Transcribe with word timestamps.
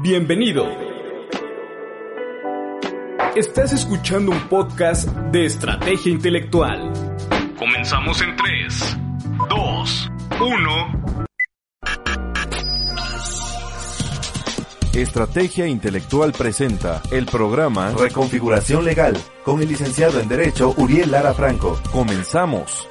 Bienvenido. 0.00 0.64
Estás 3.34 3.72
escuchando 3.72 4.30
un 4.30 4.48
podcast 4.48 5.08
de 5.08 5.44
estrategia 5.44 6.12
intelectual. 6.12 6.92
Comenzamos 7.58 8.22
en 8.22 8.36
3, 8.36 8.96
2, 9.48 10.10
1. 10.40 11.26
Estrategia 14.94 15.66
Intelectual 15.66 16.32
presenta 16.32 17.02
el 17.10 17.26
programa 17.26 17.90
Reconfiguración 17.90 18.84
Legal 18.84 19.16
con 19.44 19.60
el 19.60 19.68
licenciado 19.68 20.20
en 20.20 20.28
Derecho 20.28 20.74
Uriel 20.76 21.10
Lara 21.10 21.34
Franco. 21.34 21.80
Comenzamos. 21.90 22.88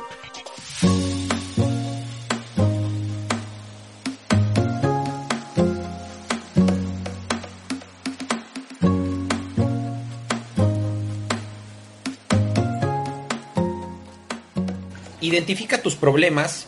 Identifica 15.47 15.81
tus 15.81 15.95
problemas, 15.95 16.65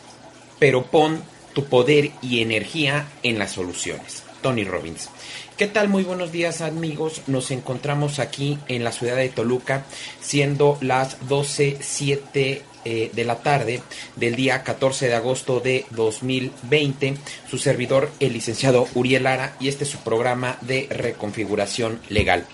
pero 0.58 0.86
pon 0.86 1.22
tu 1.52 1.66
poder 1.66 2.12
y 2.22 2.40
energía 2.40 3.08
en 3.22 3.38
las 3.38 3.52
soluciones. 3.52 4.22
Tony 4.40 4.64
Robbins. 4.64 5.10
¿Qué 5.58 5.66
tal? 5.66 5.90
Muy 5.90 6.02
buenos 6.02 6.32
días 6.32 6.62
amigos. 6.62 7.20
Nos 7.26 7.50
encontramos 7.50 8.18
aquí 8.18 8.58
en 8.68 8.82
la 8.82 8.92
ciudad 8.92 9.16
de 9.16 9.28
Toluca, 9.28 9.84
siendo 10.22 10.78
las 10.80 11.20
12.07 11.28 12.62
eh, 12.86 13.10
de 13.12 13.24
la 13.26 13.40
tarde 13.40 13.82
del 14.16 14.34
día 14.34 14.62
14 14.62 15.08
de 15.08 15.14
agosto 15.14 15.60
de 15.60 15.84
2020. 15.90 17.18
Su 17.50 17.58
servidor, 17.58 18.10
el 18.18 18.32
licenciado 18.32 18.88
Uriel 18.94 19.24
Lara, 19.24 19.56
y 19.60 19.68
este 19.68 19.84
es 19.84 19.90
su 19.90 19.98
programa 19.98 20.56
de 20.62 20.86
reconfiguración 20.88 22.00
legal. 22.08 22.46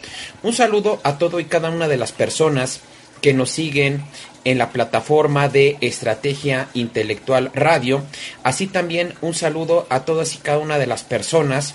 Un 0.42 0.54
saludo 0.54 1.00
a 1.04 1.18
todo 1.18 1.38
y 1.38 1.44
cada 1.44 1.70
una 1.70 1.86
de 1.86 1.98
las 1.98 2.10
personas 2.10 2.80
que 3.20 3.34
nos 3.34 3.50
siguen 3.50 4.04
en 4.44 4.58
la 4.58 4.70
plataforma 4.70 5.48
de 5.48 5.76
Estrategia 5.80 6.68
Intelectual 6.74 7.50
Radio. 7.52 8.04
Así 8.42 8.66
también 8.68 9.14
un 9.20 9.34
saludo 9.34 9.86
a 9.90 10.04
todas 10.04 10.34
y 10.34 10.38
cada 10.38 10.58
una 10.58 10.78
de 10.78 10.86
las 10.86 11.02
personas 11.02 11.74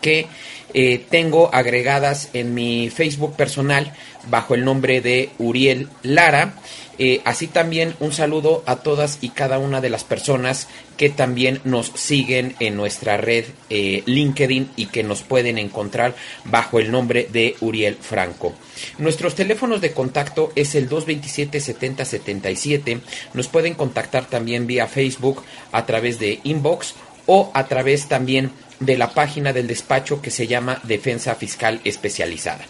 que 0.00 0.28
eh, 0.72 1.04
tengo 1.10 1.52
agregadas 1.52 2.30
en 2.32 2.54
mi 2.54 2.90
Facebook 2.90 3.34
personal 3.34 3.92
bajo 4.28 4.54
el 4.54 4.64
nombre 4.64 5.00
de 5.00 5.30
Uriel 5.38 5.88
Lara. 6.02 6.54
Eh, 6.98 7.22
así 7.24 7.46
también 7.46 7.94
un 7.98 8.12
saludo 8.12 8.62
a 8.66 8.76
todas 8.76 9.16
y 9.22 9.30
cada 9.30 9.58
una 9.58 9.80
de 9.80 9.88
las 9.88 10.04
personas 10.04 10.68
que 10.98 11.08
también 11.08 11.62
nos 11.64 11.92
siguen 11.94 12.54
en 12.60 12.76
nuestra 12.76 13.16
red 13.16 13.46
eh, 13.70 14.02
LinkedIn 14.04 14.70
y 14.76 14.84
que 14.86 15.02
nos 15.02 15.22
pueden 15.22 15.56
encontrar 15.56 16.14
bajo 16.44 16.78
el 16.78 16.90
nombre 16.90 17.26
de 17.32 17.56
Uriel 17.60 17.96
Franco. 17.96 18.52
Nuestros 18.98 19.34
teléfonos 19.34 19.80
de 19.80 19.92
contacto 19.92 20.52
es 20.56 20.74
el 20.74 20.90
227-7077. 20.90 23.00
Nos 23.32 23.48
pueden 23.48 23.72
contactar 23.72 24.26
también 24.26 24.66
vía 24.66 24.86
Facebook 24.86 25.42
a 25.72 25.86
través 25.86 26.18
de 26.18 26.40
inbox 26.44 26.96
o 27.24 27.50
a 27.54 27.66
través 27.66 28.08
también 28.08 28.50
de 28.78 28.98
la 28.98 29.14
página 29.14 29.54
del 29.54 29.68
despacho 29.68 30.20
que 30.20 30.30
se 30.30 30.46
llama 30.46 30.82
Defensa 30.84 31.34
Fiscal 31.34 31.80
Especializada. 31.84 32.66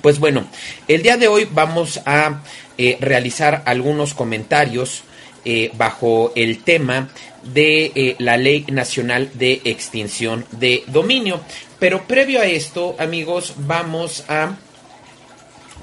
Pues 0.00 0.18
bueno, 0.18 0.46
el 0.88 1.02
día 1.02 1.16
de 1.16 1.28
hoy 1.28 1.48
vamos 1.50 2.00
a 2.06 2.42
eh, 2.78 2.96
realizar 3.00 3.62
algunos 3.66 4.14
comentarios 4.14 5.04
eh, 5.44 5.70
bajo 5.74 6.32
el 6.34 6.62
tema 6.62 7.10
de 7.42 7.92
eh, 7.94 8.16
la 8.18 8.36
Ley 8.36 8.64
Nacional 8.68 9.30
de 9.34 9.60
Extinción 9.64 10.46
de 10.52 10.84
Dominio. 10.86 11.40
Pero 11.78 12.06
previo 12.06 12.40
a 12.40 12.46
esto, 12.46 12.96
amigos, 12.98 13.54
vamos 13.58 14.24
a 14.28 14.56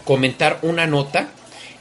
comentar 0.05 0.59
una 0.61 0.87
nota. 0.87 1.29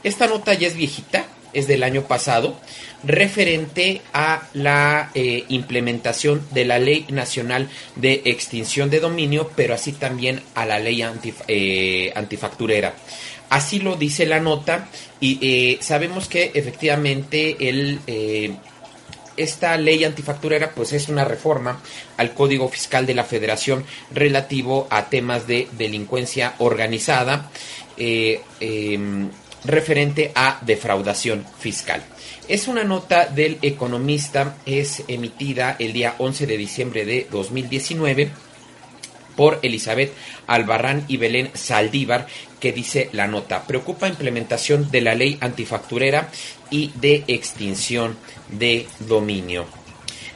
Esta 0.03 0.27
nota 0.27 0.53
ya 0.53 0.67
es 0.67 0.75
viejita, 0.75 1.25
es 1.53 1.67
del 1.67 1.83
año 1.83 2.03
pasado, 2.03 2.59
referente 3.03 4.01
a 4.13 4.47
la 4.53 5.11
eh, 5.13 5.45
implementación 5.49 6.45
de 6.51 6.65
la 6.65 6.79
Ley 6.79 7.05
Nacional 7.09 7.69
de 7.95 8.21
Extinción 8.25 8.89
de 8.89 8.99
Dominio, 8.99 9.51
pero 9.55 9.73
así 9.73 9.93
también 9.93 10.41
a 10.55 10.65
la 10.65 10.79
ley 10.79 11.03
eh, 11.47 12.11
antifacturera. 12.15 12.93
Así 13.49 13.79
lo 13.79 13.95
dice 13.95 14.25
la 14.25 14.39
nota 14.39 14.89
y 15.19 15.39
eh, 15.41 15.77
sabemos 15.81 16.27
que 16.27 16.51
efectivamente 16.53 17.57
el, 17.67 17.99
esta 19.35 19.75
ley 19.77 20.03
antifacturera 20.03 20.71
pues 20.71 20.93
es 20.93 21.09
una 21.09 21.25
reforma 21.25 21.81
al 22.17 22.33
Código 22.33 22.69
Fiscal 22.69 23.07
de 23.07 23.15
la 23.15 23.23
Federación 23.23 23.85
relativo 24.11 24.87
a 24.91 25.09
temas 25.09 25.47
de 25.47 25.67
delincuencia 25.71 26.53
organizada 26.59 27.49
em, 27.97 29.29
referente 29.65 30.31
a 30.35 30.59
defraudación 30.61 31.45
fiscal. 31.59 32.03
Es 32.47 32.67
una 32.67 32.83
nota 32.83 33.25
del 33.25 33.57
economista, 33.61 34.57
es 34.65 35.03
emitida 35.07 35.75
el 35.79 35.93
día 35.93 36.15
11 36.17 36.47
de 36.47 36.57
diciembre 36.57 37.05
de 37.05 37.27
2019 37.31 38.31
por 39.35 39.59
Elizabeth 39.61 40.11
Albarrán 40.47 41.05
y 41.07 41.17
Belén 41.17 41.51
Saldívar, 41.53 42.27
que 42.59 42.73
dice 42.73 43.09
la 43.13 43.27
nota, 43.27 43.65
preocupa 43.65 44.09
implementación 44.09 44.91
de 44.91 45.01
la 45.01 45.15
ley 45.15 45.37
antifacturera 45.39 46.29
y 46.69 46.91
de 46.95 47.23
extinción 47.27 48.17
de 48.49 48.85
dominio. 48.99 49.78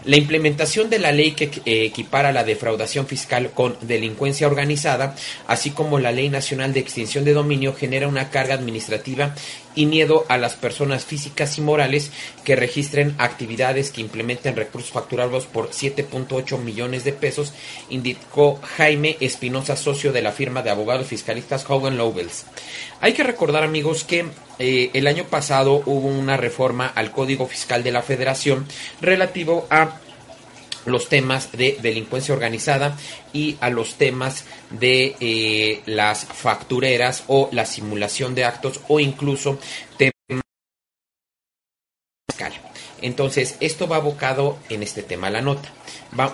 La 0.05 0.17
implementación 0.17 0.89
de 0.89 0.99
la 0.99 1.11
ley 1.11 1.31
que 1.31 1.45
eh, 1.65 1.85
equipara 1.85 2.31
la 2.31 2.43
defraudación 2.43 3.07
fiscal 3.07 3.51
con 3.51 3.77
delincuencia 3.81 4.47
organizada, 4.47 5.15
así 5.47 5.71
como 5.71 5.99
la 5.99 6.11
Ley 6.11 6.29
Nacional 6.29 6.73
de 6.73 6.81
Extinción 6.81 7.23
de 7.23 7.33
Dominio, 7.33 7.73
genera 7.73 8.07
una 8.07 8.29
carga 8.29 8.55
administrativa 8.55 9.33
y 9.75 9.85
miedo 9.85 10.25
a 10.29 10.37
las 10.37 10.55
personas 10.55 11.05
físicas 11.05 11.57
y 11.57 11.61
morales 11.61 12.11
que 12.43 12.55
registren 12.55 13.15
actividades 13.17 13.91
que 13.91 14.01
implementen 14.01 14.55
recursos 14.55 14.91
facturados 14.91 15.45
por 15.45 15.69
7.8 15.69 16.59
millones 16.59 17.03
de 17.03 17.13
pesos, 17.13 17.53
indicó 17.89 18.59
Jaime 18.77 19.17
Espinosa, 19.19 19.75
socio 19.75 20.11
de 20.11 20.21
la 20.21 20.31
firma 20.31 20.61
de 20.61 20.69
abogados 20.69 21.07
fiscalistas 21.07 21.65
Hogan 21.67 21.97
Lovells. 21.97 22.45
Hay 23.01 23.13
que 23.13 23.23
recordar, 23.23 23.63
amigos, 23.63 24.03
que 24.03 24.25
eh, 24.59 24.91
el 24.93 25.07
año 25.07 25.25
pasado 25.25 25.83
hubo 25.85 26.07
una 26.07 26.37
reforma 26.37 26.87
al 26.87 27.11
Código 27.11 27.47
Fiscal 27.47 27.83
de 27.83 27.91
la 27.91 28.01
Federación 28.01 28.65
relativo 29.01 29.67
a 29.69 29.99
los 30.85 31.09
temas 31.09 31.51
de 31.51 31.77
delincuencia 31.81 32.33
organizada 32.33 32.97
y 33.31 33.57
a 33.61 33.69
los 33.69 33.95
temas 33.95 34.45
de 34.69 35.15
eh, 35.19 35.81
las 35.85 36.25
factureras 36.25 37.23
o 37.27 37.49
la 37.51 37.65
simulación 37.65 38.35
de 38.35 38.45
actos 38.45 38.81
o 38.87 38.99
incluso 38.99 39.59
temas 39.97 40.12
entonces, 43.03 43.57
esto 43.59 43.87
va 43.87 43.97
abocado 43.97 44.57
en 44.69 44.81
este 44.81 45.03
tema, 45.03 45.29
la 45.29 45.41
nota. 45.41 45.69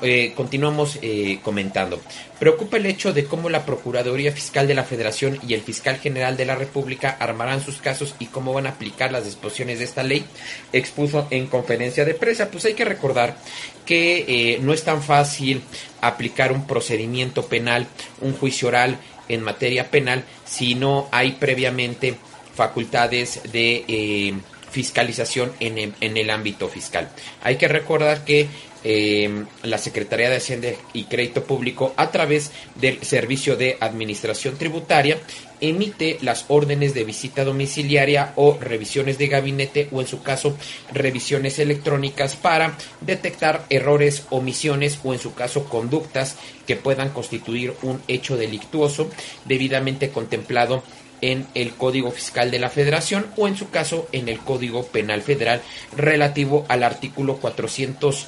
Eh, 0.03 0.34
continuamos 0.35 1.00
eh, 1.02 1.40
comentando. 1.41 2.00
Preocupa 2.38 2.78
el 2.78 2.85
hecho 2.85 3.12
de 3.12 3.25
cómo 3.25 3.50
la 3.50 3.66
Procuraduría 3.66 4.31
Fiscal 4.31 4.68
de 4.68 4.75
la 4.75 4.84
Federación 4.84 5.40
y 5.47 5.56
el 5.56 5.62
Fiscal 5.62 5.97
General 5.97 6.38
de 6.38 6.46
la 6.46 6.56
República 6.56 7.18
armarán 7.19 7.63
sus 7.63 7.78
casos 7.78 8.13
y 8.19 8.28
cómo 8.28 8.53
van 8.53 8.68
a 8.68 8.72
aplicar 8.72 9.12
las 9.12 9.25
disposiciones 9.25 9.80
de 9.80 9.85
esta 9.85 10.03
ley, 10.03 10.24
expuso 10.72 11.28
en 11.31 11.47
conferencia 11.47 12.06
de 12.06 12.13
prensa. 12.13 12.52
Pues 12.52 12.66
hay 12.66 12.75
que 12.75 12.86
recordar 12.86 13.36
que 13.84 14.25
eh, 14.28 14.59
no 14.62 14.72
es 14.72 14.84
tan 14.84 15.01
fácil 15.01 15.63
aplicar 16.01 16.51
un 16.51 16.68
procedimiento 16.68 17.47
penal, 17.47 17.88
un 18.22 18.34
juicio 18.34 18.68
oral 18.68 19.00
en 19.28 19.41
materia 19.41 19.90
penal, 19.90 20.24
si 20.46 20.75
no 20.75 21.09
hay 21.12 21.31
previamente 21.31 22.16
facultades 22.53 23.41
de 23.51 24.36
fiscalización 24.72 25.52
en, 25.59 25.94
en 26.00 26.18
el 26.18 26.30
ámbito 26.30 26.68
fiscal. 26.68 27.09
Hay 27.41 27.57
que 27.57 27.68
recordar 27.68 28.24
que 28.25 28.47
eh, 28.84 29.46
la 29.63 29.78
Secretaría 29.78 30.30
de 30.30 30.38
Hacienda 30.38 30.69
y 30.94 31.03
Crédito 31.03 31.44
Público 31.44 31.94
a 31.97 32.12
través 32.12 32.52
del 32.75 33.03
Servicio 33.03 33.57
de 33.57 33.77
Administración 33.80 34.57
Tributaria 34.57 35.19
emite 35.60 36.18
las 36.21 36.45
órdenes 36.48 36.94
de 36.94 37.04
visita 37.04 37.44
domiciliaria 37.44 38.31
o 38.38 38.57
revisiones 38.57 39.18
de 39.18 39.27
gabinete 39.27 39.89
o 39.92 40.00
en 40.00 40.07
su 40.07 40.24
caso 40.24 40.57
revisiones 40.94 41.60
electrónicas 41.60 42.38
para 42.38 42.77
detectar 43.01 43.66
errores, 43.69 44.24
omisiones 44.30 44.98
o 45.04 45.13
en 45.13 45.19
su 45.19 45.33
caso 45.33 45.66
conductas 45.66 46.38
que 46.66 46.77
puedan 46.77 47.10
constituir 47.10 47.74
un 47.81 48.01
hecho 48.07 48.38
delictuoso 48.38 49.10
debidamente 49.44 50.12
contemplado 50.12 50.83
en 51.21 51.48
el 51.54 51.71
Código 51.74 52.12
Fiscal 52.12 52.51
de 52.51 52.60
la 52.60 52.69
Federación 52.69 53.27
o 53.38 53.48
en 53.48 53.57
su 53.57 53.69
caso 53.69 54.07
en 54.12 54.30
el 54.30 54.39
Código 54.39 54.86
Penal 54.86 55.21
Federal 55.21 55.62
relativo 55.95 56.66
al 56.69 56.83
artículo 56.83 57.38
400 57.38 58.27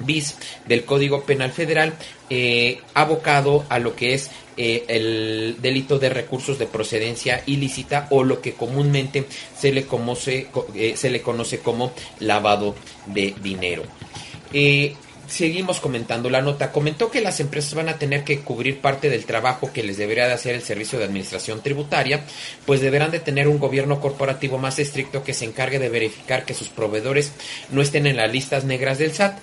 bis 0.00 0.36
del 0.66 0.84
Código 0.84 1.22
Penal 1.22 1.52
Federal 1.52 1.94
eh, 2.30 2.80
abocado 2.94 3.64
a 3.68 3.78
lo 3.78 3.94
que 3.94 4.14
es 4.14 4.30
eh, 4.56 4.84
el 4.88 5.56
delito 5.60 5.98
de 5.98 6.10
recursos 6.10 6.58
de 6.58 6.66
procedencia 6.66 7.42
ilícita 7.46 8.06
o 8.10 8.24
lo 8.24 8.40
que 8.40 8.54
comúnmente 8.54 9.26
se 9.58 9.72
le 9.72 9.84
conoce, 9.84 10.48
eh, 10.74 10.94
se 10.96 11.10
le 11.10 11.22
conoce 11.22 11.58
como 11.58 11.92
lavado 12.20 12.74
de 13.06 13.34
dinero. 13.42 13.82
Seguimos 15.34 15.80
comentando 15.80 16.30
la 16.30 16.42
nota. 16.42 16.70
Comentó 16.70 17.10
que 17.10 17.20
las 17.20 17.40
empresas 17.40 17.74
van 17.74 17.88
a 17.88 17.98
tener 17.98 18.22
que 18.22 18.40
cubrir 18.40 18.80
parte 18.80 19.10
del 19.10 19.24
trabajo 19.24 19.72
que 19.72 19.82
les 19.82 19.96
debería 19.96 20.28
de 20.28 20.32
hacer 20.32 20.54
el 20.54 20.62
Servicio 20.62 20.98
de 20.98 21.06
Administración 21.06 21.60
Tributaria, 21.60 22.24
pues 22.64 22.80
deberán 22.80 23.10
de 23.10 23.18
tener 23.18 23.48
un 23.48 23.58
gobierno 23.58 24.00
corporativo 24.00 24.58
más 24.58 24.78
estricto 24.78 25.24
que 25.24 25.34
se 25.34 25.44
encargue 25.44 25.78
de 25.78 25.88
verificar 25.88 26.44
que 26.44 26.54
sus 26.54 26.68
proveedores 26.68 27.32
no 27.70 27.82
estén 27.82 28.06
en 28.06 28.16
las 28.16 28.30
listas 28.30 28.64
negras 28.64 28.98
del 28.98 29.12
SAT 29.12 29.38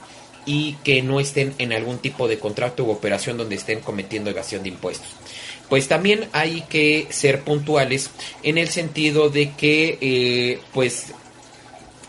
y 0.45 0.73
que 0.83 1.01
no 1.01 1.19
estén 1.19 1.53
en 1.57 1.73
algún 1.73 1.99
tipo 1.99 2.27
de 2.27 2.39
contrato 2.39 2.85
u 2.85 2.89
operación 2.89 3.37
donde 3.37 3.55
estén 3.55 3.81
cometiendo 3.81 4.29
evasión 4.29 4.63
de 4.63 4.69
impuestos. 4.69 5.09
Pues 5.69 5.87
también 5.87 6.27
hay 6.31 6.61
que 6.61 7.07
ser 7.09 7.41
puntuales 7.41 8.11
en 8.43 8.57
el 8.57 8.69
sentido 8.69 9.29
de 9.29 9.51
que, 9.51 9.97
eh, 10.01 10.59
pues, 10.73 11.07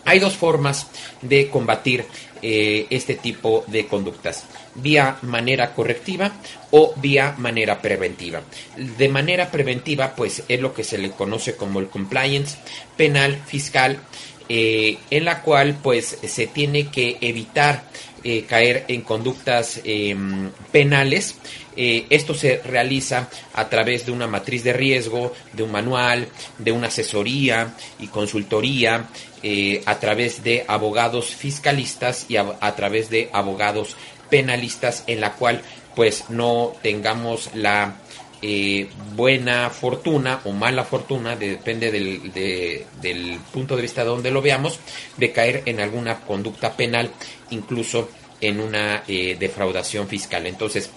hay 0.04 0.18
dos 0.18 0.34
formas 0.34 0.88
de 1.20 1.48
combatir 1.48 2.04
eh, 2.44 2.88
este 2.90 3.14
tipo 3.14 3.64
de 3.68 3.86
conductas, 3.86 4.46
vía 4.74 5.16
manera 5.22 5.72
correctiva 5.74 6.32
o 6.72 6.92
vía 6.96 7.36
manera 7.38 7.80
preventiva. 7.80 8.42
De 8.76 9.08
manera 9.08 9.48
preventiva, 9.48 10.16
pues 10.16 10.42
es 10.48 10.60
lo 10.60 10.74
que 10.74 10.82
se 10.82 10.98
le 10.98 11.12
conoce 11.12 11.54
como 11.54 11.78
el 11.78 11.86
compliance 11.86 12.58
penal 12.96 13.40
fiscal, 13.46 14.00
eh, 14.48 14.98
en 15.10 15.24
la 15.24 15.40
cual 15.42 15.78
pues 15.80 16.18
se 16.26 16.48
tiene 16.48 16.88
que 16.88 17.16
evitar 17.20 17.84
eh, 18.24 18.42
caer 18.42 18.86
en 18.88 19.02
conductas 19.02 19.80
em, 19.84 20.50
penales. 20.72 21.36
esto 21.76 22.34
se 22.34 22.58
realiza 22.58 23.30
a 23.54 23.68
través 23.68 24.04
de 24.04 24.12
una 24.12 24.26
matriz 24.26 24.62
de 24.64 24.72
riesgo, 24.72 25.32
de 25.52 25.62
un 25.62 25.70
manual, 25.70 26.28
de 26.58 26.72
una 26.72 26.88
asesoría 26.88 27.74
y 28.00 28.08
consultoría 28.08 29.08
eh, 29.42 29.82
a 29.86 29.98
través 29.98 30.42
de 30.42 30.64
abogados 30.68 31.34
fiscalistas 31.34 32.26
y 32.28 32.36
a, 32.36 32.76
través 32.76 33.10
de 33.10 33.28
abogados 33.32 33.96
penalistas 34.30 35.04
en 35.06 35.20
la 35.20 35.34
cual 35.34 35.62
pues 35.94 36.30
no 36.30 36.74
tengamos 36.82 37.50
la 37.54 37.96
eh, 38.40 38.88
buena 39.14 39.70
fortuna 39.70 40.40
o 40.44 40.52
mala 40.52 40.84
fortuna, 40.84 41.36
depende 41.36 41.92
del, 41.92 42.32
del, 42.32 43.38
punto 43.52 43.76
de 43.76 43.82
vista 43.82 44.02
de 44.02 44.08
donde 44.08 44.30
lo 44.30 44.42
veamos, 44.42 44.80
de 45.16 45.30
caer 45.32 45.62
en 45.66 45.80
alguna 45.80 46.20
conducta 46.20 46.72
penal, 46.76 47.10
incluso 47.50 48.08
en 48.40 48.60
una 48.60 49.04
eh, 49.06 49.36
defraudación 49.38 50.08
fiscal. 50.08 50.46
Entonces, 50.46 50.90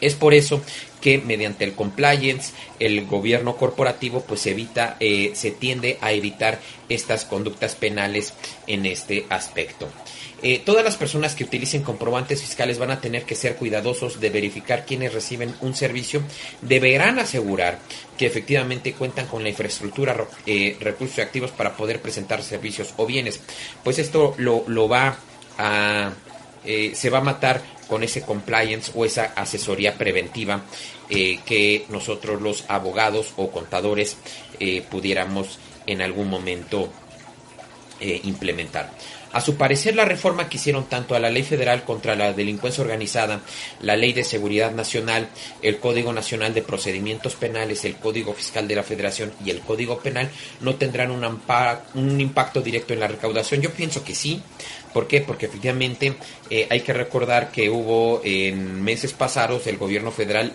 es 0.00 0.14
por 0.14 0.34
eso 0.34 0.62
que 1.00 1.18
mediante 1.18 1.64
el 1.64 1.74
compliance, 1.74 2.52
el 2.80 3.06
gobierno 3.06 3.56
corporativo 3.56 4.22
pues 4.22 4.46
evita, 4.46 4.96
eh, 5.00 5.32
se 5.34 5.50
tiende 5.50 5.98
a 6.00 6.12
evitar 6.12 6.60
estas 6.88 7.24
conductas 7.24 7.74
penales 7.74 8.34
en 8.66 8.86
este 8.86 9.26
aspecto. 9.28 9.88
Eh, 10.40 10.62
todas 10.64 10.84
las 10.84 10.96
personas 10.96 11.34
que 11.34 11.44
utilicen 11.44 11.82
comprobantes 11.82 12.40
fiscales 12.40 12.78
van 12.78 12.92
a 12.92 13.00
tener 13.00 13.24
que 13.24 13.34
ser 13.34 13.56
cuidadosos 13.56 14.20
de 14.20 14.30
verificar 14.30 14.86
quienes 14.86 15.12
reciben 15.12 15.54
un 15.60 15.74
servicio. 15.74 16.22
Deberán 16.62 17.18
asegurar 17.18 17.80
que 18.16 18.26
efectivamente 18.26 18.92
cuentan 18.92 19.26
con 19.26 19.42
la 19.42 19.48
infraestructura, 19.48 20.16
eh, 20.46 20.76
recursos 20.80 21.18
activos 21.18 21.50
para 21.50 21.76
poder 21.76 22.00
presentar 22.00 22.42
servicios 22.42 22.94
o 22.96 23.06
bienes. 23.06 23.40
Pues 23.82 23.98
esto 23.98 24.34
lo, 24.38 24.64
lo 24.68 24.88
va 24.88 25.18
a, 25.58 26.12
se 26.64 27.10
va 27.10 27.18
a 27.18 27.22
matar 27.22 27.77
con 27.88 28.02
ese 28.02 28.22
compliance 28.22 28.92
o 28.94 29.04
esa 29.04 29.32
asesoría 29.34 29.96
preventiva 29.96 30.62
eh, 31.10 31.40
que 31.44 31.86
nosotros 31.88 32.40
los 32.40 32.64
abogados 32.68 33.32
o 33.36 33.50
contadores 33.50 34.18
eh, 34.60 34.82
pudiéramos 34.88 35.58
en 35.86 36.02
algún 36.02 36.28
momento 36.28 36.92
eh, 38.00 38.20
implementar. 38.24 38.92
A 39.32 39.42
su 39.42 39.56
parecer, 39.56 39.94
la 39.94 40.06
reforma 40.06 40.48
que 40.48 40.56
hicieron 40.56 40.88
tanto 40.88 41.14
a 41.14 41.20
la 41.20 41.28
Ley 41.28 41.42
Federal 41.42 41.84
contra 41.84 42.16
la 42.16 42.32
Delincuencia 42.32 42.82
Organizada, 42.82 43.42
la 43.82 43.94
Ley 43.94 44.14
de 44.14 44.24
Seguridad 44.24 44.72
Nacional, 44.72 45.28
el 45.60 45.78
Código 45.78 46.12
Nacional 46.14 46.54
de 46.54 46.62
Procedimientos 46.62 47.34
Penales, 47.34 47.84
el 47.84 47.96
Código 47.96 48.32
Fiscal 48.32 48.66
de 48.66 48.76
la 48.76 48.82
Federación 48.82 49.32
y 49.44 49.50
el 49.50 49.60
Código 49.60 49.98
Penal 49.98 50.30
no 50.60 50.76
tendrán 50.76 51.10
un, 51.10 51.24
un 51.24 52.20
impacto 52.20 52.62
directo 52.62 52.94
en 52.94 53.00
la 53.00 53.08
recaudación. 53.08 53.60
Yo 53.60 53.70
pienso 53.70 54.02
que 54.02 54.14
sí, 54.14 54.42
¿Por 54.92 55.06
qué? 55.06 55.20
Porque 55.20 55.46
efectivamente 55.46 56.14
eh, 56.50 56.66
hay 56.70 56.80
que 56.80 56.92
recordar 56.92 57.50
que 57.50 57.70
hubo 57.70 58.20
en 58.24 58.82
meses 58.82 59.12
pasados 59.12 59.66
el 59.66 59.76
gobierno 59.76 60.10
federal 60.10 60.52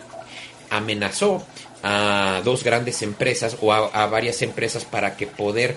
amenazó 0.69 1.45
a 1.83 2.41
dos 2.43 2.63
grandes 2.63 3.01
empresas 3.01 3.57
o 3.61 3.73
a, 3.73 4.05
varias 4.07 4.41
empresas 4.41 4.85
para 4.85 5.17
que 5.17 5.27
poder 5.27 5.75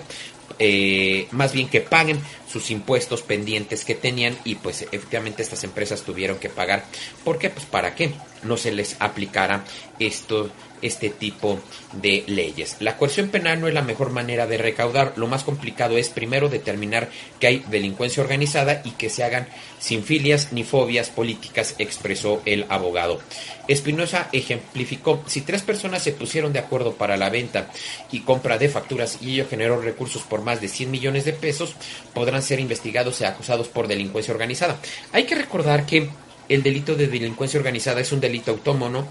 eh, 0.59 1.27
más 1.31 1.51
bien 1.51 1.67
que 1.67 1.81
paguen 1.81 2.19
sus 2.49 2.71
impuestos 2.71 3.21
pendientes 3.21 3.83
que 3.83 3.93
tenían 3.93 4.35
y 4.43 4.55
pues 4.55 4.83
efectivamente 4.83 5.43
estas 5.43 5.63
empresas 5.63 6.01
tuvieron 6.03 6.39
que 6.39 6.49
pagar. 6.49 6.85
¿Por 7.23 7.37
qué? 7.37 7.49
Pues 7.49 7.65
para 7.65 7.93
que 7.93 8.11
no 8.43 8.57
se 8.57 8.71
les 8.71 8.95
aplicara 8.99 9.65
esto 9.99 10.49
este 10.81 11.09
tipo 11.09 11.59
de 11.93 12.23
leyes. 12.27 12.77
La 12.79 12.97
coerción 12.97 13.29
penal 13.29 13.59
no 13.59 13.67
es 13.67 13.73
la 13.73 13.81
mejor 13.81 14.11
manera 14.11 14.47
de 14.47 14.57
recaudar. 14.57 15.13
Lo 15.15 15.27
más 15.27 15.43
complicado 15.43 15.97
es 15.97 16.09
primero 16.09 16.49
determinar 16.49 17.09
que 17.39 17.47
hay 17.47 17.65
delincuencia 17.69 18.23
organizada 18.23 18.81
y 18.83 18.91
que 18.91 19.09
se 19.09 19.23
hagan 19.23 19.47
sin 19.79 20.03
filias 20.03 20.51
ni 20.51 20.63
fobias 20.63 21.09
políticas, 21.09 21.75
expresó 21.77 22.41
el 22.45 22.65
abogado. 22.69 23.19
Espinosa 23.67 24.29
ejemplificó, 24.31 25.23
si 25.27 25.41
tres 25.41 25.61
personas 25.61 26.03
se 26.03 26.13
pusieron 26.13 26.53
de 26.53 26.59
acuerdo 26.59 26.93
para 26.93 27.17
la 27.17 27.29
venta 27.29 27.69
y 28.11 28.21
compra 28.21 28.57
de 28.57 28.69
facturas 28.69 29.17
y 29.21 29.33
ello 29.33 29.47
generó 29.49 29.81
recursos 29.81 30.23
por 30.23 30.41
más 30.41 30.61
de 30.61 30.69
100 30.69 30.89
millones 30.89 31.25
de 31.25 31.33
pesos, 31.33 31.75
podrán 32.13 32.41
ser 32.41 32.59
investigados 32.59 33.21
y 33.21 33.25
acusados 33.25 33.67
por 33.67 33.87
delincuencia 33.87 34.33
organizada. 34.33 34.79
Hay 35.11 35.25
que 35.25 35.35
recordar 35.35 35.85
que 35.85 36.09
el 36.49 36.63
delito 36.63 36.95
de 36.95 37.07
delincuencia 37.07 37.59
organizada 37.59 37.99
es 38.01 38.11
un 38.11 38.21
delito 38.21 38.51
autónomo 38.51 39.07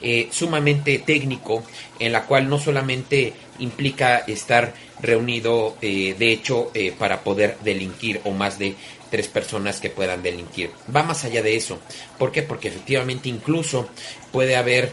eh, 0.00 0.28
sumamente 0.30 0.98
técnico, 0.98 1.64
en 1.98 2.12
la 2.12 2.24
cual 2.24 2.48
no 2.48 2.58
solamente 2.58 3.32
implica 3.58 4.18
estar 4.18 4.72
reunido, 5.00 5.76
eh, 5.82 6.14
de 6.18 6.32
hecho, 6.32 6.70
eh, 6.74 6.92
para 6.96 7.24
poder 7.24 7.58
delinquir 7.64 8.20
o 8.24 8.30
más 8.30 8.58
de 8.58 8.76
tres 9.10 9.26
personas 9.26 9.80
que 9.80 9.90
puedan 9.90 10.22
delinquir. 10.22 10.70
Va 10.94 11.02
más 11.02 11.24
allá 11.24 11.42
de 11.42 11.56
eso. 11.56 11.78
¿Por 12.18 12.30
qué? 12.30 12.42
Porque 12.42 12.68
efectivamente 12.68 13.28
incluso 13.28 13.88
puede 14.30 14.54
haber 14.56 14.92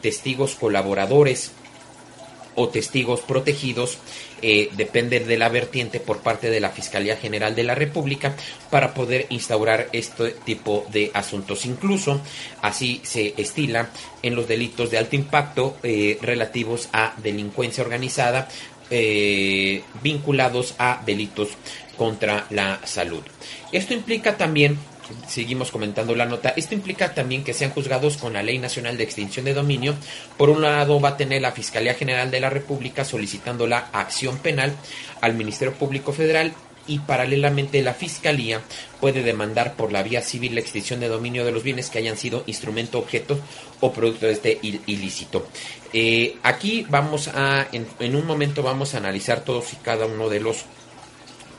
testigos 0.00 0.54
colaboradores 0.54 1.52
o 2.54 2.68
testigos 2.68 3.20
protegidos 3.20 3.98
eh, 4.42 4.70
depende 4.72 5.20
de 5.20 5.38
la 5.38 5.48
vertiente 5.48 6.00
por 6.00 6.20
parte 6.20 6.50
de 6.50 6.60
la 6.60 6.70
Fiscalía 6.70 7.16
General 7.16 7.54
de 7.54 7.64
la 7.64 7.74
República 7.74 8.34
para 8.70 8.94
poder 8.94 9.26
instaurar 9.30 9.88
este 9.92 10.30
tipo 10.30 10.86
de 10.90 11.10
asuntos. 11.14 11.66
Incluso 11.66 12.20
así 12.62 13.00
se 13.04 13.34
estila 13.36 13.90
en 14.22 14.34
los 14.34 14.48
delitos 14.48 14.90
de 14.90 14.98
alto 14.98 15.16
impacto 15.16 15.76
eh, 15.82 16.18
relativos 16.22 16.88
a 16.92 17.14
delincuencia 17.18 17.82
organizada 17.84 18.48
eh, 18.90 19.82
vinculados 20.02 20.74
a 20.78 21.00
delitos 21.06 21.50
contra 21.96 22.46
la 22.50 22.80
salud. 22.84 23.22
Esto 23.72 23.94
implica 23.94 24.36
también 24.36 24.78
seguimos 25.26 25.70
comentando 25.70 26.14
la 26.14 26.26
nota, 26.26 26.54
esto 26.56 26.74
implica 26.74 27.14
también 27.14 27.44
que 27.44 27.54
sean 27.54 27.70
juzgados 27.70 28.16
con 28.16 28.32
la 28.32 28.42
Ley 28.42 28.58
Nacional 28.58 28.96
de 28.96 29.04
Extinción 29.04 29.44
de 29.44 29.54
Dominio. 29.54 29.94
Por 30.36 30.50
un 30.50 30.62
lado 30.62 31.00
va 31.00 31.10
a 31.10 31.16
tener 31.16 31.42
la 31.42 31.52
Fiscalía 31.52 31.94
General 31.94 32.30
de 32.30 32.40
la 32.40 32.50
República 32.50 33.04
solicitando 33.04 33.66
la 33.66 33.88
acción 33.92 34.38
penal 34.38 34.72
al 35.20 35.34
Ministerio 35.34 35.74
Público 35.74 36.12
Federal 36.12 36.52
y 36.86 36.98
paralelamente 36.98 37.82
la 37.82 37.94
Fiscalía 37.94 38.62
puede 39.00 39.22
demandar 39.22 39.74
por 39.74 39.92
la 39.92 40.02
vía 40.02 40.22
civil 40.22 40.54
la 40.54 40.60
extinción 40.60 41.00
de 41.00 41.08
dominio 41.08 41.44
de 41.44 41.52
los 41.52 41.62
bienes 41.62 41.88
que 41.90 41.98
hayan 41.98 42.16
sido 42.16 42.42
instrumento, 42.46 42.98
objeto 42.98 43.38
o 43.80 43.92
producto 43.92 44.26
de 44.26 44.32
este 44.32 44.58
ilícito. 44.62 45.46
Eh, 45.92 46.36
aquí 46.42 46.86
vamos 46.88 47.28
a, 47.28 47.68
en 47.72 48.16
un 48.16 48.26
momento 48.26 48.62
vamos 48.62 48.94
a 48.94 48.98
analizar 48.98 49.44
todos 49.44 49.72
y 49.72 49.76
cada 49.76 50.06
uno 50.06 50.28
de 50.28 50.40
los 50.40 50.64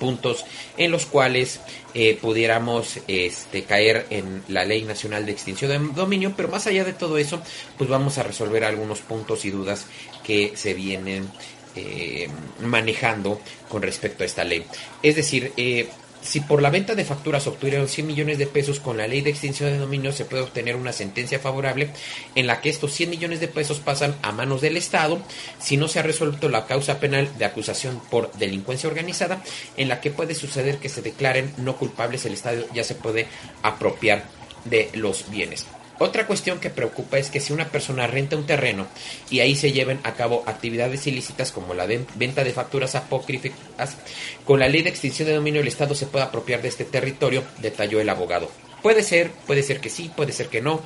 puntos 0.02 0.46
en 0.78 0.90
los 0.90 1.06
cuales 1.06 1.60
eh, 1.94 2.18
pudiéramos 2.20 2.98
este, 3.08 3.66
caer 3.66 4.08
en 4.10 4.42
la 4.48 4.66
Ley 4.66 4.82
Nacional 4.82 5.28
de 5.28 5.32
Extinción 5.32 5.70
de 5.70 5.94
Dominio, 5.94 6.34
pero 6.36 6.50
más 6.50 6.66
allá 6.66 6.84
de 6.84 6.94
todo 6.94 7.20
eso, 7.20 7.40
pues 7.78 7.88
vamos 7.88 8.18
a 8.18 8.24
resolver 8.24 8.64
algunos 8.64 9.02
puntos 9.02 9.46
y 9.46 9.52
dudas 9.52 9.86
que 10.24 10.54
se 10.56 10.74
vienen 10.74 11.30
eh, 11.76 12.28
manejando 12.62 13.40
con 13.70 13.84
respecto 13.84 14.24
a 14.24 14.26
esta 14.26 14.44
ley. 14.44 14.66
Es 15.04 15.16
decir, 15.16 15.54
eh, 15.56 15.88
si 16.22 16.40
por 16.40 16.62
la 16.62 16.70
venta 16.70 16.96
de 16.96 17.06
facturas 17.06 17.48
obtuvieron 17.48 17.88
100 17.88 18.08
millones 18.08 18.38
de 18.38 18.48
pesos 18.48 18.80
con 18.80 18.98
la 18.98 19.08
ley 19.08 19.22
de 19.22 19.32
extinción 19.32 19.72
de 19.72 19.78
dominio, 19.78 20.12
se 20.12 20.26
puede 20.26 20.44
obtener 20.44 20.76
una 20.76 20.94
sentencia 20.94 21.40
favorable 21.40 21.90
en 22.36 22.48
la 22.48 22.62
que 22.62 22.70
estos 22.70 22.94
100 22.94 23.10
millones 23.10 23.40
de 23.40 23.48
pesos 23.48 23.80
pasan 23.80 24.16
a 24.22 24.32
manos 24.32 24.62
del 24.62 24.78
Estado 24.78 25.22
si 25.60 25.78
no 25.78 25.88
se 25.88 26.00
ha 26.00 26.04
resuelto 26.04 26.50
la 26.50 26.66
causa 26.68 27.00
penal 27.00 27.30
de 27.38 27.46
acusación 27.46 28.02
por 28.10 28.32
delincuencia 28.34 28.90
organizada, 28.90 29.44
en 29.78 29.88
la 29.88 30.02
que 30.02 30.12
puede 30.12 30.36
suceder 30.36 30.78
que 30.78 30.90
se 30.90 31.02
declaren 31.02 31.54
no 31.58 31.78
culpables, 31.78 32.26
el 32.26 32.34
Estado 32.34 32.66
ya 32.74 32.84
se 32.84 32.96
puede 32.96 33.28
apropiar 33.64 34.26
de 34.66 34.90
los 34.94 35.30
bienes. 35.30 35.66
Otra 36.04 36.26
cuestión 36.26 36.60
que 36.60 36.72
preocupa 36.72 37.20
es 37.20 37.30
que 37.30 37.40
si 37.40 37.54
una 37.54 37.70
persona 37.70 38.08
renta 38.08 38.36
un 38.36 38.48
terreno 38.48 38.88
y 39.30 39.42
ahí 39.42 39.56
se 39.56 39.72
lleven 39.72 40.00
a 40.02 40.16
cabo 40.16 40.42
actividades 40.48 41.06
ilícitas 41.06 41.52
como 41.52 41.76
la 41.76 41.86
venta 41.86 42.44
de 42.44 42.54
facturas 42.54 42.96
apócrifas, 42.96 43.98
con 44.44 44.60
la 44.60 44.68
ley 44.68 44.82
de 44.82 44.90
extinción 44.90 45.28
de 45.28 45.36
dominio 45.36 45.62
el 45.62 45.68
Estado 45.68 45.94
se 45.94 46.08
puede 46.08 46.26
apropiar 46.26 46.64
de 46.64 46.70
este 46.70 46.86
territorio, 46.86 47.44
detalló 47.60 48.02
el 48.02 48.10
abogado. 48.10 48.50
Puede 48.82 49.04
ser, 49.04 49.30
puede 49.46 49.62
ser 49.62 49.80
que 49.80 49.92
sí, 49.92 50.10
puede 50.16 50.32
ser 50.32 50.48
que 50.48 50.60
no. 50.60 50.82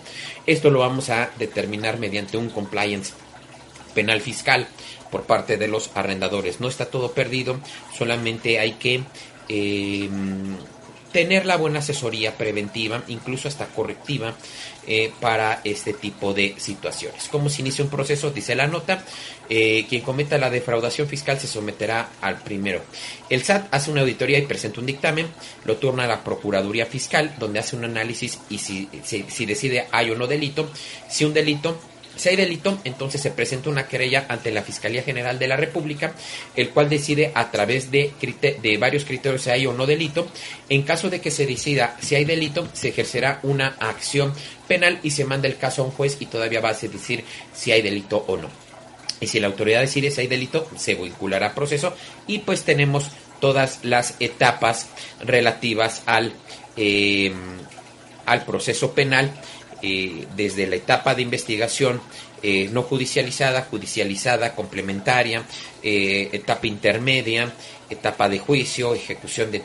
Esto 0.47 0.69
lo 0.69 0.79
vamos 0.79 1.09
a 1.09 1.29
determinar 1.39 1.97
mediante 1.97 2.35
un 2.35 2.49
compliance 2.49 3.13
penal 3.93 4.19
fiscal 4.19 4.67
por 5.11 5.23
parte 5.23 5.55
de 5.55 5.69
los 5.69 5.91
arrendadores. 5.95 6.59
No 6.59 6.67
está 6.67 6.87
todo 6.87 7.13
perdido, 7.13 7.61
solamente 7.97 8.59
hay 8.59 8.73
que 8.73 9.03
eh, 9.47 10.09
tener 11.15 11.45
la 11.45 11.55
buena 11.55 11.79
asesoría 11.79 12.37
preventiva, 12.37 13.01
incluso 13.07 13.47
hasta 13.47 13.67
correctiva, 13.67 14.33
eh, 14.85 15.13
para 15.21 15.61
este 15.63 15.93
tipo 15.93 16.33
de 16.33 16.55
situaciones. 16.57 17.29
¿Cómo 17.31 17.47
se 17.49 17.61
inicia 17.61 17.85
un 17.85 17.89
proceso? 17.89 18.31
Dice 18.31 18.53
la 18.53 18.67
nota, 18.67 19.01
eh, 19.47 19.85
quien 19.87 20.01
cometa 20.01 20.37
la 20.37 20.49
defraudación 20.49 21.07
fiscal 21.07 21.39
se 21.39 21.47
someterá 21.47 22.09
al 22.19 22.41
primero. 22.41 22.81
El 23.29 23.41
SAT 23.41 23.73
hace 23.73 23.91
una 23.91 24.01
auditoría 24.01 24.39
y 24.39 24.41
presenta 24.41 24.81
un 24.81 24.87
dictamen, 24.87 25.27
lo 25.63 25.77
turna 25.77 26.03
a 26.03 26.07
la 26.07 26.21
Procuraduría 26.21 26.85
Fiscal, 26.85 27.33
donde 27.39 27.59
hace 27.59 27.77
un 27.77 27.85
análisis 27.85 28.37
y 28.49 28.57
si, 28.57 28.89
si 29.01 29.45
decide 29.45 29.87
hay 29.91 30.09
o 30.09 30.17
no 30.17 30.27
delito. 30.27 30.69
Si 31.07 31.23
un 31.23 31.33
delito 31.33 31.79
si 32.15 32.29
hay 32.29 32.35
delito, 32.35 32.79
entonces 32.83 33.21
se 33.21 33.31
presenta 33.31 33.69
una 33.69 33.87
querella 33.87 34.25
ante 34.29 34.51
la 34.51 34.61
Fiscalía 34.61 35.03
General 35.03 35.37
de 35.37 35.47
la 35.47 35.57
República, 35.57 36.13
el 36.55 36.69
cual 36.69 36.89
decide 36.89 37.31
a 37.33 37.51
través 37.51 37.91
de, 37.91 38.13
varios 38.79 39.05
criterios 39.05 39.41
si 39.41 39.49
hay 39.49 39.65
o 39.65 39.73
no 39.73 39.85
delito. 39.85 40.27
En 40.69 40.83
caso 40.83 41.09
de 41.09 41.21
que 41.21 41.31
se 41.31 41.45
decida 41.45 41.97
si 42.01 42.15
hay 42.15 42.25
delito, 42.25 42.67
se 42.73 42.89
ejercerá 42.89 43.39
una 43.43 43.75
acción 43.79 44.33
penal 44.67 44.99
y 45.03 45.11
se 45.11 45.25
manda 45.25 45.47
el 45.47 45.57
caso 45.57 45.81
a 45.81 45.85
un 45.85 45.91
juez 45.91 46.17
y 46.19 46.25
todavía 46.25 46.61
va 46.61 46.69
a 46.69 46.73
decir 46.73 47.23
si 47.53 47.71
hay 47.71 47.81
delito 47.81 48.23
o 48.27 48.37
no. 48.37 48.49
Y 49.19 49.27
si 49.27 49.39
la 49.39 49.47
autoridad 49.47 49.81
decide 49.81 50.11
si 50.11 50.21
hay 50.21 50.27
delito, 50.27 50.69
se 50.77 50.95
vinculará 50.95 51.47
a 51.47 51.55
proceso 51.55 51.95
y 52.27 52.39
pues 52.39 52.63
tenemos 52.63 53.11
todas 53.39 53.79
las 53.83 54.15
etapas 54.19 54.87
relativas 55.21 56.03
al, 56.05 56.33
eh, 56.77 57.33
al 58.25 58.45
proceso 58.45 58.93
penal 58.93 59.31
eh, 59.87 60.25
desde 60.35 60.65
la 60.65 60.77
etapa 60.77 61.13
de 61.13 61.21
investigación 61.21 62.01
eh, 62.41 62.67
no 62.71 62.81
judicializada, 62.81 63.67
judicializada, 63.69 64.55
complementaria, 64.55 65.45
eh, 65.83 66.27
etapa 66.33 66.65
intermedia, 66.65 67.53
etapa 67.87 68.27
de 68.27 68.39
juicio, 68.39 68.95
ejecución 68.95 69.51
de 69.51 69.61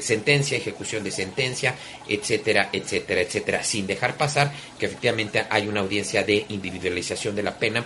sentencia, 0.00 0.56
ejecución 0.56 1.04
de 1.04 1.10
sentencia, 1.10 1.74
etcétera, 2.08 2.70
etcétera, 2.72 3.20
etcétera, 3.20 3.62
sin 3.62 3.86
dejar 3.86 4.16
pasar 4.16 4.50
que 4.78 4.86
efectivamente 4.86 5.44
hay 5.50 5.68
una 5.68 5.80
audiencia 5.80 6.22
de 6.22 6.46
individualización 6.48 7.36
de 7.36 7.42
la 7.42 7.58
pena 7.58 7.84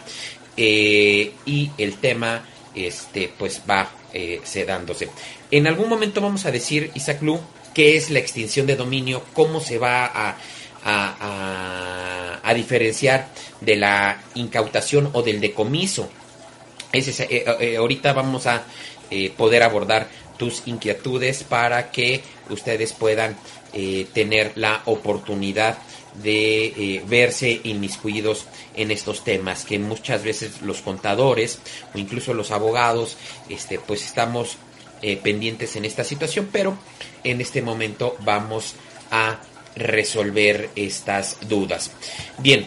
y 0.57 1.71
el 1.77 1.97
tema 1.97 2.47
este 2.77 3.29
pues 3.37 3.61
va 3.69 3.91
sedándose. 4.45 5.09
En 5.51 5.67
algún 5.67 5.89
momento 5.89 6.21
vamos 6.21 6.47
a 6.47 6.53
decir, 6.53 6.93
Isaac 6.95 7.23
Lu, 7.23 7.41
qué 7.75 7.97
es 7.97 8.11
la 8.11 8.21
extinción 8.21 8.69
de 8.69 8.77
dominio, 8.77 9.25
cómo 9.35 9.61
se 9.61 9.79
va 9.79 10.07
a 10.07 10.39
a, 10.87 12.53
diferenciar 12.55 13.29
de 13.61 13.77
la 13.77 14.23
incautación 14.35 15.11
o 15.13 15.23
del 15.23 15.41
decomiso. 15.41 16.09
Es 16.93 17.21
eh, 17.21 17.45
eh, 17.61 17.77
ahorita 17.77 18.13
vamos 18.13 18.47
a 18.47 18.65
eh, 19.11 19.31
poder 19.37 19.63
abordar 19.63 20.09
tus 20.39 20.63
inquietudes 20.67 21.45
para 21.45 21.91
que 21.91 22.23
ustedes 22.51 22.93
puedan 22.93 23.37
tener 24.15 24.53
la 24.55 24.81
oportunidad 24.87 25.77
de 26.23 27.03
verse 27.07 27.61
inmiscuidos 27.65 28.47
en 28.75 28.91
estos 28.91 29.23
temas 29.23 29.67
que 29.67 29.79
muchas 29.79 30.23
veces 30.23 30.63
los 30.63 30.81
contadores 30.81 31.59
o 31.95 31.99
incluso 31.99 32.33
los 32.33 32.53
abogados 32.53 33.19
este 33.51 33.79
pues 33.79 34.03
estamos 34.03 34.57
pendientes 35.23 35.77
en 35.77 35.85
esta 35.85 36.05
situación 36.05 36.49
pero 36.51 36.79
en 37.23 37.43
este 37.43 37.61
momento 37.61 38.17
vamos 38.21 38.77
a 39.11 39.41
resolver 39.77 40.71
estas 40.75 41.39
dudas. 41.49 41.93
Bien, 42.39 42.67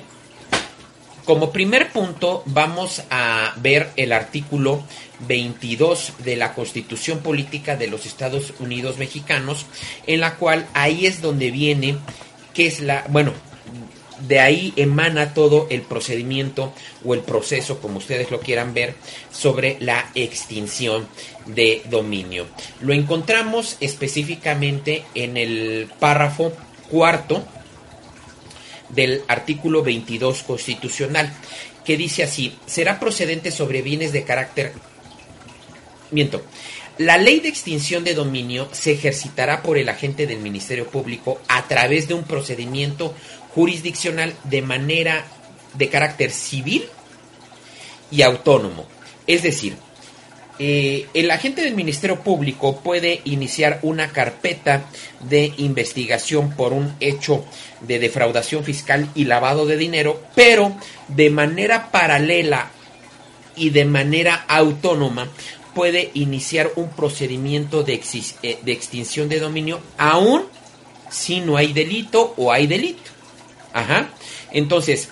como 1.26 1.52
primer 1.52 1.92
punto 1.92 2.42
vamos 2.46 3.04
a 3.10 3.54
ver 3.58 3.92
el 3.98 4.14
artículo 4.14 4.84
22 5.28 6.14
de 6.24 6.36
la 6.36 6.54
Constitución 6.54 7.20
Política 7.20 7.76
de 7.76 7.88
los 7.88 8.06
Estados 8.06 8.54
Unidos 8.60 8.98
Mexicanos, 8.98 9.66
en 10.08 10.22
la 10.22 10.36
cual 10.36 10.68
ahí 10.74 11.06
es 11.06 11.22
donde 11.22 11.52
viene 11.52 11.98
que 12.54 12.68
es 12.68 12.80
la, 12.80 13.06
bueno, 13.10 13.34
de 14.28 14.40
ahí 14.40 14.74
emana 14.76 15.34
todo 15.34 15.68
el 15.70 15.82
procedimiento 15.82 16.74
o 17.06 17.14
el 17.14 17.22
proceso, 17.22 17.80
como 17.80 18.00
ustedes 18.00 18.32
lo 18.32 18.40
quieran 18.40 18.74
ver, 18.74 18.96
sobre 19.32 19.78
la 19.80 20.10
extinción 20.16 21.08
de 21.46 21.84
dominio. 21.90 22.48
Lo 22.82 22.94
encontramos 22.94 23.78
específicamente 23.80 25.06
en 25.16 25.38
el 25.38 25.90
párrafo 26.00 26.54
cuarto 26.90 27.46
del 28.90 29.24
artículo 29.28 29.84
22 29.84 30.44
constitucional, 30.44 31.32
que 31.86 31.98
dice 31.98 32.24
así, 32.24 32.58
será 32.66 33.00
procedente 33.00 33.52
sobre 33.52 33.82
bienes 33.82 34.12
de 34.12 34.24
carácter... 34.24 34.74
Miento. 36.12 36.44
La 36.98 37.18
ley 37.18 37.40
de 37.40 37.48
extinción 37.48 38.04
de 38.04 38.14
dominio 38.14 38.68
se 38.74 38.92
ejercitará 38.92 39.62
por 39.62 39.78
el 39.78 39.88
agente 39.88 40.28
del 40.28 40.40
Ministerio 40.40 40.88
Público 40.90 41.40
a 41.48 41.66
través 41.68 42.08
de 42.08 42.14
un 42.14 42.24
procedimiento 42.24 43.14
jurisdiccional 43.56 44.34
de 44.44 44.62
manera 44.62 45.26
de 45.76 45.88
carácter 45.88 46.32
civil 46.32 46.86
y 48.12 48.22
autónomo. 48.24 48.86
Es 49.28 49.44
decir, 49.44 49.78
eh, 50.62 51.08
el 51.14 51.32
agente 51.32 51.62
del 51.62 51.74
Ministerio 51.74 52.20
Público 52.20 52.82
puede 52.82 53.22
iniciar 53.24 53.80
una 53.82 54.10
carpeta 54.10 54.84
de 55.22 55.54
investigación 55.58 56.52
por 56.52 56.74
un 56.74 56.94
hecho 57.00 57.46
de 57.80 57.98
defraudación 57.98 58.66
fiscal 58.66 59.10
y 59.16 59.24
lavado 59.24 59.66
de 59.66 59.78
dinero, 59.78 60.22
pero 60.36 60.76
de 61.08 61.30
manera 61.30 61.92
paralela 61.92 62.72
y 63.56 63.70
de 63.70 63.86
manera 63.86 64.46
autónoma 64.50 65.30
puede 65.74 66.12
iniciar 66.14 66.72
un 66.76 66.90
procedimiento 66.90 67.84
de, 67.84 68.02
eh, 68.44 68.60
extinción 68.66 69.30
de 69.30 69.40
dominio 69.40 69.80
aún 69.98 70.44
si 71.10 71.40
no 71.40 71.56
hay 71.56 71.72
delito 71.72 72.34
o 72.36 72.52
hay 72.52 72.68
delito. 72.68 73.12
Ajá. 73.72 74.10
Entonces, 74.52 75.10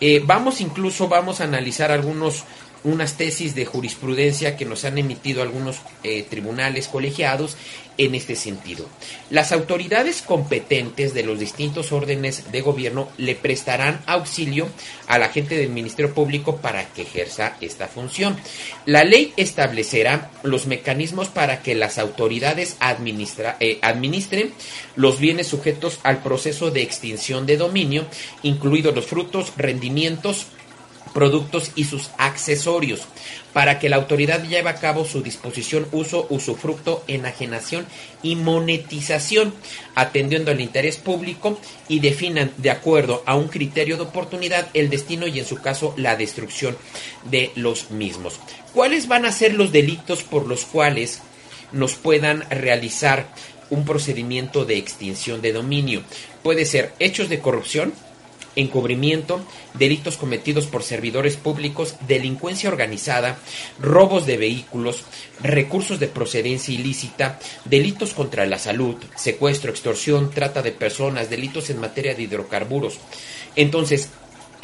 eh, 0.00 0.22
vamos 0.24 0.60
incluso, 0.60 1.08
vamos 1.08 1.40
a 1.40 1.44
analizar 1.44 1.90
algunos 1.90 2.44
unas 2.84 3.16
tesis 3.16 3.54
de 3.54 3.64
jurisprudencia 3.64 4.56
que 4.56 4.64
nos 4.66 4.84
han 4.84 4.98
emitido 4.98 5.42
algunos 5.42 5.78
eh, 6.02 6.22
tribunales 6.28 6.86
colegiados 6.88 7.56
en 7.96 8.14
este 8.14 8.36
sentido. 8.36 8.86
Las 9.30 9.52
autoridades 9.52 10.22
competentes 10.22 11.14
de 11.14 11.22
los 11.22 11.38
distintos 11.38 11.92
órdenes 11.92 12.50
de 12.50 12.60
gobierno 12.60 13.08
le 13.18 13.34
prestarán 13.34 14.02
auxilio 14.06 14.68
a 15.06 15.18
la 15.18 15.28
gente 15.28 15.56
del 15.56 15.70
Ministerio 15.70 16.12
Público 16.12 16.56
para 16.56 16.86
que 16.92 17.02
ejerza 17.02 17.56
esta 17.60 17.88
función. 17.88 18.36
La 18.84 19.04
ley 19.04 19.32
establecerá 19.36 20.30
los 20.42 20.66
mecanismos 20.66 21.28
para 21.28 21.62
que 21.62 21.74
las 21.74 21.98
autoridades 21.98 22.76
eh, 23.60 23.78
administren 23.82 24.52
los 24.96 25.18
bienes 25.18 25.46
sujetos 25.46 26.00
al 26.02 26.22
proceso 26.22 26.70
de 26.70 26.82
extinción 26.82 27.46
de 27.46 27.56
dominio, 27.56 28.06
incluidos 28.42 28.94
los 28.94 29.06
frutos, 29.06 29.52
rendimientos, 29.56 30.46
productos 31.12 31.72
y 31.74 31.84
sus 31.84 32.10
accesorios, 32.18 33.02
para 33.52 33.78
que 33.78 33.88
la 33.88 33.96
autoridad 33.96 34.42
lleve 34.42 34.68
a 34.68 34.74
cabo 34.74 35.04
su 35.04 35.22
disposición, 35.22 35.86
uso, 35.92 36.26
usufructo, 36.28 37.04
enajenación 37.06 37.86
y 38.22 38.36
monetización, 38.36 39.54
atendiendo 39.94 40.50
al 40.50 40.60
interés 40.60 40.96
público 40.96 41.58
y 41.88 42.00
definan 42.00 42.52
de 42.56 42.70
acuerdo 42.70 43.22
a 43.26 43.36
un 43.36 43.48
criterio 43.48 43.96
de 43.96 44.02
oportunidad 44.02 44.68
el 44.74 44.90
destino 44.90 45.26
y 45.26 45.38
en 45.38 45.46
su 45.46 45.56
caso 45.56 45.94
la 45.96 46.16
destrucción 46.16 46.76
de 47.30 47.52
los 47.54 47.90
mismos. 47.90 48.40
¿Cuáles 48.72 49.06
van 49.06 49.24
a 49.24 49.32
ser 49.32 49.54
los 49.54 49.70
delitos 49.70 50.24
por 50.24 50.48
los 50.48 50.64
cuales 50.64 51.20
nos 51.70 51.94
puedan 51.94 52.48
realizar 52.50 53.28
un 53.70 53.84
procedimiento 53.84 54.64
de 54.64 54.78
extinción 54.78 55.40
de 55.42 55.52
dominio? 55.52 56.02
Puede 56.42 56.64
ser 56.64 56.92
hechos 56.98 57.28
de 57.28 57.38
corrupción, 57.38 57.94
encubrimiento, 58.56 59.40
delitos 59.74 60.16
cometidos 60.16 60.66
por 60.66 60.82
servidores 60.82 61.36
públicos, 61.36 61.96
delincuencia 62.06 62.68
organizada, 62.68 63.38
robos 63.80 64.26
de 64.26 64.36
vehículos, 64.36 65.04
recursos 65.40 66.00
de 66.00 66.08
procedencia 66.08 66.74
ilícita, 66.74 67.38
delitos 67.64 68.14
contra 68.14 68.46
la 68.46 68.58
salud, 68.58 68.96
secuestro, 69.16 69.70
extorsión, 69.70 70.30
trata 70.30 70.62
de 70.62 70.72
personas, 70.72 71.30
delitos 71.30 71.70
en 71.70 71.80
materia 71.80 72.14
de 72.14 72.22
hidrocarburos. 72.22 72.98
Entonces, 73.56 74.08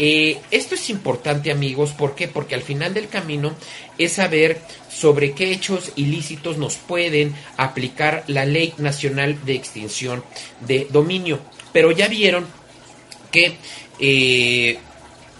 eh, 0.02 0.40
esto 0.50 0.76
es 0.76 0.88
importante 0.88 1.50
amigos, 1.50 1.90
¿por 1.90 2.14
qué? 2.14 2.26
Porque 2.26 2.54
al 2.54 2.62
final 2.62 2.94
del 2.94 3.08
camino 3.08 3.54
es 3.98 4.12
saber 4.12 4.62
sobre 4.88 5.32
qué 5.32 5.52
hechos 5.52 5.92
ilícitos 5.94 6.56
nos 6.56 6.76
pueden 6.76 7.34
aplicar 7.58 8.24
la 8.26 8.46
Ley 8.46 8.72
Nacional 8.78 9.44
de 9.44 9.54
Extinción 9.54 10.24
de 10.60 10.88
Dominio. 10.90 11.38
Pero 11.74 11.92
ya 11.92 12.08
vieron 12.08 12.46
que 13.30 13.56
eh, 13.98 14.78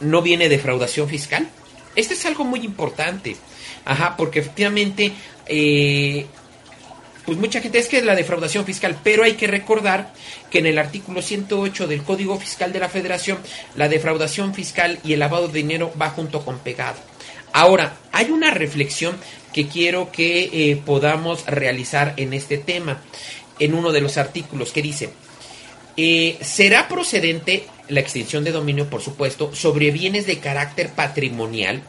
no 0.01 0.23
viene 0.23 0.49
defraudación 0.49 1.09
fiscal. 1.09 1.49
Este 1.97 2.15
es 2.15 2.25
algo 2.27 2.45
muy 2.45 2.61
importante. 2.61 3.37
Ajá, 3.85 4.17
porque 4.17 4.41
efectivamente, 4.41 5.13
eh, 5.47 6.27
pues 7.25 7.39
mucha 7.39 7.61
gente 7.61 7.79
es 7.79 7.89
que 7.89 7.99
es 7.99 8.05
la 8.05 8.15
defraudación 8.15 8.65
fiscal, 8.65 8.99
pero 9.03 9.25
hay 9.25 9.33
que 9.33 9.47
recordar 9.47 10.13
que 10.51 10.59
en 10.59 10.67
el 10.67 10.79
artículo 10.79 11.23
108 11.23 11.87
del 11.87 12.03
Código 12.03 12.39
Fiscal 12.39 12.73
de 12.73 12.81
la 12.81 12.89
Federación, 12.89 13.39
la 13.77 13.89
defraudación 13.89 14.55
fiscal 14.55 14.99
y 15.03 15.15
el 15.15 15.21
lavado 15.21 15.49
de 15.49 15.55
dinero 15.55 15.93
va 16.01 16.11
junto 16.11 16.45
con 16.45 16.59
pegado. 16.59 16.99
Ahora, 17.53 17.97
hay 18.13 18.31
una 18.31 18.51
reflexión 18.51 19.17
que 19.53 19.67
quiero 19.67 20.13
que 20.13 20.51
eh, 20.53 20.77
podamos 20.85 21.47
realizar 21.47 22.15
en 22.17 22.33
este 22.35 22.59
tema, 22.59 23.03
en 23.59 23.75
uno 23.75 23.93
de 23.93 24.01
los 24.01 24.17
artículos 24.19 24.73
que 24.73 24.83
dice, 24.83 25.11
será 26.41 26.89
procedente 26.89 27.67
la 27.91 28.01
extinción 28.01 28.45
de 28.45 28.53
dominio, 28.53 28.89
por 28.89 29.03
supuesto, 29.03 29.55
sobre 29.55 29.91
bienes 29.91 30.27
de 30.27 30.39
carácter 30.39 30.91
patrimonial 30.91 31.83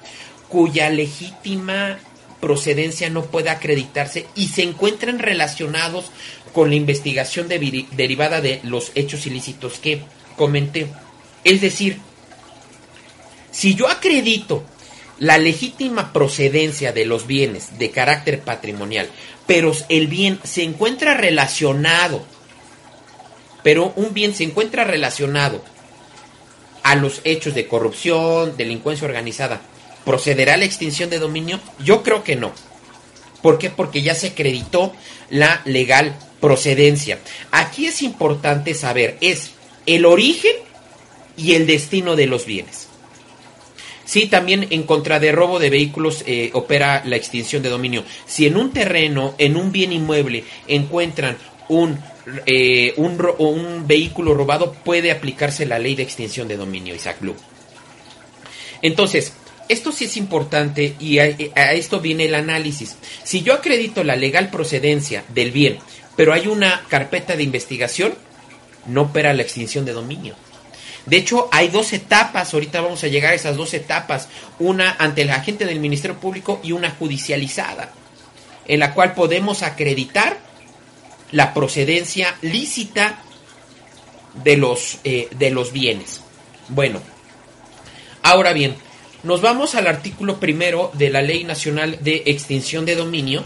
cuya 0.49 0.89
legítima 0.89 1.97
procedencia 2.41 3.09
no 3.09 3.25
pueda 3.25 3.53
acreditarse 3.53 4.25
y 4.35 4.49
se 4.49 4.63
encuentren 4.63 5.19
relacionados 5.19 6.11
con 6.53 6.69
la 6.69 6.75
investigación 6.75 7.47
derivada 7.47 8.41
de 8.41 8.59
los 8.63 8.91
hechos 8.95 9.25
ilícitos 9.25 9.79
que 9.79 10.01
comenté. 10.35 10.87
Es 11.45 11.61
decir, 11.61 11.99
si 13.51 13.75
yo 13.75 13.87
acredito 13.87 14.65
la 15.19 15.37
legítima 15.37 16.11
procedencia 16.11 16.91
de 16.91 17.05
los 17.05 17.27
bienes 17.27 17.77
de 17.77 17.91
carácter 17.91 18.41
patrimonial, 18.41 19.07
pero 19.47 19.71
el 19.87 20.07
bien 20.07 20.39
se 20.43 20.63
encuentra 20.63 21.13
relacionado, 21.13 22.25
pero 23.63 23.93
un 23.95 24.13
bien 24.13 24.33
se 24.33 24.43
encuentra 24.43 24.83
relacionado 24.83 25.63
a 26.83 26.95
los 26.95 27.21
hechos 27.23 27.53
de 27.53 27.67
corrupción, 27.67 28.55
delincuencia 28.57 29.07
organizada, 29.07 29.61
¿procederá 30.05 30.57
la 30.57 30.65
extinción 30.65 31.09
de 31.09 31.19
dominio? 31.19 31.59
Yo 31.83 32.03
creo 32.03 32.23
que 32.23 32.35
no. 32.35 32.51
¿Por 33.41 33.57
qué? 33.57 33.69
Porque 33.69 34.01
ya 34.01 34.15
se 34.15 34.27
acreditó 34.27 34.93
la 35.29 35.61
legal 35.65 36.15
procedencia. 36.39 37.19
Aquí 37.51 37.85
es 37.85 38.01
importante 38.01 38.73
saber, 38.73 39.17
es 39.21 39.51
el 39.85 40.05
origen 40.05 40.55
y 41.37 41.53
el 41.53 41.65
destino 41.65 42.15
de 42.15 42.27
los 42.27 42.45
bienes. 42.45 42.87
Sí, 44.05 44.27
también 44.27 44.67
en 44.71 44.83
contra 44.83 45.19
de 45.19 45.31
robo 45.31 45.57
de 45.57 45.69
vehículos 45.69 46.23
eh, 46.27 46.49
opera 46.53 47.01
la 47.05 47.15
extinción 47.15 47.63
de 47.63 47.69
dominio. 47.69 48.03
Si 48.25 48.45
en 48.45 48.57
un 48.57 48.73
terreno, 48.73 49.35
en 49.37 49.55
un 49.55 49.71
bien 49.71 49.93
inmueble, 49.93 50.43
encuentran 50.67 51.37
un, 51.69 51.97
eh, 52.45 52.93
un, 52.97 53.19
un, 53.39 53.87
vehículo 53.87 54.33
robado, 54.33 54.73
puede 54.73 55.11
aplicarse 55.11 55.65
la 55.65 55.79
ley 55.79 55.95
de 55.95 56.03
extinción 56.03 56.47
de 56.47 56.57
dominio, 56.57 56.93
Isaac 56.93 57.17
Blue. 57.19 57.35
Entonces, 58.81 59.33
esto 59.69 59.91
sí 59.91 60.05
es 60.05 60.17
importante 60.17 60.95
y 60.99 61.19
a, 61.19 61.35
a 61.55 61.73
esto 61.73 61.99
viene 61.99 62.25
el 62.25 62.35
análisis. 62.35 62.97
Si 63.23 63.41
yo 63.41 63.53
acredito 63.53 64.03
la 64.03 64.15
legal 64.15 64.49
procedencia 64.49 65.23
del 65.29 65.51
bien, 65.51 65.79
pero 66.15 66.33
hay 66.33 66.47
una 66.47 66.83
carpeta 66.89 67.35
de 67.35 67.43
investigación, 67.43 68.13
no 68.85 69.03
opera 69.03 69.33
la 69.33 69.41
extinción 69.41 69.85
de 69.85 69.93
dominio. 69.93 70.35
De 71.05 71.17
hecho, 71.17 71.49
hay 71.51 71.69
dos 71.69 71.93
etapas, 71.93 72.53
ahorita 72.53 72.81
vamos 72.81 73.03
a 73.03 73.07
llegar 73.07 73.31
a 73.31 73.35
esas 73.35 73.57
dos 73.57 73.73
etapas, 73.73 74.27
una 74.59 74.95
ante 74.99 75.23
el 75.23 75.31
agente 75.31 75.65
del 75.65 75.79
Ministerio 75.79 76.19
Público 76.19 76.59
y 76.63 76.73
una 76.73 76.91
judicializada, 76.91 77.91
en 78.67 78.79
la 78.79 78.93
cual 78.93 79.13
podemos 79.13 79.63
acreditar 79.63 80.37
la 81.31 81.53
procedencia 81.53 82.35
lícita 82.41 83.21
de 84.43 84.57
los, 84.57 84.99
eh, 85.03 85.27
de 85.37 85.49
los 85.49 85.71
bienes. 85.71 86.21
Bueno, 86.69 87.01
ahora 88.23 88.53
bien, 88.53 88.75
nos 89.23 89.41
vamos 89.41 89.75
al 89.75 89.87
artículo 89.87 90.39
primero 90.39 90.91
de 90.93 91.09
la 91.09 91.21
Ley 91.21 91.43
Nacional 91.43 91.99
de 92.01 92.23
Extinción 92.25 92.85
de 92.85 92.95
Dominio, 92.95 93.43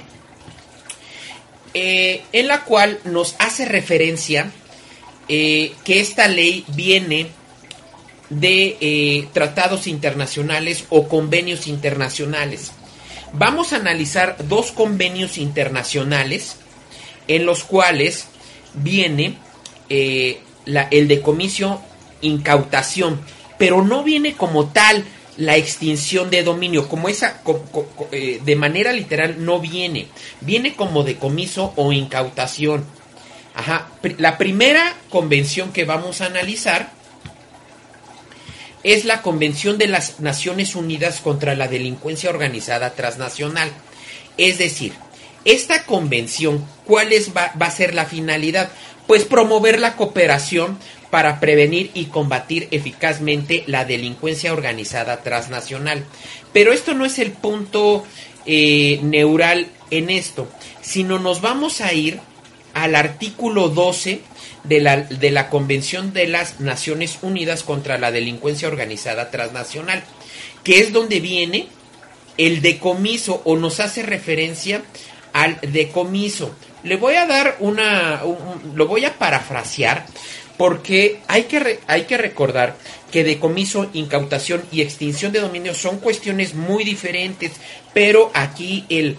eh, 1.74 2.24
en 2.32 2.48
la 2.48 2.64
cual 2.64 3.00
nos 3.04 3.36
hace 3.40 3.66
referencia 3.66 4.52
eh, 5.28 5.74
que 5.84 6.00
esta 6.00 6.28
ley 6.28 6.64
viene 6.70 7.28
de 8.30 9.28
tratados 9.34 9.86
internacionales 9.86 10.86
o 10.90 11.08
convenios 11.08 11.68
internacionales. 11.68 12.72
Vamos 13.34 13.74
a 13.74 13.78
analizar 13.78 14.38
dos 14.48 14.72
convenios 14.72 15.38
internacionales 15.38 16.58
en 17.28 17.46
los 17.46 17.64
cuales 17.64 18.28
viene 18.74 19.38
eh, 19.90 20.40
la, 20.66 20.88
el 20.92 21.08
decomiso 21.08 21.82
incautación, 22.22 23.22
pero 23.58 23.84
no 23.84 24.04
viene 24.04 24.34
como 24.34 24.68
tal 24.68 25.06
la 25.38 25.58
extinción 25.58 26.30
de 26.30 26.44
dominio, 26.44 26.88
como 26.88 27.10
esa 27.10 27.42
eh, 28.12 28.40
de 28.44 28.56
manera 28.56 28.94
literal 28.94 29.44
no 29.44 29.60
viene, 29.60 30.08
viene 30.42 30.76
como 30.76 31.04
decomiso 31.04 31.74
o 31.76 31.92
incautación. 31.92 32.86
Ajá. 33.54 33.90
La 34.18 34.38
primera 34.38 34.96
convención 35.10 35.72
que 35.72 35.86
vamos 35.86 36.22
a 36.22 36.26
analizar 36.26 36.92
es 38.84 39.04
la 39.04 39.22
Convención 39.22 39.78
de 39.78 39.88
las 39.88 40.20
Naciones 40.20 40.76
Unidas 40.76 41.20
contra 41.20 41.56
la 41.56 41.68
Delincuencia 41.68 42.30
Organizada 42.30 42.94
Transnacional. 42.94 43.72
Es 44.38 44.58
decir, 44.60 44.94
esta 45.46 45.86
convención, 45.86 46.66
¿cuál 46.86 47.14
es, 47.14 47.36
va, 47.36 47.54
a 47.58 47.72
ser 47.72 47.94
la 47.94 48.06
finalidad? 48.06 48.70
Pues 49.08 49.24
promover 49.24 49.80
la 49.80 49.96
cooperación 49.96 50.80
para 51.12 51.40
prevenir 51.40 51.92
y 51.94 52.06
combatir 52.06 52.68
eficazmente 52.72 53.64
la 53.68 53.86
delincuencia 53.86 54.52
organizada 54.52 55.22
transnacional. 55.22 56.04
Pero 56.52 56.74
esto 56.74 56.96
no 56.96 57.06
es 57.06 57.20
el 57.20 57.32
punto 57.32 58.04
eh, 58.48 59.00
neural 59.04 59.68
en 59.92 60.10
esto, 60.10 60.50
sino 60.82 61.20
nos 61.20 61.42
vamos 61.42 61.80
a 61.80 61.94
ir 61.94 62.20
al 62.74 62.96
artículo 62.96 63.70
12 63.70 64.22
de 64.64 64.82
la, 64.82 64.98
de 64.98 65.32
la 65.32 65.50
Convención 65.50 66.12
de 66.12 66.28
las 66.28 66.60
Naciones 66.60 67.20
Unidas 67.22 67.64
contra 67.64 68.00
la 68.00 68.12
Delincuencia 68.12 68.68
Organizada 68.68 69.30
Transnacional, 69.30 70.04
que 70.64 70.80
es 70.80 70.92
donde 70.92 71.20
viene 71.20 71.68
el 72.38 72.62
decomiso 72.62 73.42
o 73.46 73.56
nos 73.56 73.80
hace 73.80 74.04
referencia 74.04 74.82
al 75.36 75.60
decomiso. 75.62 76.56
Le 76.84 76.96
voy 76.96 77.16
a 77.16 77.26
dar 77.26 77.58
una, 77.60 78.22
lo 78.74 78.88
voy 78.88 79.04
a 79.04 79.18
parafrasear 79.18 80.06
porque 80.58 81.20
hay 81.28 81.44
que, 81.44 81.82
hay 81.88 82.04
que 82.04 82.18
recordar 82.18 82.78
que 83.12 83.26
decomiso, 83.26 83.90
incautación 83.92 84.64
y 84.72 84.82
extinción 84.82 85.34
de 85.34 85.42
dominio 85.42 85.74
son 85.74 85.98
cuestiones 86.00 86.54
muy 86.54 86.86
diferentes, 86.86 87.52
pero 87.94 88.32
aquí 88.34 88.86
el, 88.88 89.18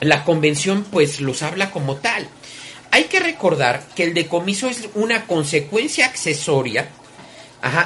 la 0.00 0.22
convención 0.22 0.84
pues 0.84 1.20
los 1.20 1.42
habla 1.42 1.72
como 1.72 1.96
tal. 1.96 2.28
Hay 2.92 3.04
que 3.04 3.18
recordar 3.18 3.82
que 3.96 4.04
el 4.04 4.14
decomiso 4.14 4.68
es 4.68 4.88
una 4.94 5.26
consecuencia 5.26 6.06
accesoria 6.06 6.88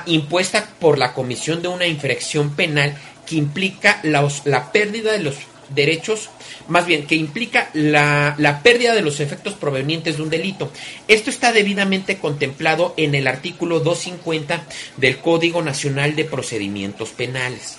impuesta 0.05 0.69
por 0.79 0.99
la 0.99 1.15
comisión 1.15 1.63
de 1.63 1.69
una 1.69 1.87
infracción 1.87 2.55
penal 2.55 2.95
que 3.25 3.37
implica 3.37 4.01
la, 4.03 4.73
pérdida 4.73 5.13
de 5.13 5.21
los 5.21 5.37
derechos, 5.71 6.31
más 6.69 6.87
bien 6.87 7.07
que 7.07 7.15
implica 7.15 7.71
la, 7.75 8.35
la, 8.39 8.63
pérdida 8.63 8.95
de 8.95 9.03
los 9.03 9.21
efectos 9.21 9.55
provenientes 9.55 10.17
de 10.17 10.23
un 10.23 10.31
delito. 10.31 10.71
Esto 11.09 11.31
está 11.31 11.53
debidamente 11.53 12.19
contemplado 12.19 12.95
en 12.97 13.15
el 13.15 13.27
artículo 13.27 13.81
250 13.81 14.65
del 14.97 15.19
Código 15.19 15.63
Nacional 15.63 16.17
de 16.17 16.25
Procedimientos 16.25 17.11
Penales. 17.11 17.79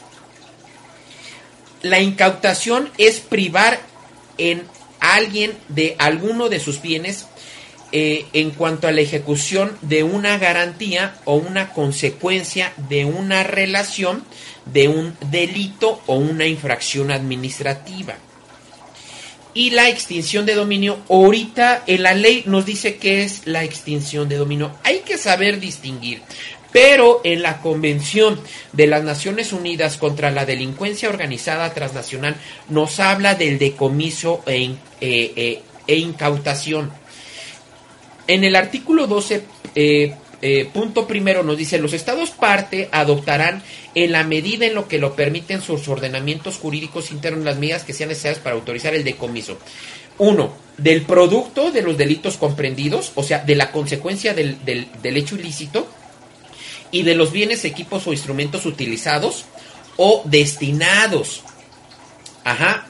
La 1.82 2.00
incautación 2.00 2.90
es 2.98 3.20
privar 3.20 3.80
en 4.38 4.64
alguien 5.00 5.54
de 5.70 5.96
alguno 6.00 6.50
de 6.50 6.60
sus 6.60 6.82
bienes 6.82 7.28
eh, 7.94 8.26
en 8.34 8.52
cuanto 8.52 8.88
a 8.88 8.92
la 8.92 9.00
ejecución 9.00 9.78
de 9.82 10.04
una 10.04 10.38
garantía 10.38 11.16
o 11.24 11.36
una 11.36 11.72
consecuencia 11.72 12.74
de 12.90 13.06
una 13.06 13.44
relación 13.44 14.26
de 14.66 14.90
un 14.90 15.16
delito 15.32 16.02
o 16.06 16.16
una 16.16 16.46
infracción 16.48 17.12
administrativa. 17.12 18.16
Y 19.58 19.72
la 19.72 19.90
extinción 19.90 20.46
de 20.46 20.54
dominio, 20.54 21.00
ahorita 21.10 21.82
en 21.88 22.04
la 22.04 22.14
ley 22.14 22.44
nos 22.46 22.64
dice 22.64 22.98
que 22.98 23.24
es 23.24 23.48
la 23.48 23.64
extinción 23.64 24.30
de 24.30 24.36
dominio. 24.36 24.72
Hay 24.84 25.00
que 25.00 25.18
saber 25.18 25.60
distinguir. 25.60 26.22
Pero 26.72 27.22
en 27.24 27.42
la 27.42 27.60
Convención 27.60 28.40
de 28.74 28.86
las 28.86 29.04
Naciones 29.04 29.54
Unidas 29.54 29.98
contra 29.98 30.30
la 30.30 30.46
Delincuencia 30.46 31.10
Organizada 31.10 31.74
Transnacional 31.74 32.36
nos 32.70 33.00
habla 33.00 33.34
del 33.34 33.58
decomiso 33.58 34.44
e, 34.46 34.64
eh, 35.02 35.34
eh, 35.36 35.64
e 35.88 35.96
incautación. 35.96 36.92
En 38.28 38.44
el 38.44 38.56
artículo 38.56 39.08
12, 39.08 39.44
eh, 39.74 40.14
punto 40.74 41.08
primero, 41.08 41.44
nos 41.44 41.58
dice, 41.58 41.80
los 41.80 41.94
estados 41.94 42.32
parte 42.32 42.90
adoptarán 42.92 43.64
en 43.96 44.12
la 44.12 44.24
medida 44.24 44.66
en 44.66 44.76
lo 44.76 44.88
que 44.88 45.00
lo 45.00 45.16
permiten 45.16 45.62
sus 45.62 45.88
ordenamientos 45.88 46.58
jurídicos 46.58 47.12
internos 47.12 47.44
las 47.44 47.58
medidas 47.58 47.84
que 47.84 47.94
sean 47.94 48.10
necesarias 48.10 48.40
para 48.40 48.56
autorizar 48.56 48.94
el 48.94 49.04
decomiso. 49.04 49.58
Uno, 50.20 50.54
del 50.78 51.04
producto 51.04 51.72
de 51.72 51.82
los 51.82 51.98
delitos 51.98 52.38
comprendidos, 52.38 53.12
o 53.16 53.24
sea, 53.24 53.40
de 53.40 53.56
la 53.56 53.72
consecuencia 53.72 54.34
del, 54.34 54.58
del 54.64 55.18
hecho 55.18 55.36
ilícito 55.36 55.88
y 56.92 57.04
de 57.04 57.16
los 57.16 57.32
bienes, 57.32 57.66
equipos 57.66 58.08
o 58.08 58.14
instrumentos 58.14 58.66
utilizados 58.66 59.46
o 59.98 60.22
destinados 60.26 61.44
ajá, 62.48 62.86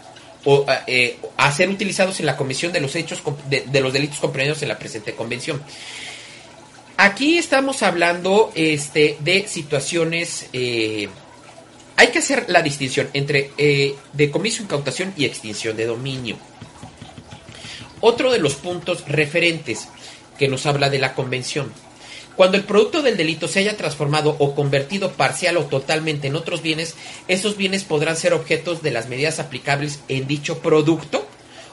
o, 0.45 0.65
eh, 0.85 1.17
a 1.35 1.51
ser 1.51 1.69
utilizados 1.69 2.19
en 2.19 2.25
la 2.25 2.37
comisión 2.37 2.71
de 2.71 2.79
los 2.79 2.95
hechos 2.95 3.21
de, 3.49 3.81
los 3.81 3.91
delitos 3.91 4.19
comprendidos 4.19 4.61
en 4.61 4.69
la 4.69 4.77
presente 4.77 5.13
convención. 5.13 5.61
Aquí 6.97 7.37
estamos 7.37 7.83
hablando 7.83 8.51
este, 8.55 9.17
de 9.19 9.47
situaciones. 9.47 10.47
Eh, 10.53 11.07
hay 11.95 12.07
que 12.07 12.19
hacer 12.19 12.45
la 12.47 12.61
distinción 12.61 13.09
entre 13.13 13.51
eh, 13.57 13.95
decomiso, 14.13 14.63
incautación 14.63 15.13
y 15.15 15.25
extinción 15.25 15.77
de 15.77 15.85
dominio. 15.85 16.37
Otro 18.01 18.31
de 18.31 18.39
los 18.39 18.55
puntos 18.55 19.07
referentes 19.07 19.87
que 20.37 20.47
nos 20.47 20.65
habla 20.65 20.89
de 20.89 20.99
la 20.99 21.13
convención 21.13 21.71
cuando 22.37 22.55
el 22.55 22.65
producto 22.65 23.01
del 23.01 23.17
delito 23.17 23.47
se 23.47 23.59
haya 23.61 23.77
transformado 23.77 24.35
o 24.37 24.53
convertido 24.53 25.13
parcial 25.13 25.57
o 25.57 25.65
totalmente 25.65 26.27
en 26.27 26.35
otros 26.35 26.61
bienes, 26.61 26.93
esos 27.27 27.57
bienes 27.57 27.83
podrán 27.83 28.15
ser 28.15 28.33
objetos 28.33 28.83
de 28.83 28.91
las 28.91 29.09
medidas 29.09 29.39
aplicables 29.39 30.01
en 30.07 30.27
dicho 30.27 30.59
producto 30.59 31.25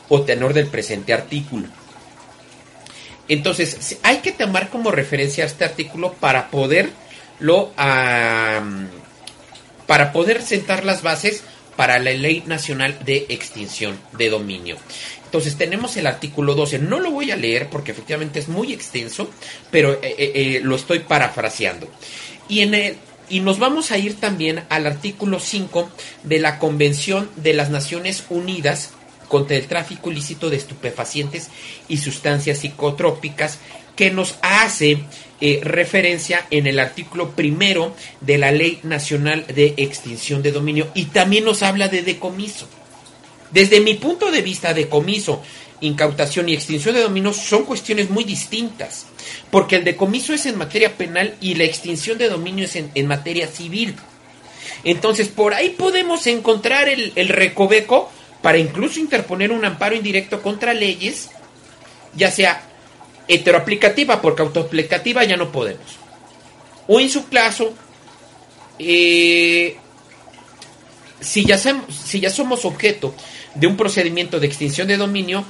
o 0.09 0.23
tenor 0.23 0.55
del 0.55 0.69
presente 0.69 1.13
artículo. 1.13 1.69
Entonces, 3.29 3.99
hay 4.03 4.19
que 4.19 4.33
tomar 4.33 4.69
como 4.69 4.91
referencia 4.91 5.45
este 5.45 5.65
artículo 5.65 6.13
para 6.15 6.51
poderlo, 6.51 7.73
para 9.87 10.13
poder 10.13 10.43
sentar 10.43 10.85
las 10.85 11.03
bases 11.03 11.43
para 11.77 11.99
la 11.99 12.13
Ley 12.13 12.43
Nacional 12.47 12.99
de 13.05 13.27
Extinción 13.29 13.99
de 14.13 14.31
Dominio. 14.31 14.77
Entonces 15.25 15.57
tenemos 15.57 15.97
el 15.97 16.07
artículo 16.07 16.55
12. 16.55 16.79
No 16.79 17.01
lo 17.01 17.11
voy 17.11 17.33
a 17.33 17.37
leer 17.37 17.69
porque 17.69 17.91
efectivamente 17.91 18.39
es 18.39 18.49
muy 18.49 18.73
extenso, 18.73 19.29
pero 19.71 19.95
eh, 19.95 19.99
eh, 20.03 20.33
eh, 20.35 20.61
lo 20.63 20.77
estoy 20.77 21.01
parafraseando. 21.01 21.89
Y, 22.49 22.61
en 22.61 22.75
el, 22.75 22.97
y 23.29 23.41
nos 23.41 23.59
vamos 23.59 23.91
a 23.91 23.99
ir 23.99 24.15
también 24.21 24.63
al 24.69 24.87
artículo 24.87 25.41
5 25.41 25.91
de 26.23 26.39
la 26.39 26.61
Convención 26.61 27.29
de 27.35 27.55
las 27.55 27.69
Naciones 27.71 28.25
Unidas 28.31 28.93
contra 29.35 29.57
el 29.57 29.67
tráfico 29.67 30.13
ilícito 30.13 30.49
de 30.49 30.59
estupefacientes 30.59 31.51
y 31.89 31.97
sustancias 31.97 32.59
psicotrópicas 32.59 33.59
que 33.97 34.13
nos 34.13 34.37
hace 34.43 34.99
referencia 35.63 36.47
en 36.53 36.69
el 36.69 36.79
artículo 36.79 37.33
primero 37.33 37.97
de 38.21 38.39
la 38.39 38.53
Ley 38.53 38.79
Nacional 38.85 39.45
de 39.49 39.75
Extinción 39.77 40.41
de 40.41 40.53
Dominio 40.53 40.87
y 40.95 41.07
también 41.07 41.45
nos 41.45 41.65
habla 41.65 41.89
de 41.89 42.03
decomiso. 42.03 42.69
Desde 43.51 43.81
mi 43.81 43.95
punto 43.95 44.31
de 44.31 44.41
vista, 44.41 44.73
decomiso, 44.73 45.43
incautación 45.81 46.49
y 46.49 46.55
extinción 46.55 46.95
de 46.95 47.03
dominio 47.03 47.33
son 47.33 47.65
cuestiones 47.65 48.11
muy 48.11 48.23
distintas, 48.23 49.07
porque 49.51 49.75
el 49.75 49.83
decomiso 49.83 50.33
es 50.33 50.47
en 50.47 50.59
materia 50.59 50.97
penal 50.97 51.35
y 51.41 51.57
la 51.57 51.65
extinción 51.65 52.19
de 52.19 52.29
dominio 52.29 52.67
es 52.67 52.77
en, 52.77 53.07
materia 53.09 53.49
civil. 53.49 53.97
Entonces, 54.85 55.27
por 55.27 55.55
ahí 55.55 55.71
podemos 55.71 56.25
encontrar 56.29 56.89
el, 56.89 57.11
el 57.17 57.31
recoveco 57.31 58.13
para 58.45 58.59
incluso 58.59 59.01
interponer 59.01 59.51
un 59.53 59.65
amparo 59.65 59.97
indirecto 59.97 60.43
contra 60.43 60.75
leyes, 60.75 61.31
ya 62.15 62.31
sea 62.31 62.61
heteroaplicativa, 63.27 64.21
porque 64.21 64.43
autoaplicativa 64.43 65.25
ya 65.25 65.39
no 65.39 65.51
podemos. 65.51 65.97
O 66.87 67.01
en 67.01 67.09
su 67.09 67.27
caso, 67.31 67.73
eh, 68.79 69.79
si, 71.21 71.47
ya 71.47 71.57
si 71.57 72.21
ya 72.21 72.29
somos 72.29 72.67
objeto 72.67 73.15
de 73.55 73.67
un 73.67 73.79
procedimiento 73.79 74.39
de 74.39 74.47
extinción 74.47 74.89
de 74.89 74.99
dominio 74.99 75.43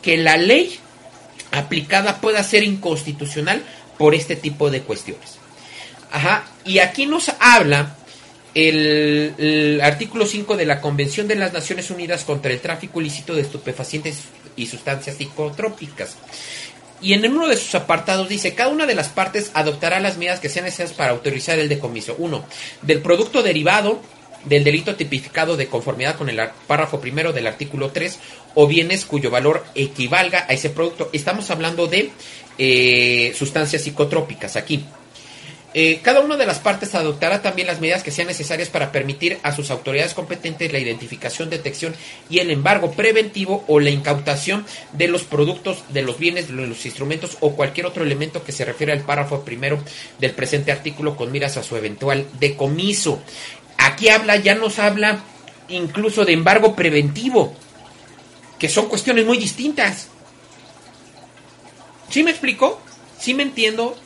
que 0.00 0.16
la 0.16 0.36
ley 0.36 0.78
aplicada 1.50 2.20
pueda 2.20 2.44
ser 2.44 2.62
inconstitucional 2.62 3.64
por 3.98 4.14
este 4.14 4.36
tipo 4.36 4.70
de 4.70 4.82
cuestiones. 4.82 5.38
Ajá, 6.12 6.44
y 6.64 6.78
aquí 6.78 7.06
nos 7.06 7.32
habla 7.40 7.96
el, 8.66 9.80
artículo 9.82 10.26
5 10.26 10.56
de 10.56 10.66
la 10.66 10.80
Convención 10.80 11.28
de 11.28 11.36
las 11.36 11.52
Naciones 11.52 11.90
Unidas 11.90 12.24
contra 12.24 12.52
el 12.52 12.60
tráfico 12.60 13.00
ilícito 13.00 13.34
de 13.34 13.42
estupefacientes 13.42 14.24
y 14.56 14.66
sustancias 14.66 15.16
psicotrópicas. 15.16 16.16
Y 17.00 17.12
en 17.12 17.30
uno 17.30 17.46
de 17.46 17.56
sus 17.56 17.74
apartados 17.76 18.28
dice, 18.28 18.54
cada 18.54 18.70
una 18.70 18.86
de 18.86 18.96
las 18.96 19.08
partes 19.08 19.52
adoptará 19.54 20.00
las 20.00 20.18
medidas 20.18 20.40
que 20.40 20.48
sean 20.48 20.64
necesarias 20.64 20.96
para 20.96 21.12
autorizar 21.12 21.58
el 21.58 21.68
decomiso. 21.68 22.16
Uno, 22.18 22.44
del 22.82 23.00
producto 23.00 23.42
derivado 23.42 24.00
del 24.44 24.64
delito 24.64 24.94
tipificado 24.96 25.56
de 25.56 25.66
conformidad 25.66 26.16
con 26.16 26.28
el 26.28 26.40
párrafo 26.66 27.00
primero 27.00 27.32
del 27.32 27.46
artículo 27.46 27.90
3 27.90 28.18
o 28.54 28.66
bienes 28.66 29.04
cuyo 29.04 29.30
valor 29.30 29.64
equivalga 29.74 30.46
a 30.48 30.52
ese 30.52 30.70
producto. 30.70 31.10
Estamos 31.12 31.50
hablando 31.50 31.86
de 31.86 32.10
eh, 32.56 33.32
sustancias 33.36 33.82
psicotrópicas 33.82 34.56
aquí. 34.56 34.84
Eh, 35.74 36.00
cada 36.02 36.20
una 36.20 36.38
de 36.38 36.46
las 36.46 36.60
partes 36.60 36.94
adoptará 36.94 37.42
también 37.42 37.66
las 37.66 37.80
medidas 37.80 38.02
que 38.02 38.10
sean 38.10 38.28
necesarias 38.28 38.70
para 38.70 38.90
permitir 38.90 39.38
a 39.42 39.52
sus 39.52 39.70
autoridades 39.70 40.14
competentes 40.14 40.72
la 40.72 40.78
identificación, 40.78 41.50
detección 41.50 41.94
y 42.30 42.38
el 42.38 42.50
embargo 42.50 42.92
preventivo 42.92 43.64
o 43.68 43.78
la 43.78 43.90
incautación 43.90 44.64
de 44.94 45.08
los 45.08 45.24
productos, 45.24 45.84
de 45.90 46.00
los 46.00 46.18
bienes, 46.18 46.48
de 46.48 46.54
los 46.54 46.86
instrumentos 46.86 47.36
o 47.40 47.54
cualquier 47.54 47.84
otro 47.84 48.02
elemento 48.02 48.42
que 48.44 48.52
se 48.52 48.64
refiere 48.64 48.92
al 48.92 49.02
párrafo 49.02 49.44
primero 49.44 49.78
del 50.18 50.32
presente 50.32 50.72
artículo 50.72 51.16
con 51.16 51.30
miras 51.30 51.58
a 51.58 51.62
su 51.62 51.76
eventual 51.76 52.26
decomiso. 52.40 53.20
Aquí 53.76 54.08
habla, 54.08 54.36
ya 54.36 54.54
nos 54.54 54.78
habla 54.78 55.22
incluso 55.68 56.24
de 56.24 56.32
embargo 56.32 56.74
preventivo, 56.74 57.54
que 58.58 58.70
son 58.70 58.88
cuestiones 58.88 59.26
muy 59.26 59.36
distintas. 59.36 60.08
¿Sí 62.08 62.22
me 62.22 62.30
explico? 62.30 62.80
¿Sí 63.20 63.34
me 63.34 63.42
entiendo? 63.42 63.96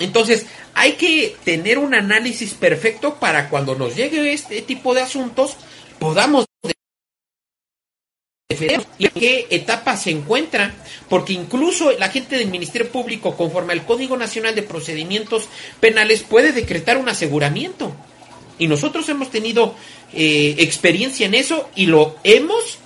Entonces, 0.00 0.46
hay 0.74 0.94
que 0.94 1.36
tener 1.44 1.78
un 1.78 1.94
análisis 1.94 2.54
perfecto 2.54 3.16
para 3.16 3.48
cuando 3.48 3.76
nos 3.76 3.94
llegue 3.94 4.32
este 4.32 4.62
tipo 4.62 4.94
de 4.94 5.02
asuntos, 5.02 5.56
podamos 5.98 6.46
y 8.98 9.04
en 9.06 9.12
qué 9.12 9.46
etapa 9.50 9.96
se 9.96 10.10
encuentra, 10.10 10.74
porque 11.08 11.32
incluso 11.32 11.92
la 11.92 12.08
gente 12.08 12.36
del 12.36 12.48
Ministerio 12.48 12.90
Público, 12.90 13.36
conforme 13.36 13.72
al 13.72 13.84
Código 13.86 14.16
Nacional 14.16 14.54
de 14.54 14.62
Procedimientos 14.62 15.48
Penales, 15.78 16.22
puede 16.24 16.52
decretar 16.52 16.98
un 16.98 17.08
aseguramiento. 17.08 17.92
Y 18.58 18.66
nosotros 18.66 19.08
hemos 19.08 19.30
tenido 19.30 19.74
eh, 20.12 20.56
experiencia 20.58 21.26
en 21.26 21.34
eso 21.34 21.70
y 21.76 21.86
lo 21.86 22.16
hemos 22.24 22.78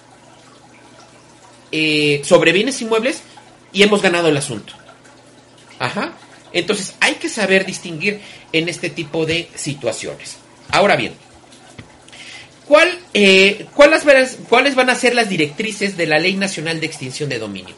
eh, 1.72 2.20
sobre 2.24 2.52
bienes 2.52 2.80
inmuebles 2.82 3.22
y 3.72 3.82
hemos 3.82 4.02
ganado 4.02 4.28
el 4.28 4.36
asunto. 4.36 4.74
Ajá. 5.78 6.12
Entonces 6.54 6.94
hay 7.00 7.16
que 7.16 7.28
saber 7.28 7.66
distinguir 7.66 8.20
en 8.52 8.70
este 8.70 8.88
tipo 8.88 9.26
de 9.26 9.48
situaciones. 9.54 10.38
Ahora 10.70 10.96
bien, 10.96 11.12
¿Cuál, 12.66 12.98
eh, 13.12 13.66
¿cuáles, 13.74 14.38
¿Cuáles 14.48 14.74
van 14.74 14.88
a 14.88 14.94
ser 14.94 15.14
las 15.14 15.28
directrices 15.28 15.96
de 15.96 16.06
la 16.06 16.18
Ley 16.18 16.34
Nacional 16.34 16.80
de 16.80 16.86
Extinción 16.86 17.28
de 17.28 17.38
Dominio? 17.38 17.74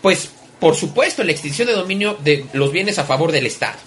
Pues, 0.00 0.30
por 0.60 0.76
supuesto, 0.76 1.24
la 1.24 1.32
extinción 1.32 1.66
de 1.66 1.74
dominio 1.74 2.16
de 2.22 2.46
los 2.52 2.70
bienes 2.70 2.98
a 2.98 3.04
favor 3.04 3.32
del 3.32 3.46
Estado. 3.46 3.78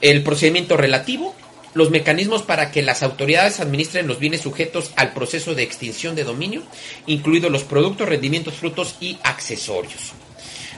El 0.00 0.22
procedimiento 0.22 0.76
relativo, 0.76 1.34
los 1.74 1.90
mecanismos 1.90 2.42
para 2.42 2.70
que 2.70 2.82
las 2.82 3.02
autoridades 3.02 3.58
administren 3.58 4.06
los 4.06 4.20
bienes 4.20 4.42
sujetos 4.42 4.92
al 4.94 5.12
proceso 5.12 5.54
de 5.54 5.64
extinción 5.64 6.14
de 6.14 6.22
dominio, 6.22 6.62
incluidos 7.06 7.50
los 7.50 7.64
productos, 7.64 8.08
rendimientos, 8.08 8.54
frutos 8.54 8.94
y 9.00 9.18
accesorios. 9.24 10.12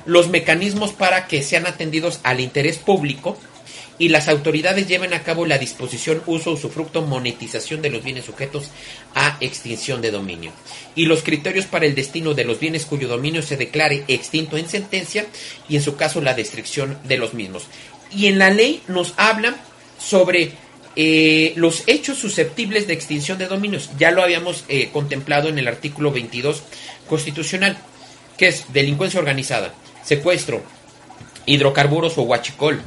Los 0.06 0.28
mecanismos 0.28 0.92
para 0.92 1.26
que 1.26 1.42
sean 1.42 1.66
atendidos 1.66 2.20
al 2.22 2.40
interés 2.40 2.78
público, 2.78 3.36
y 3.98 4.08
las 4.08 4.28
autoridades 4.28 4.88
lleven 4.88 5.14
a 5.14 5.22
cabo 5.22 5.46
la 5.46 5.58
disposición, 5.58 6.22
uso, 6.26 6.52
usufructo, 6.52 7.02
monetización 7.02 7.82
de 7.82 7.90
los 7.90 8.02
bienes 8.02 8.26
sujetos 8.26 8.70
a 9.14 9.38
extinción 9.40 10.02
de 10.02 10.10
dominio. 10.10 10.52
Y 10.94 11.06
los 11.06 11.22
criterios 11.22 11.66
para 11.66 11.86
el 11.86 11.94
destino 11.94 12.34
de 12.34 12.44
los 12.44 12.60
bienes 12.60 12.84
cuyo 12.84 13.08
dominio 13.08 13.42
se 13.42 13.56
declare 13.56 14.04
extinto 14.08 14.56
en 14.56 14.68
sentencia 14.68 15.26
y 15.68 15.76
en 15.76 15.82
su 15.82 15.96
caso 15.96 16.20
la 16.20 16.34
destrucción 16.34 16.98
de 17.04 17.16
los 17.16 17.34
mismos. 17.34 17.64
Y 18.14 18.26
en 18.26 18.38
la 18.38 18.50
ley 18.50 18.82
nos 18.88 19.14
habla 19.16 19.56
sobre 19.98 20.52
eh, 20.94 21.52
los 21.56 21.84
hechos 21.86 22.18
susceptibles 22.18 22.86
de 22.86 22.92
extinción 22.92 23.38
de 23.38 23.46
dominios. 23.46 23.90
Ya 23.98 24.10
lo 24.10 24.22
habíamos 24.22 24.64
eh, 24.68 24.90
contemplado 24.92 25.48
en 25.48 25.58
el 25.58 25.68
artículo 25.68 26.12
22 26.12 26.62
constitucional, 27.08 27.78
que 28.36 28.48
es 28.48 28.72
delincuencia 28.72 29.20
organizada, 29.20 29.72
secuestro, 30.06 30.62
hidrocarburos 31.46 32.16
o 32.16 32.22
huachicol, 32.22 32.80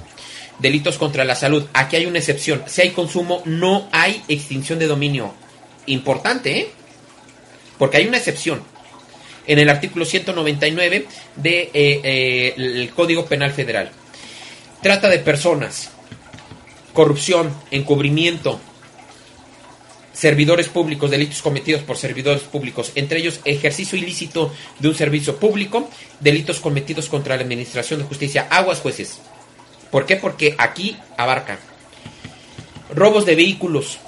delitos 0.60 0.98
contra 0.98 1.26
la 1.26 1.36
salud. 1.36 1.66
Aquí 1.74 1.98
hay 1.98 2.06
una 2.06 2.20
excepción. 2.20 2.64
Si 2.66 2.82
hay 2.82 2.92
consumo, 2.92 3.42
no 3.46 3.88
hay 3.92 4.24
extinción 4.30 4.80
de 4.80 4.88
dominio. 4.88 5.34
Importante, 5.86 6.60
¿eh? 6.60 6.70
Porque 7.78 7.98
hay 7.98 8.08
una 8.08 8.18
excepción. 8.18 8.64
En 9.48 9.60
el 9.60 9.70
artículo 9.70 10.06
199 10.06 11.00
del 11.00 11.08
de, 11.36 11.62
eh, 11.74 12.54
eh, 12.56 12.90
Código 12.96 13.26
Penal 13.26 13.52
Federal. 13.52 13.92
Trata 14.82 15.10
de 15.10 15.20
personas, 15.20 15.90
corrupción, 16.94 17.54
encubrimiento, 17.72 18.62
servidores 20.20 20.68
públicos, 20.68 21.10
delitos 21.10 21.42
cometidos 21.42 21.82
por 21.84 21.96
servidores 21.96 22.42
públicos, 22.42 22.92
entre 22.96 23.20
ellos 23.20 23.40
ejercicio 23.46 23.98
ilícito 23.98 24.54
de 24.78 24.90
un 24.90 24.96
servicio 24.96 25.38
público, 25.38 25.90
delitos 26.20 26.60
cometidos 26.60 27.08
contra 27.08 27.38
la 27.38 27.44
administración 27.44 28.02
de 28.02 28.06
justicia, 28.06 28.48
aguas 28.50 28.80
jueces 28.80 29.22
¿Por 29.92 30.06
qué? 30.06 30.18
Porque 30.18 30.56
aquí 30.58 30.98
abarca 31.18 31.58
robos 32.94 33.26
de 33.26 33.36
vehículos, 33.36 34.00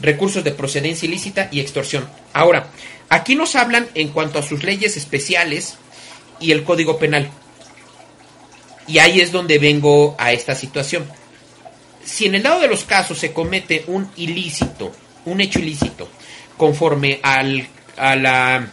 recursos 0.00 0.44
de 0.44 0.52
procedencia 0.52 1.06
ilícita 1.06 1.48
y 1.50 1.60
extorsión. 1.60 2.08
Ahora, 2.32 2.68
aquí 3.08 3.34
nos 3.34 3.56
hablan 3.56 3.88
en 3.94 4.08
cuanto 4.08 4.38
a 4.38 4.42
sus 4.42 4.62
leyes 4.62 4.96
especiales 4.96 5.76
y 6.40 6.52
el 6.52 6.64
Código 6.64 6.98
Penal. 6.98 7.30
Y 8.86 8.98
ahí 8.98 9.20
es 9.20 9.32
donde 9.32 9.58
vengo 9.58 10.14
a 10.18 10.32
esta 10.32 10.54
situación. 10.54 11.04
Si 12.04 12.26
en 12.26 12.34
el 12.34 12.42
lado 12.42 12.60
de 12.60 12.68
los 12.68 12.84
casos 12.84 13.18
se 13.18 13.32
comete 13.32 13.84
un 13.86 14.10
ilícito, 14.16 14.92
un 15.24 15.40
hecho 15.40 15.58
ilícito, 15.58 16.08
conforme 16.56 17.20
al, 17.22 17.66
a, 17.96 18.16
la, 18.16 18.68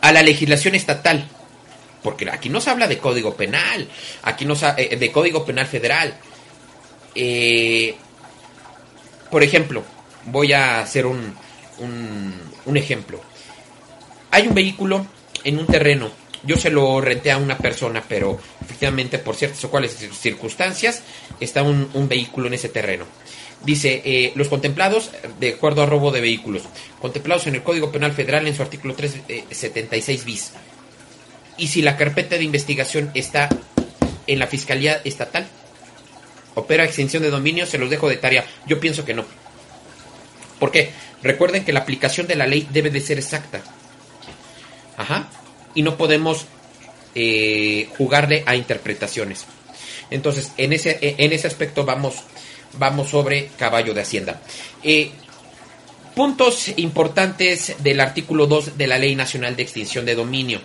a 0.00 0.12
la 0.12 0.22
legislación 0.22 0.74
estatal, 0.74 1.28
porque 2.02 2.28
aquí 2.30 2.48
no 2.48 2.60
se 2.60 2.70
habla 2.70 2.88
de 2.88 2.98
código 2.98 3.34
penal, 3.36 3.88
aquí 4.22 4.44
no 4.44 4.54
se, 4.54 4.66
eh, 4.76 4.96
de 4.96 5.12
código 5.12 5.44
penal 5.44 5.66
federal. 5.66 6.14
Eh, 7.14 7.94
por 9.30 9.42
ejemplo, 9.42 9.84
voy 10.26 10.52
a 10.52 10.80
hacer 10.80 11.06
un, 11.06 11.34
un, 11.78 12.34
un 12.66 12.76
ejemplo. 12.76 13.20
Hay 14.30 14.46
un 14.48 14.54
vehículo 14.54 15.06
en 15.44 15.58
un 15.58 15.66
terreno 15.66 16.10
yo 16.44 16.56
se 16.56 16.70
lo 16.70 17.00
renté 17.00 17.30
a 17.30 17.36
una 17.36 17.56
persona, 17.56 18.02
pero 18.06 18.38
efectivamente 18.60 19.18
por 19.18 19.36
ciertas 19.36 19.62
o 19.64 19.70
cuales 19.70 19.96
circunstancias 20.18 21.02
está 21.40 21.62
un, 21.62 22.08
vehículo 22.08 22.48
en 22.48 22.54
ese 22.54 22.68
terreno. 22.68 23.04
Dice, 23.64 24.02
eh, 24.04 24.32
los 24.34 24.48
contemplados, 24.48 25.12
de 25.38 25.50
acuerdo 25.50 25.82
a 25.82 25.86
robo 25.86 26.10
de 26.10 26.20
vehículos, 26.20 26.62
contemplados 27.00 27.46
en 27.46 27.54
el 27.54 27.62
Código 27.62 27.92
Penal 27.92 28.12
Federal 28.12 28.46
en 28.48 28.56
su 28.56 28.62
artículo 28.62 28.94
376 28.94 30.20
eh, 30.20 30.24
bis. 30.24 30.52
Y 31.58 31.68
si 31.68 31.80
la 31.80 31.96
carpeta 31.96 32.36
de 32.36 32.44
investigación 32.44 33.12
está 33.14 33.48
en 34.26 34.38
la 34.38 34.48
Fiscalía 34.48 35.00
Estatal, 35.04 35.46
opera 36.56 36.84
extinción 36.84 37.22
de 37.22 37.30
dominio, 37.30 37.66
se 37.66 37.78
los 37.78 37.88
dejo 37.88 38.08
de 38.08 38.16
tarea. 38.16 38.44
Yo 38.66 38.80
pienso 38.80 39.04
que 39.04 39.14
no. 39.14 39.24
¿Por 40.58 40.72
qué? 40.72 40.90
Recuerden 41.22 41.64
que 41.64 41.72
la 41.72 41.80
aplicación 41.80 42.26
de 42.26 42.34
la 42.34 42.48
ley 42.48 42.66
debe 42.72 42.90
de 42.90 43.00
ser 43.00 43.18
exacta. 43.18 43.62
Ajá 44.96 45.30
y 45.74 45.82
no 45.82 45.96
podemos 45.96 46.46
eh, 47.14 47.88
jugarle 47.96 48.42
a 48.46 48.56
interpretaciones. 48.56 49.46
Entonces, 50.10 50.52
en 50.56 50.72
ese, 50.72 50.98
en 51.00 51.32
ese 51.32 51.46
aspecto 51.46 51.84
vamos, 51.84 52.16
vamos 52.78 53.10
sobre 53.10 53.48
caballo 53.58 53.94
de 53.94 54.02
Hacienda. 54.02 54.40
Eh, 54.82 55.10
puntos 56.14 56.70
importantes 56.76 57.76
del 57.78 58.00
artículo 58.00 58.46
2 58.46 58.76
de 58.76 58.86
la 58.86 58.98
Ley 58.98 59.14
Nacional 59.14 59.56
de 59.56 59.62
Extinción 59.62 60.04
de 60.04 60.14
Dominio. 60.14 60.60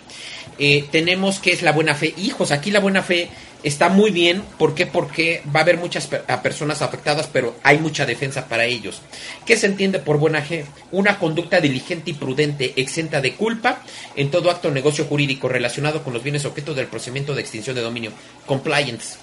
Eh, 0.58 0.86
tenemos 0.90 1.38
que 1.38 1.52
es 1.52 1.62
la 1.62 1.72
buena 1.72 1.94
fe. 1.94 2.14
Hijos, 2.18 2.50
aquí 2.50 2.70
la 2.70 2.80
buena 2.80 3.02
fe 3.02 3.28
está 3.62 3.88
muy 3.88 4.10
bien. 4.10 4.42
¿Por 4.58 4.74
qué? 4.74 4.86
Porque 4.86 5.42
va 5.54 5.60
a 5.60 5.62
haber 5.62 5.78
muchas 5.78 6.06
personas 6.42 6.82
afectadas, 6.82 7.28
pero 7.32 7.56
hay 7.62 7.78
mucha 7.78 8.06
defensa 8.06 8.48
para 8.48 8.64
ellos. 8.64 9.02
¿Qué 9.46 9.56
se 9.56 9.66
entiende 9.66 9.98
por 9.98 10.18
buena 10.18 10.42
fe? 10.42 10.66
Una 10.92 11.18
conducta 11.18 11.60
diligente 11.60 12.10
y 12.10 12.14
prudente, 12.14 12.74
exenta 12.76 13.20
de 13.20 13.34
culpa 13.34 13.82
en 14.16 14.30
todo 14.30 14.50
acto 14.50 14.68
o 14.68 14.70
negocio 14.70 15.04
jurídico 15.04 15.48
relacionado 15.48 16.02
con 16.02 16.12
los 16.12 16.22
bienes 16.22 16.44
objeto 16.44 16.74
del 16.74 16.86
procedimiento 16.86 17.34
de 17.34 17.40
extinción 17.40 17.76
de 17.76 17.82
dominio. 17.82 18.12
Compliance, 18.46 19.16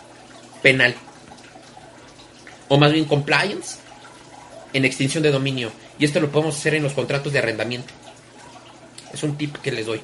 penal. 0.62 0.96
O 2.68 2.78
más 2.78 2.92
bien 2.92 3.06
compliance 3.06 3.78
en 4.74 4.86
extinción 4.86 5.24
de 5.24 5.32
dominio. 5.32 5.72
Y 5.98 6.06
esto 6.06 6.20
lo 6.20 6.30
podemos 6.30 6.58
hacer 6.58 6.76
en 6.76 6.84
los 6.84 6.94
contratos 6.94 7.32
de 7.32 7.40
arrendamiento. 7.40 7.94
Es 9.14 9.24
un 9.24 9.38
tip 9.38 9.56
que 9.58 9.72
les 9.72 9.86
doy. 9.86 10.02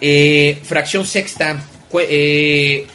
Eh, 0.00 0.58
fracción 0.62 1.04
sexta, 1.04 1.62
eh, 1.98 2.86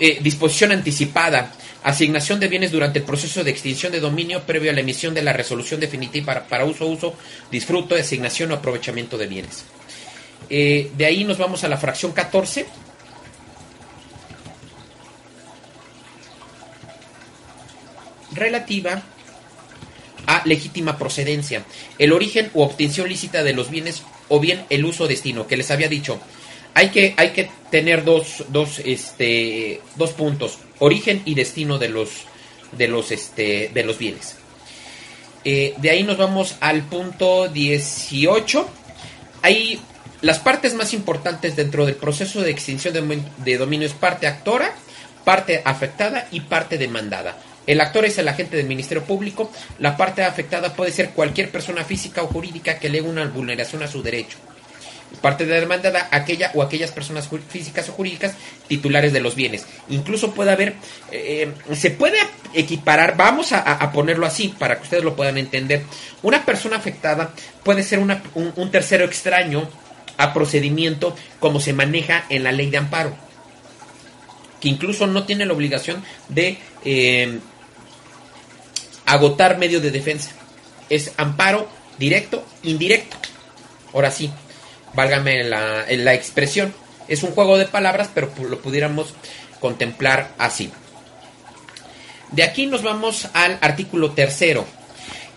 eh, 0.00 0.18
disposición 0.22 0.72
anticipada, 0.72 1.52
asignación 1.82 2.40
de 2.40 2.48
bienes 2.48 2.72
durante 2.72 3.00
el 3.00 3.04
proceso 3.04 3.44
de 3.44 3.50
extinción 3.50 3.92
de 3.92 4.00
dominio 4.00 4.42
previo 4.42 4.70
a 4.70 4.74
la 4.74 4.80
emisión 4.80 5.14
de 5.14 5.22
la 5.22 5.32
resolución 5.32 5.80
definitiva 5.80 6.46
para, 6.48 6.64
uso, 6.64 6.86
uso, 6.86 7.14
disfruto, 7.50 7.94
asignación 7.94 8.52
o 8.52 8.54
aprovechamiento 8.54 9.18
de 9.18 9.26
bienes. 9.26 9.64
de 10.48 11.06
ahí 11.06 11.24
nos 11.24 11.38
vamos 11.38 11.64
a 11.64 11.68
la 11.68 11.76
fracción 11.76 12.12
14. 12.12 12.66
Relativa 18.32 19.02
a 20.26 20.42
legítima 20.44 20.98
procedencia, 20.98 21.64
el 21.98 22.12
origen 22.12 22.50
u 22.52 22.62
obtención 22.62 23.08
lícita 23.08 23.42
de 23.42 23.52
los 23.52 23.70
bienes 23.70 24.02
o 24.28 24.40
bien 24.40 24.64
el 24.70 24.84
uso 24.84 25.06
destino, 25.06 25.46
que 25.46 25.56
les 25.56 25.70
había 25.70 25.88
dicho. 25.88 26.20
Hay 26.74 26.90
que, 26.90 27.14
hay 27.16 27.30
que 27.30 27.48
tener 27.70 28.04
dos, 28.04 28.44
dos, 28.48 28.80
este, 28.84 29.80
dos 29.96 30.10
puntos, 30.12 30.58
origen 30.78 31.22
y 31.24 31.34
destino 31.34 31.78
de 31.78 31.88
los, 31.88 32.24
de 32.72 32.88
los, 32.88 33.10
este, 33.10 33.70
de 33.72 33.84
los 33.84 33.98
bienes. 33.98 34.36
Eh, 35.44 35.74
de 35.76 35.90
ahí 35.90 36.02
nos 36.02 36.16
vamos 36.16 36.56
al 36.60 36.82
punto 36.82 37.48
18. 37.48 38.68
Hay 39.42 39.80
las 40.20 40.38
partes 40.38 40.74
más 40.74 40.92
importantes 40.92 41.54
dentro 41.54 41.86
del 41.86 41.94
proceso 41.94 42.40
de 42.40 42.50
extinción 42.50 42.94
de, 42.94 43.22
de 43.44 43.58
dominio 43.58 43.86
es 43.86 43.94
parte 43.94 44.26
actora, 44.26 44.74
parte 45.24 45.62
afectada 45.64 46.26
y 46.32 46.40
parte 46.40 46.78
demandada. 46.78 47.36
El 47.66 47.80
actor 47.80 48.04
es 48.04 48.16
el 48.18 48.28
agente 48.28 48.56
del 48.56 48.66
Ministerio 48.66 49.04
Público. 49.04 49.50
La 49.78 49.96
parte 49.96 50.22
afectada 50.22 50.74
puede 50.74 50.92
ser 50.92 51.10
cualquier 51.10 51.50
persona 51.50 51.84
física 51.84 52.22
o 52.22 52.28
jurídica 52.28 52.78
que 52.78 52.88
le 52.88 53.00
una 53.00 53.26
vulneración 53.26 53.82
a 53.82 53.88
su 53.88 54.02
derecho. 54.02 54.38
Parte 55.20 55.46
de 55.46 55.54
la 55.54 55.60
demandada, 55.60 56.08
aquella 56.10 56.50
o 56.54 56.62
aquellas 56.62 56.90
personas 56.90 57.28
físicas 57.48 57.88
o 57.88 57.92
jurídicas 57.92 58.34
titulares 58.68 59.12
de 59.12 59.20
los 59.20 59.34
bienes. 59.34 59.66
Incluso 59.88 60.32
puede 60.32 60.52
haber, 60.52 60.74
eh, 61.10 61.52
se 61.74 61.90
puede 61.90 62.18
equiparar, 62.54 63.16
vamos 63.16 63.52
a, 63.52 63.90
ponerlo 63.92 64.26
así 64.26 64.54
para 64.58 64.76
que 64.76 64.82
ustedes 64.82 65.04
lo 65.04 65.16
puedan 65.16 65.38
entender. 65.38 65.82
Una 66.22 66.44
persona 66.44 66.76
afectada 66.76 67.32
puede 67.64 67.82
ser 67.82 67.98
un, 67.98 68.70
tercero 68.70 69.04
extraño 69.04 69.68
a 70.18 70.32
procedimiento 70.32 71.16
como 71.40 71.60
se 71.60 71.72
maneja 71.72 72.24
en 72.28 72.44
la 72.44 72.52
ley 72.52 72.70
de 72.70 72.78
amparo. 72.78 73.16
Que 74.60 74.68
incluso 74.68 75.06
no 75.06 75.24
tiene 75.24 75.46
la 75.46 75.52
obligación 75.52 76.02
de... 76.28 76.58
Eh, 76.84 77.38
agotar 79.06 79.56
medio 79.56 79.80
de 79.80 79.90
defensa. 79.90 80.32
Es 80.90 81.12
amparo 81.16 81.68
directo, 81.98 82.44
indirecto. 82.64 83.16
Ahora 83.94 84.10
sí, 84.10 84.30
válgame 84.96 85.44
la, 85.44 85.84
la 85.88 86.14
expresión. 86.14 86.74
Es 87.06 87.22
un 87.22 87.30
juego 87.30 87.56
de 87.58 87.66
palabras, 87.66 88.10
pero 88.12 88.32
lo 88.48 88.60
pudiéramos 88.60 89.14
contemplar 89.60 90.30
así. 90.38 90.72
De 92.32 92.42
aquí 92.42 92.66
nos 92.66 92.82
vamos 92.82 93.28
al 93.32 93.58
artículo 93.60 94.10
tercero. 94.10 94.66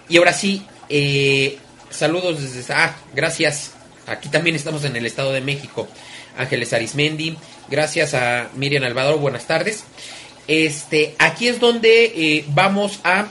Y 0.08 0.18
ahora 0.18 0.34
sí, 0.34 0.66
eh, 0.90 1.60
saludos 1.92 2.42
desde... 2.42 2.74
Ah, 2.74 2.96
gracias. 3.14 3.74
Aquí 4.08 4.30
también 4.30 4.56
estamos 4.56 4.84
en 4.86 4.96
el 4.96 5.06
Estado 5.06 5.32
de 5.32 5.42
México. 5.42 5.88
Ángeles 6.38 6.74
Arismendi. 6.74 7.38
Gracias 7.70 8.16
a 8.16 8.50
Miriam 8.56 8.84
Alvador. 8.84 9.20
Buenas 9.20 9.46
tardes. 9.46 9.84
Este, 10.48 11.16
aquí 11.20 11.48
es 11.48 11.60
donde 11.60 12.06
eh, 12.06 12.46
vamos 12.48 13.00
a 13.04 13.28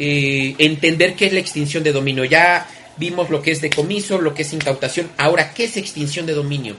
eh, 0.00 0.56
entender 0.58 1.14
qué 1.14 1.26
es 1.26 1.32
la 1.32 1.38
extinción 1.38 1.84
de 1.84 1.92
dominio. 1.92 2.24
Ya 2.24 2.66
vimos 2.96 3.30
lo 3.30 3.42
que 3.42 3.50
es 3.50 3.60
decomiso, 3.60 4.20
lo 4.20 4.34
que 4.34 4.42
es 4.42 4.52
incautación. 4.52 5.10
Ahora, 5.16 5.52
¿qué 5.54 5.64
es 5.64 5.76
extinción 5.76 6.26
de 6.26 6.34
dominio? 6.34 6.76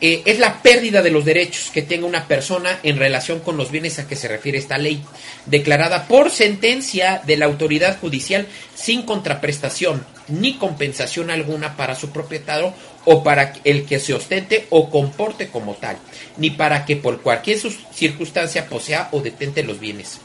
Eh, 0.00 0.22
es 0.26 0.38
la 0.38 0.62
pérdida 0.62 1.02
de 1.02 1.10
los 1.10 1.24
derechos 1.24 1.70
que 1.72 1.82
tenga 1.82 2.06
una 2.06 2.28
persona 2.28 2.78
en 2.84 2.98
relación 2.98 3.40
con 3.40 3.56
los 3.56 3.72
bienes 3.72 3.98
a 3.98 4.06
que 4.06 4.14
se 4.14 4.28
refiere 4.28 4.56
esta 4.56 4.78
ley, 4.78 5.02
declarada 5.46 6.06
por 6.06 6.30
sentencia 6.30 7.20
de 7.26 7.36
la 7.36 7.46
autoridad 7.46 7.98
judicial 7.98 8.46
sin 8.76 9.02
contraprestación 9.02 10.06
ni 10.28 10.56
compensación 10.56 11.30
alguna 11.30 11.76
para 11.76 11.96
su 11.96 12.10
propietario 12.10 12.72
o 13.06 13.24
para 13.24 13.54
el 13.64 13.86
que 13.86 13.98
se 13.98 14.14
ostente 14.14 14.66
o 14.70 14.88
comporte 14.88 15.48
como 15.48 15.74
tal, 15.74 15.98
ni 16.36 16.50
para 16.50 16.84
que 16.84 16.94
por 16.94 17.20
cualquier 17.20 17.58
circunstancia 17.58 18.68
posea 18.68 19.08
o 19.10 19.20
detente 19.20 19.64
los 19.64 19.80
bienes. 19.80 20.20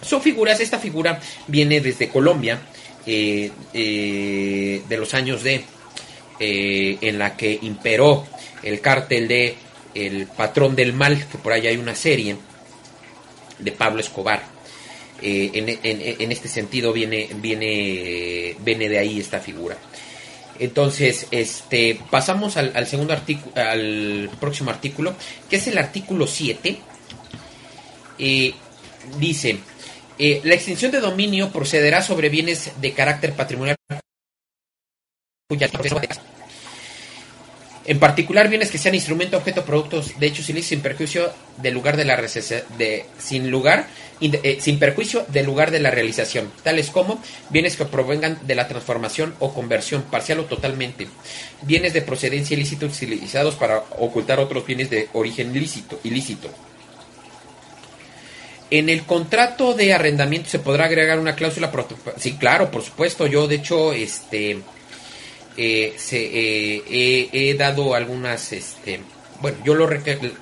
Son 0.00 0.22
figuras, 0.22 0.60
esta 0.60 0.78
figura 0.78 1.20
viene 1.46 1.80
desde 1.80 2.08
Colombia, 2.08 2.60
eh, 3.06 3.52
eh, 3.72 4.82
de 4.88 4.96
los 4.96 5.14
años 5.14 5.44
de, 5.44 5.62
eh, 6.40 6.98
en 7.00 7.18
la 7.20 7.36
que 7.36 7.56
imperó 7.62 8.26
el 8.64 8.80
cártel 8.80 9.28
de 9.28 9.54
El 9.94 10.26
Patrón 10.26 10.74
del 10.74 10.92
Mal, 10.92 11.24
que 11.30 11.38
por 11.38 11.52
ahí 11.52 11.68
hay 11.68 11.76
una 11.76 11.94
serie 11.94 12.36
de 13.58 13.72
Pablo 13.72 14.00
Escobar. 14.00 14.42
En, 15.22 16.32
este 16.32 16.48
sentido 16.48 16.92
viene, 16.92 17.28
viene, 17.36 18.56
viene 18.60 18.88
de 18.88 18.98
ahí 18.98 19.20
esta 19.20 19.38
figura. 19.40 19.78
Entonces, 20.58 21.28
este, 21.30 21.98
pasamos 22.10 22.56
al, 22.56 22.72
al 22.74 22.86
segundo 22.86 23.12
artículo, 23.12 23.52
al 23.54 24.30
próximo 24.40 24.70
artículo, 24.70 25.14
que 25.48 25.56
es 25.56 25.66
el 25.68 25.78
artículo 25.78 26.26
7. 26.26 26.76
dice, 29.18 29.58
eh, 30.18 30.40
la 30.44 30.54
extinción 30.54 30.90
de 30.92 31.00
dominio 31.00 31.50
procederá 31.50 32.02
sobre 32.02 32.28
bienes 32.28 32.72
de 32.80 32.92
carácter 32.92 33.34
patrimonial 33.34 33.76
En 37.84 38.00
particular, 38.00 38.48
bienes 38.48 38.70
que 38.70 38.78
sean 38.78 38.94
instrumento, 38.94 39.36
objeto, 39.36 39.64
productos 39.64 40.18
de 40.18 40.26
hechos 40.26 40.48
ilícitos 40.48 40.70
sin 40.70 40.80
perjuicio 40.80 41.32
del 41.58 41.74
lugar 41.74 41.96
de 41.96 42.04
la 42.04 42.16
de, 42.16 43.04
sin 43.18 43.50
lugar 43.50 43.86
eh, 44.20 44.58
sin 44.60 44.78
perjuicio 44.78 45.26
del 45.28 45.44
lugar 45.44 45.70
de 45.70 45.78
la 45.78 45.90
realización, 45.90 46.50
tales 46.62 46.88
como 46.88 47.20
bienes 47.50 47.76
que 47.76 47.84
provengan 47.84 48.38
de 48.46 48.54
la 48.54 48.66
transformación 48.66 49.34
o 49.40 49.52
conversión 49.52 50.02
parcial 50.02 50.40
o 50.40 50.46
totalmente, 50.46 51.06
bienes 51.62 51.92
de 51.92 52.00
procedencia 52.00 52.56
ilícita 52.56 52.86
utilizados 52.86 53.56
para 53.56 53.84
ocultar 53.98 54.40
otros 54.40 54.64
bienes 54.64 54.88
de 54.88 55.10
origen 55.12 55.54
ilícito, 55.54 56.00
ilícito. 56.02 56.48
En 58.70 58.88
el 58.88 59.04
contrato 59.04 59.74
de 59.74 59.92
arrendamiento 59.92 60.50
se 60.50 60.58
podrá 60.58 60.86
agregar 60.86 61.18
una 61.18 61.36
cláusula. 61.36 61.70
Sí, 62.16 62.36
claro, 62.36 62.70
por 62.70 62.82
supuesto. 62.82 63.26
Yo, 63.26 63.46
de 63.46 63.56
hecho, 63.56 63.92
este 63.92 64.58
eh, 65.56 65.94
se, 65.96 66.18
eh, 66.18 67.28
he 67.32 67.54
dado 67.54 67.94
algunas, 67.94 68.52
este, 68.52 69.00
bueno, 69.40 69.58
yo 69.64 69.74
lo, 69.74 69.88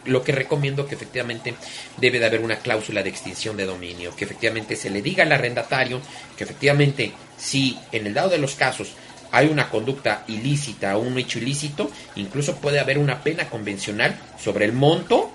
lo 0.06 0.24
que 0.24 0.32
recomiendo 0.32 0.86
que 0.86 0.94
efectivamente 0.94 1.54
debe 1.98 2.18
de 2.18 2.26
haber 2.26 2.40
una 2.40 2.56
cláusula 2.56 3.02
de 3.02 3.10
extinción 3.10 3.56
de 3.56 3.66
dominio, 3.66 4.16
que 4.16 4.24
efectivamente 4.24 4.74
se 4.74 4.90
le 4.90 5.02
diga 5.02 5.24
al 5.24 5.32
arrendatario 5.32 6.00
que 6.36 6.44
efectivamente 6.44 7.12
si 7.36 7.78
en 7.92 8.06
el 8.06 8.14
dado 8.14 8.30
de 8.30 8.38
los 8.38 8.54
casos 8.54 8.94
hay 9.30 9.48
una 9.48 9.68
conducta 9.68 10.24
ilícita 10.28 10.96
o 10.96 11.00
un 11.00 11.18
hecho 11.18 11.38
ilícito, 11.38 11.90
incluso 12.16 12.56
puede 12.56 12.80
haber 12.80 12.98
una 12.98 13.22
pena 13.22 13.48
convencional 13.50 14.18
sobre 14.42 14.64
el 14.64 14.72
monto 14.72 15.30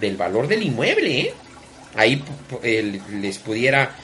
del 0.00 0.16
valor 0.16 0.46
del 0.46 0.62
inmueble. 0.62 1.20
¿eh? 1.20 1.34
Ahí 1.94 2.22
les 3.20 3.38
pudiera 3.38 3.94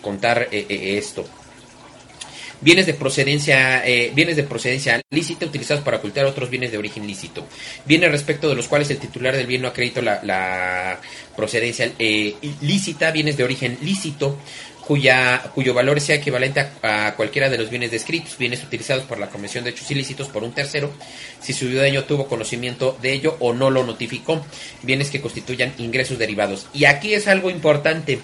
contar 0.00 0.48
esto. 0.50 1.26
Bienes 2.62 2.84
de 2.84 2.92
procedencia, 2.92 3.86
eh, 3.86 4.12
bienes 4.14 4.36
de 4.36 4.42
procedencia 4.42 5.00
lícita 5.08 5.46
utilizados 5.46 5.82
para 5.82 5.96
ocultar 5.96 6.26
otros 6.26 6.50
bienes 6.50 6.70
de 6.70 6.76
origen 6.76 7.06
lícito. 7.06 7.46
Bienes 7.86 8.10
respecto 8.10 8.50
de 8.50 8.54
los 8.54 8.68
cuales 8.68 8.90
el 8.90 8.98
titular 8.98 9.34
del 9.34 9.46
bien 9.46 9.62
no 9.62 9.68
acredita 9.68 10.02
la, 10.02 10.20
la 10.22 11.00
procedencia 11.34 11.90
eh, 11.98 12.34
lícita, 12.60 13.12
bienes 13.12 13.38
de 13.38 13.44
origen 13.44 13.78
lícito, 13.80 14.36
cuya, 14.86 15.42
cuyo 15.54 15.74
valor 15.74 16.00
sea 16.00 16.16
equivalente 16.16 16.66
a, 16.82 17.14
cualquiera 17.16 17.48
de 17.48 17.58
los 17.58 17.70
bienes 17.70 17.90
descritos, 17.90 18.36
bienes 18.38 18.62
utilizados 18.62 19.04
por 19.04 19.18
la 19.18 19.28
Comisión 19.28 19.64
de 19.64 19.70
Hechos 19.70 19.90
Ilícitos 19.90 20.28
por 20.28 20.42
un 20.42 20.52
tercero, 20.52 20.92
si 21.40 21.52
su 21.52 21.68
dueño 21.68 22.04
tuvo 22.04 22.26
conocimiento 22.26 22.98
de 23.00 23.12
ello 23.12 23.36
o 23.40 23.52
no 23.52 23.70
lo 23.70 23.84
notificó, 23.84 24.44
bienes 24.82 25.10
que 25.10 25.20
constituyan 25.20 25.72
ingresos 25.78 26.18
derivados. 26.18 26.66
Y 26.72 26.84
aquí 26.84 27.14
es 27.14 27.28
algo 27.28 27.50
importante, 27.50 28.20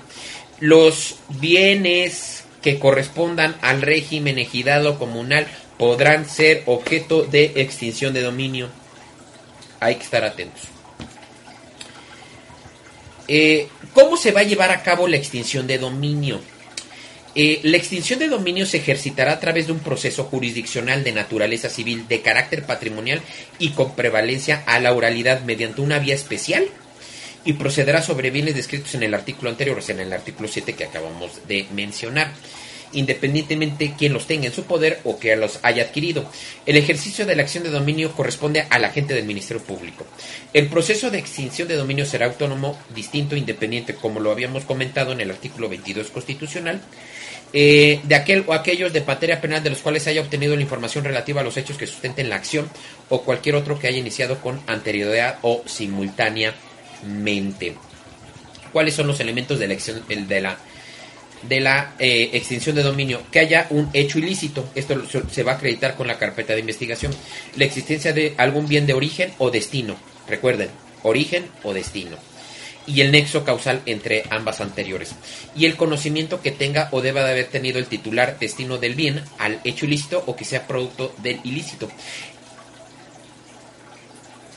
los 0.60 1.16
bienes 1.28 2.44
que 2.62 2.78
correspondan 2.78 3.56
al 3.60 3.82
régimen 3.82 4.38
ejidado 4.38 4.98
comunal 4.98 5.46
podrán 5.78 6.28
ser 6.28 6.62
objeto 6.66 7.22
de 7.22 7.52
extinción 7.56 8.14
de 8.14 8.22
dominio. 8.22 8.68
Hay 9.78 9.96
que 9.96 10.02
estar 10.02 10.24
atentos. 10.24 10.62
Eh, 13.28 13.68
¿Cómo 13.96 14.18
se 14.18 14.30
va 14.30 14.40
a 14.40 14.44
llevar 14.44 14.72
a 14.72 14.82
cabo 14.82 15.08
la 15.08 15.16
extinción 15.16 15.66
de 15.66 15.78
dominio? 15.78 16.38
Eh, 17.34 17.60
la 17.62 17.78
extinción 17.78 18.18
de 18.18 18.28
dominio 18.28 18.66
se 18.66 18.76
ejercitará 18.76 19.32
a 19.32 19.40
través 19.40 19.68
de 19.68 19.72
un 19.72 19.78
proceso 19.78 20.24
jurisdiccional 20.24 21.02
de 21.02 21.12
naturaleza 21.12 21.70
civil 21.70 22.06
de 22.06 22.20
carácter 22.20 22.64
patrimonial 22.64 23.22
y 23.58 23.70
con 23.70 23.94
prevalencia 23.94 24.62
a 24.66 24.80
la 24.80 24.92
oralidad 24.92 25.40
mediante 25.44 25.80
una 25.80 25.98
vía 25.98 26.14
especial 26.14 26.66
y 27.46 27.54
procederá 27.54 28.02
sobre 28.02 28.30
bienes 28.30 28.54
descritos 28.54 28.94
en 28.94 29.02
el 29.02 29.14
artículo 29.14 29.48
anterior, 29.48 29.78
o 29.78 29.80
sea, 29.80 29.94
en 29.94 30.02
el 30.02 30.12
artículo 30.12 30.46
7 30.46 30.74
que 30.74 30.84
acabamos 30.84 31.48
de 31.48 31.64
mencionar 31.72 32.34
independientemente 32.96 33.94
quien 33.96 34.12
los 34.12 34.26
tenga 34.26 34.46
en 34.46 34.52
su 34.52 34.64
poder 34.64 35.00
o 35.04 35.18
que 35.18 35.36
los 35.36 35.60
haya 35.62 35.84
adquirido. 35.84 36.28
El 36.64 36.76
ejercicio 36.76 37.26
de 37.26 37.36
la 37.36 37.42
acción 37.42 37.62
de 37.62 37.70
dominio 37.70 38.12
corresponde 38.12 38.66
al 38.68 38.84
agente 38.84 39.14
del 39.14 39.24
Ministerio 39.24 39.62
Público. 39.62 40.06
El 40.52 40.68
proceso 40.68 41.10
de 41.10 41.18
extinción 41.18 41.68
de 41.68 41.76
dominio 41.76 42.06
será 42.06 42.26
autónomo, 42.26 42.78
distinto, 42.94 43.36
independiente, 43.36 43.94
como 43.94 44.18
lo 44.18 44.32
habíamos 44.32 44.64
comentado 44.64 45.12
en 45.12 45.20
el 45.20 45.30
artículo 45.30 45.68
22 45.68 46.10
constitucional, 46.10 46.80
eh, 47.52 48.00
de 48.02 48.14
aquel 48.14 48.44
o 48.46 48.54
aquellos 48.54 48.92
de 48.92 49.02
materia 49.02 49.40
penal 49.40 49.62
de 49.62 49.70
los 49.70 49.78
cuales 49.78 50.06
haya 50.06 50.20
obtenido 50.20 50.56
la 50.56 50.62
información 50.62 51.04
relativa 51.04 51.42
a 51.42 51.44
los 51.44 51.56
hechos 51.56 51.76
que 51.76 51.86
sustenten 51.86 52.28
la 52.28 52.36
acción 52.36 52.68
o 53.08 53.22
cualquier 53.22 53.54
otro 53.54 53.78
que 53.78 53.86
haya 53.86 53.98
iniciado 53.98 54.40
con 54.40 54.60
anterioridad 54.66 55.38
o 55.42 55.62
simultáneamente. 55.66 57.74
¿Cuáles 58.72 58.94
son 58.94 59.06
los 59.06 59.20
elementos 59.20 59.58
de 59.58 59.68
la, 59.68 59.76
de 60.08 60.40
la 60.40 60.58
de 61.42 61.60
la 61.60 61.94
eh, 61.98 62.30
extinción 62.32 62.76
de 62.76 62.82
dominio, 62.82 63.22
que 63.30 63.40
haya 63.40 63.66
un 63.70 63.90
hecho 63.92 64.18
ilícito. 64.18 64.68
Esto 64.74 65.02
se 65.30 65.42
va 65.42 65.52
a 65.52 65.54
acreditar 65.56 65.96
con 65.96 66.06
la 66.06 66.18
carpeta 66.18 66.54
de 66.54 66.60
investigación. 66.60 67.12
La 67.56 67.64
existencia 67.64 68.12
de 68.12 68.34
algún 68.36 68.66
bien 68.66 68.86
de 68.86 68.94
origen 68.94 69.32
o 69.38 69.50
destino. 69.50 69.96
Recuerden, 70.28 70.68
origen 71.02 71.46
o 71.62 71.72
destino. 71.72 72.16
Y 72.86 73.00
el 73.00 73.10
nexo 73.10 73.44
causal 73.44 73.82
entre 73.86 74.24
ambas 74.30 74.60
anteriores. 74.60 75.14
Y 75.56 75.66
el 75.66 75.76
conocimiento 75.76 76.40
que 76.40 76.52
tenga 76.52 76.88
o 76.92 77.00
deba 77.00 77.24
de 77.24 77.32
haber 77.32 77.46
tenido 77.46 77.78
el 77.78 77.86
titular 77.86 78.38
destino 78.38 78.78
del 78.78 78.94
bien 78.94 79.22
al 79.38 79.60
hecho 79.64 79.86
ilícito 79.86 80.22
o 80.26 80.36
que 80.36 80.44
sea 80.44 80.66
producto 80.66 81.14
del 81.18 81.40
ilícito. 81.42 81.90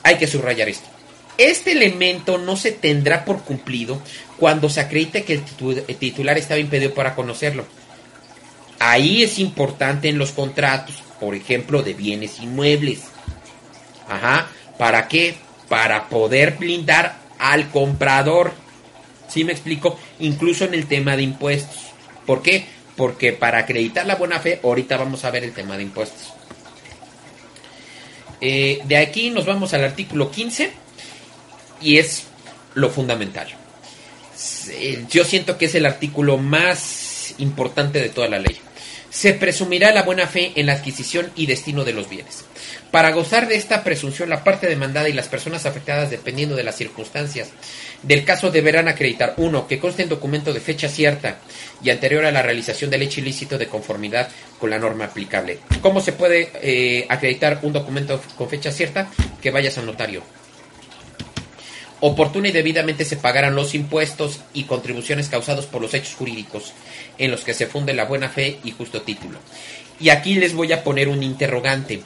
Hay 0.02 0.16
que 0.16 0.26
subrayar 0.26 0.68
esto. 0.68 0.99
Este 1.38 1.72
elemento 1.72 2.38
no 2.38 2.56
se 2.56 2.72
tendrá 2.72 3.24
por 3.24 3.42
cumplido 3.42 4.00
cuando 4.36 4.68
se 4.68 4.80
acredite 4.80 5.24
que 5.24 5.34
el 5.34 5.96
titular 5.96 6.36
estaba 6.36 6.60
impedido 6.60 6.92
para 6.92 7.14
conocerlo. 7.14 7.64
Ahí 8.78 9.22
es 9.22 9.38
importante 9.38 10.08
en 10.08 10.18
los 10.18 10.32
contratos, 10.32 11.02
por 11.20 11.34
ejemplo, 11.34 11.82
de 11.82 11.94
bienes 11.94 12.40
inmuebles. 12.40 13.02
Ajá, 14.08 14.48
¿para 14.78 15.06
qué? 15.06 15.34
Para 15.68 16.08
poder 16.08 16.56
blindar 16.58 17.18
al 17.38 17.70
comprador. 17.70 18.52
¿Sí 19.28 19.44
me 19.44 19.52
explico? 19.52 19.98
Incluso 20.18 20.64
en 20.64 20.74
el 20.74 20.86
tema 20.86 21.16
de 21.16 21.22
impuestos. 21.22 21.76
¿Por 22.26 22.42
qué? 22.42 22.66
Porque 22.96 23.32
para 23.32 23.58
acreditar 23.58 24.06
la 24.06 24.16
buena 24.16 24.40
fe, 24.40 24.60
ahorita 24.64 24.96
vamos 24.96 25.24
a 25.24 25.30
ver 25.30 25.44
el 25.44 25.52
tema 25.52 25.76
de 25.76 25.82
impuestos. 25.84 26.32
Eh, 28.40 28.80
de 28.84 28.96
aquí 28.96 29.30
nos 29.30 29.44
vamos 29.44 29.74
al 29.74 29.84
artículo 29.84 30.30
15 30.30 30.72
y 31.80 31.98
es 31.98 32.24
lo 32.74 32.90
fundamental. 32.90 33.48
Yo 35.10 35.24
siento 35.24 35.58
que 35.58 35.66
es 35.66 35.74
el 35.74 35.86
artículo 35.86 36.38
más 36.38 37.34
importante 37.38 38.00
de 38.00 38.08
toda 38.08 38.28
la 38.28 38.38
ley. 38.38 38.58
Se 39.10 39.34
presumirá 39.34 39.92
la 39.92 40.04
buena 40.04 40.28
fe 40.28 40.52
en 40.54 40.66
la 40.66 40.74
adquisición 40.74 41.32
y 41.34 41.46
destino 41.46 41.84
de 41.84 41.92
los 41.92 42.08
bienes. 42.08 42.44
Para 42.92 43.10
gozar 43.10 43.48
de 43.48 43.56
esta 43.56 43.82
presunción, 43.82 44.28
la 44.28 44.44
parte 44.44 44.68
demandada 44.68 45.08
y 45.08 45.12
las 45.12 45.26
personas 45.26 45.66
afectadas, 45.66 46.10
dependiendo 46.10 46.54
de 46.54 46.62
las 46.62 46.76
circunstancias 46.76 47.50
del 48.02 48.24
caso, 48.24 48.50
deberán 48.50 48.86
acreditar, 48.86 49.34
uno, 49.36 49.66
que 49.66 49.80
conste 49.80 50.04
en 50.04 50.08
documento 50.08 50.52
de 50.52 50.60
fecha 50.60 50.88
cierta 50.88 51.38
y 51.82 51.90
anterior 51.90 52.24
a 52.24 52.32
la 52.32 52.42
realización 52.42 52.88
del 52.90 53.02
hecho 53.02 53.20
ilícito 53.20 53.58
de 53.58 53.66
conformidad 53.66 54.28
con 54.58 54.70
la 54.70 54.78
norma 54.78 55.06
aplicable. 55.06 55.58
¿Cómo 55.82 56.00
se 56.00 56.12
puede 56.12 56.50
eh, 56.62 57.06
acreditar 57.08 57.58
un 57.62 57.72
documento 57.72 58.20
con 58.36 58.48
fecha 58.48 58.70
cierta? 58.70 59.10
Que 59.42 59.50
vayas 59.50 59.76
al 59.78 59.86
notario 59.86 60.22
oportuna 62.00 62.48
y 62.48 62.52
debidamente 62.52 63.04
se 63.04 63.16
pagaran 63.16 63.54
los 63.54 63.74
impuestos 63.74 64.40
y 64.52 64.64
contribuciones 64.64 65.28
causados 65.28 65.66
por 65.66 65.82
los 65.82 65.94
hechos 65.94 66.14
jurídicos 66.14 66.72
en 67.18 67.30
los 67.30 67.42
que 67.42 67.54
se 67.54 67.66
funde 67.66 67.92
la 67.92 68.06
buena 68.06 68.28
fe 68.28 68.58
y 68.64 68.72
justo 68.72 69.02
título. 69.02 69.38
Y 69.98 70.08
aquí 70.08 70.34
les 70.34 70.54
voy 70.54 70.72
a 70.72 70.82
poner 70.82 71.08
un 71.08 71.22
interrogante. 71.22 72.02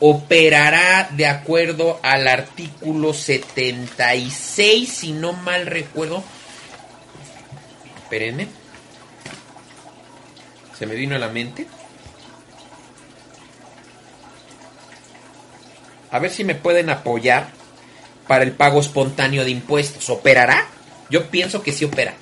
¿Operará 0.00 1.08
de 1.12 1.26
acuerdo 1.26 1.98
al 2.02 2.28
artículo 2.28 3.14
76, 3.14 4.88
si 4.88 5.12
no 5.12 5.32
mal 5.32 5.66
recuerdo? 5.66 6.22
Espérenme. 8.02 8.48
Se 10.78 10.86
me 10.86 10.94
vino 10.94 11.14
a 11.14 11.18
la 11.18 11.28
mente. 11.28 11.66
A 16.10 16.18
ver 16.18 16.30
si 16.30 16.44
me 16.44 16.54
pueden 16.54 16.90
apoyar 16.90 17.61
para 18.26 18.44
el 18.44 18.52
pago 18.52 18.80
espontáneo 18.80 19.44
de 19.44 19.50
impuestos. 19.50 20.08
¿Operará? 20.10 20.68
Yo 21.10 21.30
pienso 21.30 21.62
que 21.62 21.72
sí 21.72 21.84
opera. 21.84 22.14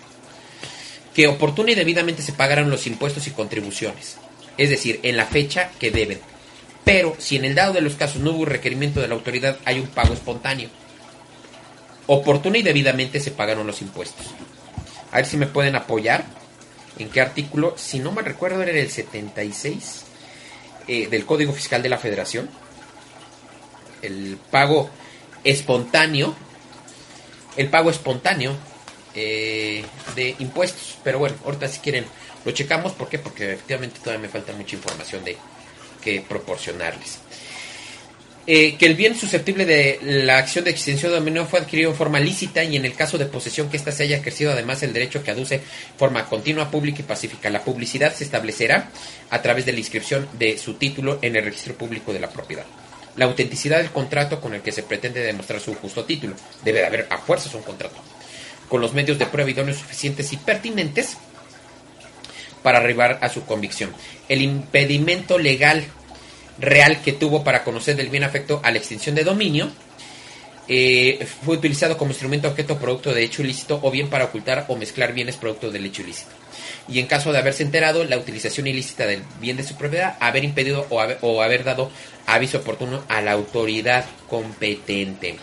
Que 1.14 1.28
oportuna 1.28 1.72
y 1.72 1.74
debidamente 1.74 2.22
se 2.22 2.32
pagaron 2.32 2.70
los 2.70 2.86
impuestos 2.86 3.26
y 3.26 3.30
contribuciones. 3.30 4.16
Es 4.56 4.70
decir, 4.70 5.00
en 5.02 5.16
la 5.16 5.26
fecha 5.26 5.70
que 5.78 5.90
deben. 5.90 6.20
Pero 6.84 7.14
si 7.18 7.36
en 7.36 7.44
el 7.44 7.54
dado 7.54 7.72
de 7.72 7.80
los 7.80 7.94
casos 7.94 8.20
no 8.20 8.32
hubo 8.32 8.44
requerimiento 8.44 9.00
de 9.00 9.08
la 9.08 9.14
autoridad, 9.14 9.58
hay 9.64 9.78
un 9.78 9.88
pago 9.88 10.14
espontáneo. 10.14 10.68
Oportuna 12.06 12.58
y 12.58 12.62
debidamente 12.62 13.20
se 13.20 13.30
pagaron 13.30 13.66
los 13.66 13.82
impuestos. 13.82 14.26
A 15.12 15.16
ver 15.16 15.26
si 15.26 15.36
me 15.36 15.46
pueden 15.46 15.76
apoyar. 15.76 16.24
¿En 16.98 17.08
qué 17.08 17.20
artículo? 17.20 17.74
Si 17.76 17.98
no 17.98 18.12
me 18.12 18.22
recuerdo, 18.22 18.62
era 18.62 18.72
el 18.72 18.90
76 18.90 20.04
eh, 20.88 21.08
del 21.08 21.24
Código 21.24 21.52
Fiscal 21.52 21.82
de 21.82 21.88
la 21.88 21.98
Federación. 21.98 22.50
El 24.02 24.38
pago 24.50 24.90
espontáneo, 25.44 26.34
el 27.56 27.68
pago 27.68 27.90
espontáneo 27.90 28.56
eh, 29.14 29.84
de 30.14 30.36
impuestos. 30.38 30.98
Pero 31.02 31.18
bueno, 31.18 31.36
ahorita 31.44 31.68
si 31.68 31.80
quieren 31.80 32.04
lo 32.44 32.52
checamos. 32.52 32.92
¿Por 32.92 33.08
qué? 33.08 33.18
Porque 33.18 33.52
efectivamente 33.52 34.00
todavía 34.00 34.22
me 34.22 34.28
falta 34.28 34.52
mucha 34.52 34.76
información 34.76 35.24
de 35.24 35.36
que 36.02 36.20
proporcionarles. 36.20 37.18
eh, 38.46 38.76
que 38.78 38.86
el 38.86 38.94
bien 38.94 39.14
susceptible 39.14 39.66
de 39.66 40.00
la 40.02 40.38
acción 40.38 40.64
de 40.64 40.70
extinción 40.70 41.12
de 41.12 41.18
dominio 41.18 41.44
fue 41.46 41.60
adquirido 41.60 41.90
en 41.90 41.96
forma 41.96 42.18
lícita 42.18 42.64
y 42.64 42.74
en 42.74 42.84
el 42.84 42.94
caso 42.94 43.18
de 43.18 43.26
posesión 43.26 43.68
que 43.68 43.76
ésta 43.76 43.92
se 43.92 44.04
haya 44.04 44.16
ejercido 44.16 44.50
además 44.50 44.82
el 44.82 44.92
derecho 44.92 45.22
que 45.22 45.30
aduce 45.30 45.60
forma 45.98 46.26
continua, 46.26 46.70
pública 46.70 47.00
y 47.00 47.04
pacífica. 47.04 47.50
La 47.50 47.62
publicidad 47.62 48.14
se 48.14 48.24
establecerá 48.24 48.90
a 49.28 49.42
través 49.42 49.66
de 49.66 49.72
la 49.72 49.78
inscripción 49.78 50.26
de 50.38 50.58
su 50.58 50.74
título 50.74 51.18
en 51.22 51.36
el 51.36 51.44
registro 51.44 51.74
público 51.74 52.12
de 52.12 52.20
la 52.20 52.30
propiedad. 52.30 52.64
La 53.16 53.24
autenticidad 53.24 53.78
del 53.78 53.90
contrato 53.90 54.40
con 54.40 54.54
el 54.54 54.62
que 54.62 54.72
se 54.72 54.82
pretende 54.82 55.20
demostrar 55.20 55.60
su 55.60 55.74
justo 55.74 56.04
título. 56.04 56.36
Debe 56.64 56.80
de 56.80 56.86
haber 56.86 57.06
a 57.10 57.18
fuerzas 57.18 57.54
un 57.54 57.62
contrato. 57.62 57.96
Con 58.68 58.80
los 58.80 58.92
medios 58.92 59.18
de 59.18 59.26
prueba 59.26 59.50
idóneos 59.50 59.78
suficientes 59.78 60.32
y 60.32 60.36
pertinentes 60.36 61.16
para 62.62 62.78
arribar 62.78 63.18
a 63.22 63.28
su 63.28 63.44
convicción. 63.44 63.92
El 64.28 64.42
impedimento 64.42 65.38
legal 65.38 65.84
real 66.58 67.00
que 67.02 67.12
tuvo 67.12 67.42
para 67.42 67.64
conocer 67.64 67.96
del 67.96 68.10
bien 68.10 68.24
afecto 68.24 68.60
a 68.62 68.70
la 68.70 68.78
extinción 68.78 69.14
de 69.14 69.24
dominio 69.24 69.70
eh, 70.68 71.26
fue 71.44 71.56
utilizado 71.56 71.96
como 71.96 72.12
instrumento 72.12 72.48
objeto 72.48 72.78
producto 72.78 73.12
de 73.12 73.24
hecho 73.24 73.42
ilícito 73.42 73.80
o 73.82 73.90
bien 73.90 74.08
para 74.08 74.26
ocultar 74.26 74.66
o 74.68 74.76
mezclar 74.76 75.12
bienes 75.12 75.36
producto 75.36 75.70
del 75.70 75.86
hecho 75.86 76.02
ilícito. 76.02 76.30
Y 76.88 76.98
en 76.98 77.06
caso 77.06 77.32
de 77.32 77.38
haberse 77.38 77.62
enterado 77.62 78.04
la 78.04 78.18
utilización 78.18 78.66
ilícita 78.66 79.06
del 79.06 79.22
bien 79.40 79.56
de 79.56 79.64
su 79.64 79.76
propiedad, 79.76 80.16
haber 80.20 80.44
impedido 80.44 80.86
o 80.90 81.42
haber, 81.42 81.64
dado 81.64 81.90
aviso 82.26 82.58
oportuno 82.58 83.04
a 83.08 83.20
la 83.20 83.32
autoridad 83.32 84.04
competente 84.28 85.36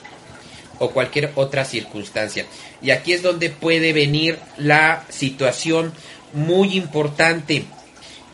o 0.79 0.91
cualquier 0.91 1.31
otra 1.35 1.65
circunstancia. 1.65 2.45
Y 2.81 2.91
aquí 2.91 3.13
es 3.13 3.23
donde 3.23 3.49
puede 3.49 3.93
venir 3.93 4.37
la 4.57 5.05
situación 5.09 5.93
muy 6.33 6.75
importante. 6.75 7.63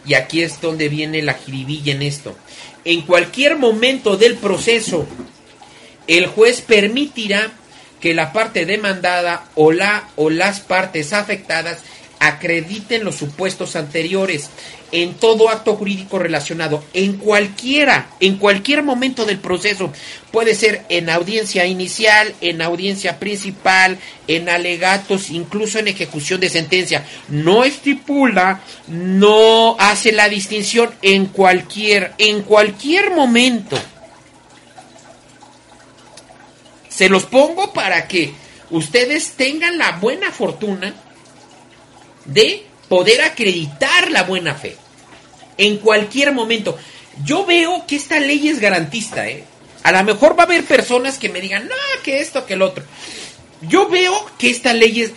Y 0.05 0.15
aquí 0.15 0.41
es 0.41 0.59
donde 0.59 0.89
viene 0.89 1.21
la 1.21 1.35
jiribilla 1.35 1.93
en 1.93 2.01
esto. 2.01 2.35
En 2.83 3.01
cualquier 3.03 3.57
momento 3.57 4.17
del 4.17 4.35
proceso, 4.35 5.07
el 6.07 6.27
juez 6.27 6.61
permitirá 6.61 7.53
que 8.01 8.13
la 8.13 8.33
parte 8.33 8.65
demandada 8.65 9.45
o 9.55 9.71
la 9.71 10.09
o 10.17 10.29
las 10.29 10.59
partes 10.59 11.13
afectadas 11.13 11.79
acrediten 12.27 13.03
los 13.03 13.15
supuestos 13.15 13.75
anteriores 13.75 14.49
en 14.93 15.15
todo 15.15 15.49
acto 15.49 15.75
jurídico 15.75 16.19
relacionado, 16.19 16.83
en 16.93 17.17
cualquiera, 17.17 18.11
en 18.19 18.37
cualquier 18.37 18.83
momento 18.83 19.25
del 19.25 19.39
proceso, 19.39 19.91
puede 20.31 20.55
ser 20.55 20.85
en 20.87 21.09
audiencia 21.09 21.65
inicial, 21.65 22.33
en 22.41 22.61
audiencia 22.61 23.19
principal, 23.19 23.97
en 24.27 24.49
alegatos, 24.49 25.31
incluso 25.31 25.79
en 25.79 25.87
ejecución 25.87 26.39
de 26.39 26.49
sentencia. 26.49 27.05
No 27.27 27.63
estipula, 27.63 28.61
no 28.87 29.75
hace 29.79 30.11
la 30.11 30.29
distinción 30.29 30.91
en 31.01 31.25
cualquier, 31.25 32.13
en 32.19 32.43
cualquier 32.43 33.11
momento. 33.11 33.77
Se 36.87 37.09
los 37.09 37.25
pongo 37.25 37.73
para 37.73 38.07
que 38.07 38.31
ustedes 38.69 39.31
tengan 39.31 39.77
la 39.77 39.93
buena 39.93 40.31
fortuna 40.31 40.93
de 42.25 42.65
poder 42.89 43.21
acreditar 43.21 44.11
la 44.11 44.23
buena 44.23 44.55
fe 44.55 44.77
en 45.57 45.77
cualquier 45.77 46.31
momento. 46.31 46.77
Yo 47.23 47.45
veo 47.45 47.85
que 47.85 47.95
esta 47.95 48.19
ley 48.19 48.47
es 48.47 48.59
garantista, 48.59 49.27
¿eh? 49.27 49.43
A 49.83 49.91
lo 49.91 50.03
mejor 50.03 50.37
va 50.37 50.43
a 50.43 50.45
haber 50.45 50.63
personas 50.63 51.17
que 51.17 51.29
me 51.29 51.41
digan, 51.41 51.67
no, 51.67 51.75
que 52.03 52.19
esto, 52.19 52.45
que 52.45 52.53
el 52.53 52.61
otro. 52.61 52.83
Yo 53.61 53.89
veo 53.89 54.13
que 54.37 54.49
esta 54.49 54.73
ley 54.73 55.01
es, 55.01 55.13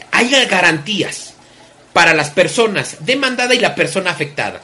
garantías 0.49 1.35
para 1.93 2.15
las 2.15 2.31
personas 2.31 2.99
demandada 3.01 3.55
y 3.55 3.61
la 3.61 3.75
persona 3.75 4.11
afectada. 4.11 4.61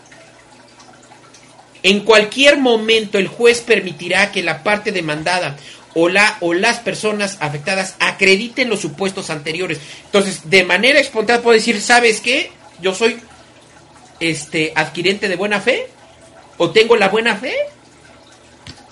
En 1.82 2.01
cualquier 2.01 2.59
momento 2.59 3.18
el 3.18 3.28
juez 3.28 3.61
permitirá 3.61 4.30
que 4.30 4.43
la 4.43 4.62
parte 4.62 4.93
demandada 4.93 5.57
o, 5.95 6.09
la, 6.09 6.36
o 6.40 6.55
las 6.55 6.80
personas 6.80 7.36
afectadas 7.40 7.97
acrediten 7.99 8.68
los 8.68 8.80
supuestos 8.80 9.30
anteriores. 9.30 9.78
Entonces, 10.07 10.49
de 10.49 10.64
manera 10.64 10.99
espontánea 10.99 11.43
puedo 11.43 11.57
decir, 11.57 11.80
¿sabes 11.80 12.20
qué? 12.20 12.51
Yo 12.80 12.95
soy 12.95 13.20
este, 14.20 14.72
adquirente 14.74 15.28
de 15.28 15.36
buena 15.36 15.61
fe? 15.61 15.88
¿O 16.59 16.70
tengo 16.70 16.97
la 16.97 17.09
buena 17.09 17.36
fe? 17.36 17.55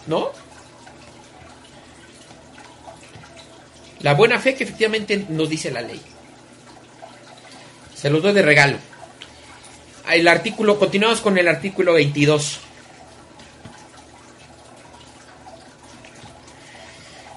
¿No? 0.07 0.33
La 4.01 4.15
buena 4.15 4.39
fe 4.39 4.55
que 4.55 4.65
efectivamente 4.65 5.27
nos 5.29 5.49
dice 5.49 5.71
la 5.71 5.83
ley. 5.83 6.01
Se 7.95 8.11
los 8.11 8.23
doy 8.23 8.33
de 8.33 8.43
regalo. 8.43 8.79
El 10.11 10.27
artículo, 10.27 10.79
continuamos 10.79 11.21
con 11.21 11.37
el 11.39 11.47
artículo 11.47 11.93
22. 11.93 12.61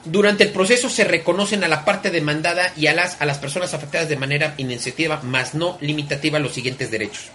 Durante 0.06 0.44
el 0.44 0.50
proceso 0.50 0.90
se 0.90 1.06
reconocen 1.06 1.64
a 1.64 1.70
la 1.70 1.86
parte 1.86 2.12
demandada 2.12 2.74
y 2.76 2.88
a 2.88 2.94
las, 2.94 3.22
a 3.22 3.26
las 3.26 3.38
personas 3.38 3.74
afectadas 3.74 4.10
de 4.10 4.18
manera 4.18 4.54
iniciativa, 4.58 5.22
más 5.24 5.54
no 5.54 5.78
limitativa, 5.80 6.40
los 6.40 6.54
siguientes 6.54 6.92
derechos. 6.92 7.32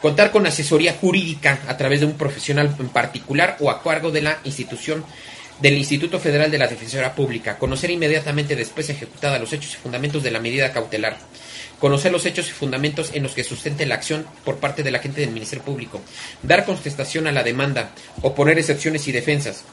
Contar 0.00 0.30
con 0.30 0.46
asesoría 0.46 0.96
jurídica 0.98 1.60
a 1.68 1.76
través 1.76 2.00
de 2.00 2.06
un 2.06 2.14
profesional 2.14 2.74
en 2.78 2.88
particular 2.88 3.58
o 3.60 3.70
a 3.70 3.82
cargo 3.82 4.10
de 4.10 4.22
la 4.22 4.38
institución 4.44 5.04
del 5.60 5.76
Instituto 5.76 6.18
Federal 6.18 6.50
de 6.50 6.56
la 6.56 6.66
Defensoría 6.66 7.14
Pública. 7.14 7.58
Conocer 7.58 7.90
inmediatamente 7.90 8.56
después 8.56 8.88
ejecutada 8.88 9.38
los 9.38 9.52
hechos 9.52 9.74
y 9.74 9.76
fundamentos 9.76 10.22
de 10.22 10.30
la 10.30 10.40
medida 10.40 10.72
cautelar. 10.72 11.18
Conocer 11.78 12.12
los 12.12 12.24
hechos 12.24 12.48
y 12.48 12.52
fundamentos 12.52 13.10
en 13.12 13.22
los 13.22 13.32
que 13.32 13.44
sustente 13.44 13.84
la 13.84 13.96
acción 13.96 14.26
por 14.44 14.56
parte 14.56 14.82
del 14.82 14.94
agente 14.94 15.20
del 15.20 15.32
Ministerio 15.32 15.64
Público. 15.64 16.00
Dar 16.42 16.64
contestación 16.64 17.26
a 17.26 17.32
la 17.32 17.42
demanda. 17.42 17.90
Oponer 18.22 18.58
excepciones 18.58 19.06
y 19.06 19.12
defensas. 19.12 19.64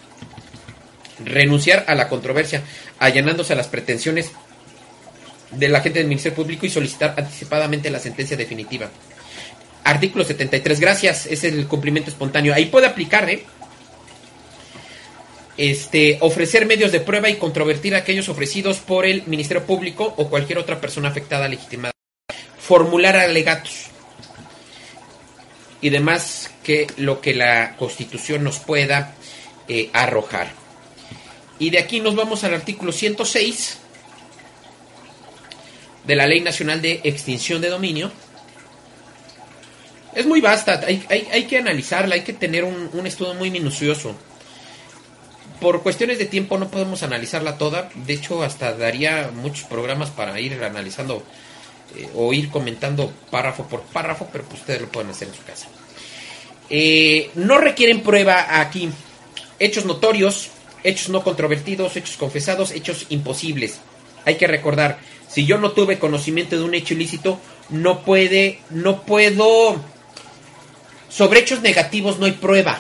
Renunciar 1.24 1.86
a 1.88 1.96
la 1.96 2.10
controversia, 2.10 2.64
allanándose 3.00 3.54
a 3.54 3.56
las 3.56 3.68
pretensiones 3.68 4.32
del 5.52 5.76
agente 5.76 6.00
del 6.00 6.08
Ministerio 6.08 6.36
Público 6.36 6.66
y 6.66 6.70
solicitar 6.70 7.16
anticipadamente 7.18 7.90
la 7.90 8.00
sentencia 8.00 8.38
definitiva. 8.38 8.90
Artículo 9.84 10.26
73, 10.26 10.80
gracias, 10.80 11.26
es 11.28 11.44
el 11.44 11.66
cumplimiento 11.68 12.10
espontáneo. 12.10 12.54
Ahí 12.54 12.66
puede 12.66 12.88
aplicar, 12.88 13.30
¿eh? 13.30 13.44
Este, 15.56 16.18
ofrecer 16.22 16.66
medios 16.66 16.92
de 16.92 17.00
prueba 17.00 17.30
y 17.30 17.36
controvertir 17.36 17.96
aquellos 17.96 18.30
ofrecidos 18.30 18.78
por 18.78 19.06
el 19.06 19.24
Ministerio 19.26 19.66
Público 19.66 20.14
o 20.18 20.30
cualquier 20.30 20.60
otra 20.60 20.80
persona 20.80 21.10
afectada 21.10 21.48
legitimada. 21.48 21.94
Formular 22.60 23.16
alegatos 23.16 23.88
y 25.82 25.90
demás 25.90 26.52
que 26.64 26.88
lo 26.98 27.22
que 27.22 27.34
la 27.34 27.76
Constitución 27.78 28.44
nos 28.44 28.60
pueda 28.60 29.16
eh, 29.68 29.90
arrojar. 29.94 30.67
Y 31.60 31.70
de 31.70 31.80
aquí 31.80 32.00
nos 32.00 32.16
vamos 32.16 32.44
al 32.44 32.54
artículo 32.54 32.92
106 32.92 33.80
de 36.06 36.16
la 36.16 36.28
Ley 36.28 36.42
Nacional 36.42 36.82
de 36.82 37.02
Extinción 37.04 37.62
de 37.62 37.70
Dominio 37.70 38.12
es 40.18 40.26
muy 40.26 40.42
vasta, 40.42 40.82
hay, 40.88 41.06
hay, 41.10 41.44
que 41.44 41.60
analizarla, 41.60 42.16
hay 42.16 42.22
que 42.22 42.34
tener 42.34 42.64
un, 42.64 43.06
estudio 43.06 43.36
muy 43.36 43.52
minucioso. 43.52 44.16
Por 45.62 45.84
cuestiones 45.84 46.18
de 46.18 46.26
tiempo 46.26 46.58
no 46.58 46.72
podemos 46.72 47.04
analizarla 47.04 47.60
toda, 47.60 47.92
de 47.94 48.14
hecho 48.14 48.42
hasta 48.42 48.74
daría 48.74 49.30
muchos 49.32 49.66
programas 49.66 50.10
para 50.10 50.40
ir 50.40 50.64
analizando 50.64 51.22
eh, 51.96 52.10
o 52.16 52.34
ir 52.34 52.50
comentando 52.50 53.14
párrafo 53.30 53.68
por 53.68 53.84
párrafo, 53.84 54.28
pero 54.32 54.44
pues 54.46 54.62
ustedes 54.62 54.82
lo 54.82 54.92
pueden 54.92 55.12
hacer 55.12 55.28
en 55.28 55.36
su 55.36 55.44
casa. 55.44 55.68
Eh, 56.68 57.30
no 57.36 57.60
requieren 57.60 58.02
prueba 58.02 58.60
aquí. 58.60 58.90
Hechos 59.60 59.86
notorios, 59.86 60.50
hechos 60.88 61.10
no 61.10 61.24
controvertidos, 61.24 61.96
hechos 61.96 62.18
confesados, 62.18 62.72
hechos 62.72 63.06
imposibles. 63.10 63.80
Hay 64.26 64.36
que 64.36 64.48
recordar, 64.48 65.00
si 65.28 65.46
yo 65.46 65.58
no 65.58 65.72
tuve 65.72 66.00
conocimiento 66.00 66.58
de 66.58 66.64
un 66.64 66.74
hecho 66.74 66.94
ilícito, 66.94 67.40
no 67.70 68.04
puede, 68.04 68.60
no 68.70 69.04
puedo 69.04 69.80
sobre 71.10 71.40
hechos 71.40 71.62
negativos 71.62 72.20
no 72.20 72.26
hay 72.26 72.34
prueba. 72.34 72.80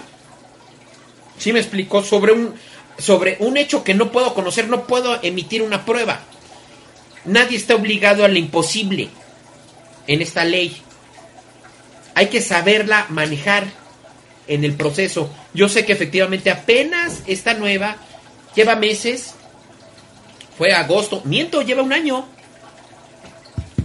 ¿Sí 1.38 1.53
me 1.53 1.60
explicó? 1.60 2.03
Sobre 2.03 2.34
un, 2.34 2.53
sobre 2.97 3.38
un 3.39 3.58
hecho 3.58 3.84
que 3.84 3.93
no 3.93 4.12
puedo 4.12 4.34
conocer, 4.34 4.68
no 4.68 4.86
puedo 4.86 5.20
emitir 5.24 5.62
una 5.62 5.86
prueba. 5.86 6.22
Nadie 7.26 7.58
está 7.58 7.76
obligado 7.76 8.24
a 8.24 8.28
lo 8.28 8.38
imposible 8.38 9.10
en 10.08 10.22
esta 10.22 10.43
ley. 10.43 10.76
Hay 12.16 12.28
que 12.28 12.41
saberla 12.41 13.05
manejar 13.10 13.68
en 14.47 14.63
el 14.63 14.73
proceso. 14.73 15.29
Yo 15.53 15.69
sé 15.69 15.85
que 15.85 15.93
efectivamente 15.93 16.49
apenas 16.49 17.21
está 17.27 17.53
nueva, 17.53 17.97
lleva 18.55 18.75
meses, 18.75 19.35
fue 20.57 20.73
agosto, 20.73 21.21
miento, 21.25 21.61
lleva 21.61 21.83
un 21.83 21.93
año. 21.93 22.27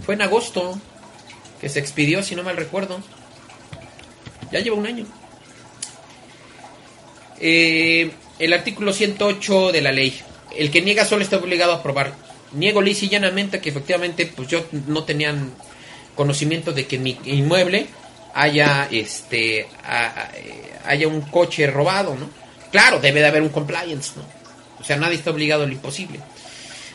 Fue 0.05 0.15
en 0.15 0.21
agosto 0.21 0.79
que 1.61 1.69
se 1.69 1.79
expidió, 1.79 2.23
si 2.23 2.35
no 2.35 2.43
mal 2.43 2.57
recuerdo. 2.57 2.99
Ya 4.51 4.59
lleva 4.59 4.75
un 4.75 4.87
año. 4.87 5.05
Eh, 7.39 8.11
el 8.39 8.53
artículo 8.53 8.93
108 8.93 9.71
de 9.71 9.81
la 9.81 9.91
ley. 9.91 10.19
El 10.57 10.71
que 10.71 10.81
niega 10.81 11.05
solo 11.05 11.23
está 11.23 11.37
obligado 11.37 11.73
a 11.73 11.75
aprobar. 11.77 12.13
Niego 12.53 12.81
lisa 12.81 13.05
y 13.05 13.09
llanamente 13.09 13.59
que 13.59 13.69
efectivamente 13.69 14.25
pues 14.25 14.47
yo 14.47 14.65
no 14.87 15.03
tenía 15.03 15.35
conocimiento 16.15 16.71
de 16.71 16.85
que 16.85 16.99
mi 16.99 17.17
inmueble 17.25 17.87
haya 18.33 18.87
este 18.91 19.67
haya 20.85 21.07
un 21.07 21.21
coche 21.21 21.67
robado, 21.67 22.15
¿no? 22.15 22.29
Claro, 22.71 22.99
debe 22.99 23.19
de 23.19 23.27
haber 23.27 23.41
un 23.41 23.49
compliance, 23.49 24.13
¿no? 24.15 24.23
O 24.79 24.83
sea, 24.83 24.97
nadie 24.97 25.15
está 25.15 25.31
obligado 25.31 25.63
a 25.63 25.65
lo 25.65 25.71
imposible. 25.71 26.19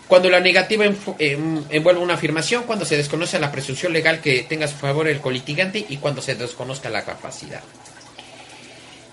Cuando 0.09 0.30
la 0.30 0.41
negativa 0.41 0.86
em, 0.86 1.64
envuelve 1.68 2.01
una 2.01 2.14
afirmación, 2.14 2.64
cuando 2.64 2.84
se 2.84 2.97
desconoce 2.97 3.39
la 3.39 3.53
presunción 3.53 3.93
legal 3.93 4.20
que 4.20 4.43
tenga 4.43 4.64
a 4.64 4.68
su 4.68 4.76
favor 4.76 5.07
el 5.07 5.20
colitigante 5.20 5.84
y 5.86 5.99
cuando 5.99 6.22
se 6.22 6.34
desconozca 6.34 6.89
la 6.89 7.05
capacidad. 7.05 7.62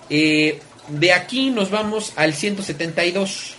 Eh, 0.08 0.58
de 0.88 1.12
aquí 1.12 1.50
nos 1.50 1.70
vamos 1.70 2.12
al 2.16 2.34
172 2.34 3.54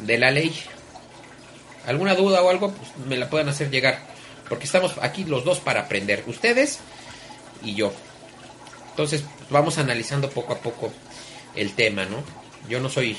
de 0.00 0.18
la 0.18 0.30
ley. 0.30 0.54
¿Alguna 1.86 2.14
duda 2.14 2.42
o 2.42 2.50
algo? 2.50 2.72
Pues 2.72 3.06
me 3.06 3.16
la 3.16 3.28
pueden 3.28 3.48
hacer 3.48 3.70
llegar. 3.70 4.15
Porque 4.48 4.64
estamos 4.64 4.94
aquí 5.02 5.24
los 5.24 5.44
dos 5.44 5.58
para 5.60 5.80
aprender. 5.80 6.24
Ustedes 6.26 6.78
y 7.62 7.74
yo. 7.74 7.92
Entonces 8.90 9.24
vamos 9.50 9.78
analizando 9.78 10.30
poco 10.30 10.52
a 10.54 10.58
poco 10.58 10.92
el 11.54 11.72
tema, 11.74 12.04
¿no? 12.04 12.22
Yo 12.68 12.80
no 12.80 12.88
soy 12.88 13.16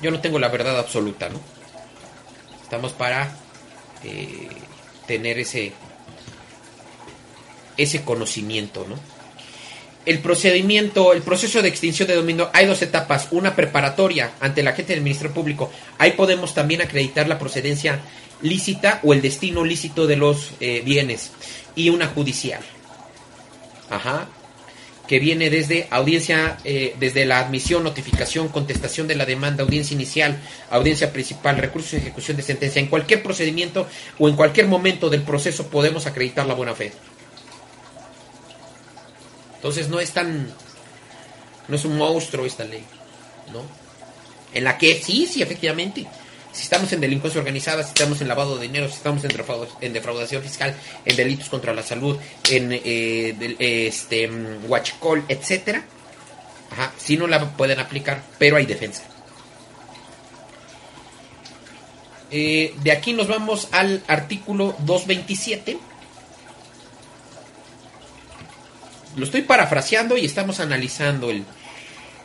yo 0.00 0.10
no 0.10 0.20
tengo 0.20 0.38
la 0.38 0.48
verdad 0.48 0.78
absoluta, 0.78 1.28
¿no? 1.28 1.40
Estamos 2.62 2.92
para 2.92 3.30
eh, 4.04 4.48
tener 5.06 5.38
ese, 5.38 5.72
ese 7.76 8.02
conocimiento, 8.02 8.86
¿no? 8.88 8.96
El 10.04 10.20
procedimiento, 10.20 11.12
el 11.12 11.22
proceso 11.22 11.62
de 11.62 11.68
extinción 11.68 12.06
de 12.06 12.14
dominio, 12.14 12.50
hay 12.52 12.66
dos 12.66 12.80
etapas. 12.82 13.28
Una 13.32 13.56
preparatoria 13.56 14.32
ante 14.40 14.62
la 14.62 14.72
gente 14.72 14.92
del 14.92 15.02
Ministerio 15.02 15.34
Público. 15.34 15.72
Ahí 15.98 16.12
podemos 16.12 16.54
también 16.54 16.80
acreditar 16.80 17.26
la 17.26 17.40
procedencia 17.40 18.00
lícita 18.42 19.00
o 19.02 19.12
el 19.12 19.22
destino 19.22 19.64
lícito 19.64 20.06
de 20.06 20.16
los 20.16 20.52
eh, 20.60 20.82
bienes. 20.84 21.32
Y 21.74 21.90
una 21.90 22.06
judicial. 22.06 22.62
Ajá 23.90 24.28
que 25.06 25.18
viene 25.18 25.50
desde 25.50 25.86
audiencia, 25.90 26.58
eh, 26.64 26.94
desde 26.98 27.24
la 27.24 27.38
admisión, 27.38 27.84
notificación, 27.84 28.48
contestación 28.48 29.06
de 29.06 29.14
la 29.14 29.24
demanda, 29.24 29.62
audiencia 29.62 29.94
inicial, 29.94 30.38
audiencia 30.70 31.12
principal, 31.12 31.58
recurso 31.58 31.96
de 31.96 32.02
ejecución 32.02 32.36
de 32.36 32.42
sentencia. 32.42 32.80
En 32.80 32.88
cualquier 32.88 33.22
procedimiento 33.22 33.86
o 34.18 34.28
en 34.28 34.36
cualquier 34.36 34.66
momento 34.66 35.08
del 35.08 35.22
proceso 35.22 35.68
podemos 35.68 36.06
acreditar 36.06 36.46
la 36.46 36.54
buena 36.54 36.74
fe. 36.74 36.92
Entonces 39.56 39.88
no 39.88 40.00
es 40.00 40.10
tan, 40.10 40.48
no 41.68 41.76
es 41.76 41.84
un 41.84 41.96
monstruo 41.96 42.44
esta 42.44 42.64
ley, 42.64 42.84
¿no? 43.52 43.62
En 44.54 44.64
la 44.64 44.78
que 44.78 45.00
sí, 45.02 45.26
sí, 45.26 45.42
efectivamente, 45.42 46.06
si 46.56 46.62
estamos 46.62 46.90
en 46.94 47.02
delincuencia 47.02 47.38
organizada, 47.38 47.82
si 47.82 47.90
estamos 47.90 48.18
en 48.22 48.28
lavado 48.28 48.56
de 48.56 48.62
dinero, 48.62 48.88
si 48.88 48.94
estamos 48.94 49.22
en, 49.24 49.92
defraudación 49.92 50.42
fiscal, 50.42 50.74
en 51.04 51.14
delitos 51.14 51.50
contra 51.50 51.74
la 51.74 51.82
salud, 51.82 52.16
en 52.50 52.70
eh, 52.72 53.56
este, 53.58 54.26
huachicol, 54.66 55.22
etcétera, 55.28 55.84
ajá, 56.70 56.94
si 56.96 57.18
no 57.18 57.26
la 57.26 57.44
pueden 57.58 57.78
aplicar, 57.78 58.22
pero 58.38 58.56
hay 58.56 58.64
defensa. 58.64 59.02
Eh, 62.30 62.74
de 62.82 62.90
aquí 62.90 63.12
nos 63.12 63.28
vamos 63.28 63.68
al 63.72 64.02
artículo 64.08 64.74
227. 64.78 65.76
Lo 69.16 69.26
estoy 69.26 69.42
parafraseando 69.42 70.16
y 70.16 70.24
estamos 70.24 70.60
analizando 70.60 71.30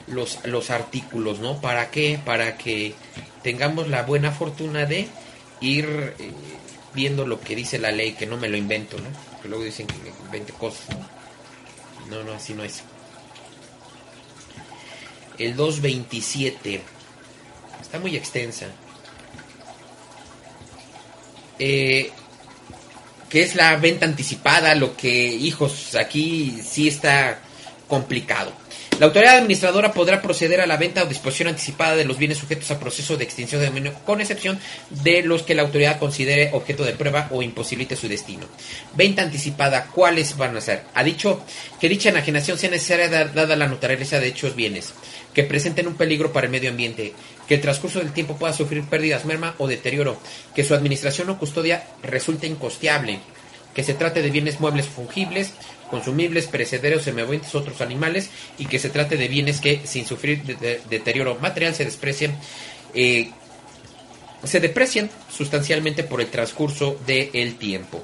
los, 0.07 0.39
los 0.45 0.69
artículos, 0.69 1.39
¿no? 1.39 1.59
¿Para 1.59 1.91
qué? 1.91 2.17
Para 2.23 2.57
que 2.57 2.95
tengamos 3.43 3.87
la 3.87 4.03
buena 4.03 4.31
fortuna 4.31 4.85
de 4.85 5.07
ir 5.61 6.15
eh, 6.19 6.31
viendo 6.93 7.25
lo 7.25 7.39
que 7.39 7.55
dice 7.55 7.79
la 7.79 7.91
ley, 7.91 8.13
que 8.13 8.25
no 8.25 8.37
me 8.37 8.49
lo 8.49 8.57
invento, 8.57 8.97
¿no? 8.97 9.41
Que 9.41 9.47
luego 9.47 9.63
dicen 9.63 9.87
que 9.87 9.95
20 10.31 10.53
cosas. 10.53 10.85
No, 12.09 12.23
no, 12.23 12.33
así 12.33 12.53
no 12.53 12.63
es. 12.63 12.83
El 15.37 15.55
227 15.55 16.81
está 17.81 17.99
muy 17.99 18.15
extensa. 18.15 18.67
Eh, 21.57 22.11
que 23.29 23.43
es 23.43 23.55
la 23.55 23.77
venta 23.77 24.05
anticipada, 24.05 24.75
lo 24.75 24.97
que, 24.97 25.27
hijos, 25.27 25.95
aquí 25.95 26.61
sí 26.63 26.87
está 26.89 27.39
complicado. 27.87 28.51
La 29.01 29.07
autoridad 29.07 29.39
administradora 29.39 29.93
podrá 29.93 30.21
proceder 30.21 30.61
a 30.61 30.67
la 30.67 30.77
venta 30.77 31.01
o 31.01 31.07
disposición 31.07 31.47
anticipada 31.47 31.95
de 31.95 32.05
los 32.05 32.19
bienes 32.19 32.37
sujetos 32.37 32.69
a 32.69 32.79
proceso 32.79 33.17
de 33.17 33.23
extinción 33.23 33.59
de 33.59 33.65
dominio, 33.65 33.95
con 34.05 34.21
excepción 34.21 34.59
de 34.91 35.23
los 35.23 35.41
que 35.41 35.55
la 35.55 35.63
autoridad 35.63 35.97
considere 35.97 36.51
objeto 36.53 36.83
de 36.83 36.93
prueba 36.93 37.27
o 37.31 37.41
imposibilite 37.41 37.95
su 37.95 38.07
destino. 38.07 38.45
Venta 38.93 39.23
anticipada, 39.23 39.87
¿cuáles 39.87 40.37
van 40.37 40.55
a 40.55 40.61
ser? 40.61 40.83
Ha 40.93 41.03
dicho 41.03 41.43
que 41.79 41.89
dicha 41.89 42.09
enajenación 42.09 42.59
sea 42.59 42.69
necesaria 42.69 43.09
dada 43.09 43.55
la 43.55 43.65
naturaleza 43.65 44.19
de 44.19 44.27
hechos 44.27 44.55
bienes, 44.55 44.93
que 45.33 45.45
presenten 45.45 45.87
un 45.87 45.95
peligro 45.95 46.31
para 46.31 46.45
el 46.45 46.51
medio 46.51 46.69
ambiente, 46.69 47.15
que 47.47 47.55
el 47.55 47.61
transcurso 47.61 47.97
del 47.97 48.13
tiempo 48.13 48.37
pueda 48.37 48.53
sufrir 48.53 48.83
pérdidas, 48.83 49.25
merma 49.25 49.55
o 49.57 49.67
deterioro, 49.67 50.21
que 50.53 50.63
su 50.63 50.75
administración 50.75 51.27
o 51.31 51.39
custodia 51.39 51.87
resulte 52.03 52.45
incosteable, 52.45 53.19
que 53.73 53.83
se 53.83 53.93
trate 53.93 54.21
de 54.21 54.29
bienes 54.29 54.59
muebles 54.59 54.85
fungibles, 54.85 55.53
consumibles, 55.91 56.47
perecederos, 56.47 57.03
semiaventes, 57.03 57.53
otros 57.53 57.81
animales, 57.81 58.29
y 58.57 58.65
que 58.65 58.79
se 58.79 58.89
trate 58.89 59.17
de 59.17 59.27
bienes 59.27 59.59
que, 59.59 59.81
sin 59.85 60.07
sufrir 60.07 60.41
deterioro 60.89 61.35
material, 61.35 61.75
se 61.75 61.85
desprecian, 61.85 62.35
eh, 62.95 63.29
se 64.43 64.59
deprecian 64.59 65.11
sustancialmente 65.29 66.03
por 66.03 66.21
el 66.21 66.31
transcurso 66.31 66.99
del 67.05 67.55
tiempo. 67.57 68.03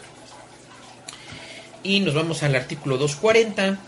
Y 1.82 2.02
nos 2.02 2.14
vamos 2.14 2.44
al 2.44 2.56
artículo 2.56 2.98
240 2.98 3.80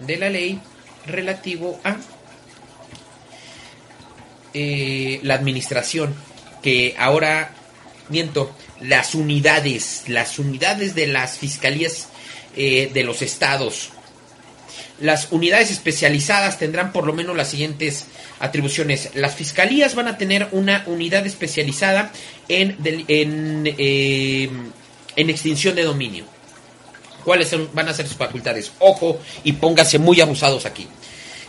de 0.00 0.16
la 0.16 0.28
ley 0.28 0.60
relativo 1.06 1.80
a 1.84 1.96
eh, 4.54 5.20
la 5.22 5.34
administración, 5.34 6.14
que 6.62 6.94
ahora, 6.98 7.54
miento, 8.08 8.50
las 8.80 9.14
unidades, 9.14 10.04
las 10.08 10.38
unidades 10.38 10.94
de 10.94 11.06
las 11.06 11.38
fiscalías 11.38 12.08
eh, 12.58 12.90
de 12.92 13.04
los 13.04 13.22
estados. 13.22 13.90
Las 15.00 15.28
unidades 15.30 15.70
especializadas 15.70 16.58
tendrán 16.58 16.92
por 16.92 17.06
lo 17.06 17.12
menos 17.12 17.36
las 17.36 17.48
siguientes 17.48 18.06
atribuciones. 18.40 19.10
Las 19.14 19.36
fiscalías 19.36 19.94
van 19.94 20.08
a 20.08 20.18
tener 20.18 20.48
una 20.50 20.82
unidad 20.86 21.24
especializada 21.24 22.10
en, 22.48 22.76
en, 23.06 23.74
eh, 23.78 24.50
en 25.14 25.30
extinción 25.30 25.76
de 25.76 25.84
dominio. 25.84 26.24
¿Cuáles 27.24 27.54
van 27.72 27.88
a 27.88 27.94
ser 27.94 28.08
sus 28.08 28.16
facultades? 28.16 28.72
Ojo 28.80 29.20
y 29.44 29.52
pónganse 29.52 30.00
muy 30.00 30.20
abusados 30.20 30.66
aquí. 30.66 30.88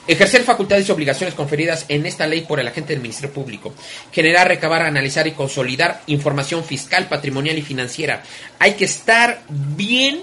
Ejercer 0.08 0.44
facultades 0.44 0.88
y 0.88 0.92
obligaciones 0.92 1.36
conferidas 1.36 1.86
en 1.88 2.06
esta 2.06 2.26
ley 2.26 2.42
por 2.42 2.60
el 2.60 2.68
agente 2.68 2.94
del 2.94 3.02
Ministerio 3.02 3.34
Público. 3.34 3.74
Generar, 4.12 4.48
recabar, 4.48 4.82
analizar 4.82 5.28
y 5.28 5.32
consolidar 5.32 6.02
información 6.08 6.64
fiscal, 6.64 7.08
patrimonial 7.08 7.58
y 7.58 7.62
financiera. 7.62 8.24
Hay 8.58 8.74
que 8.74 8.86
estar 8.86 9.44
bien 9.50 10.22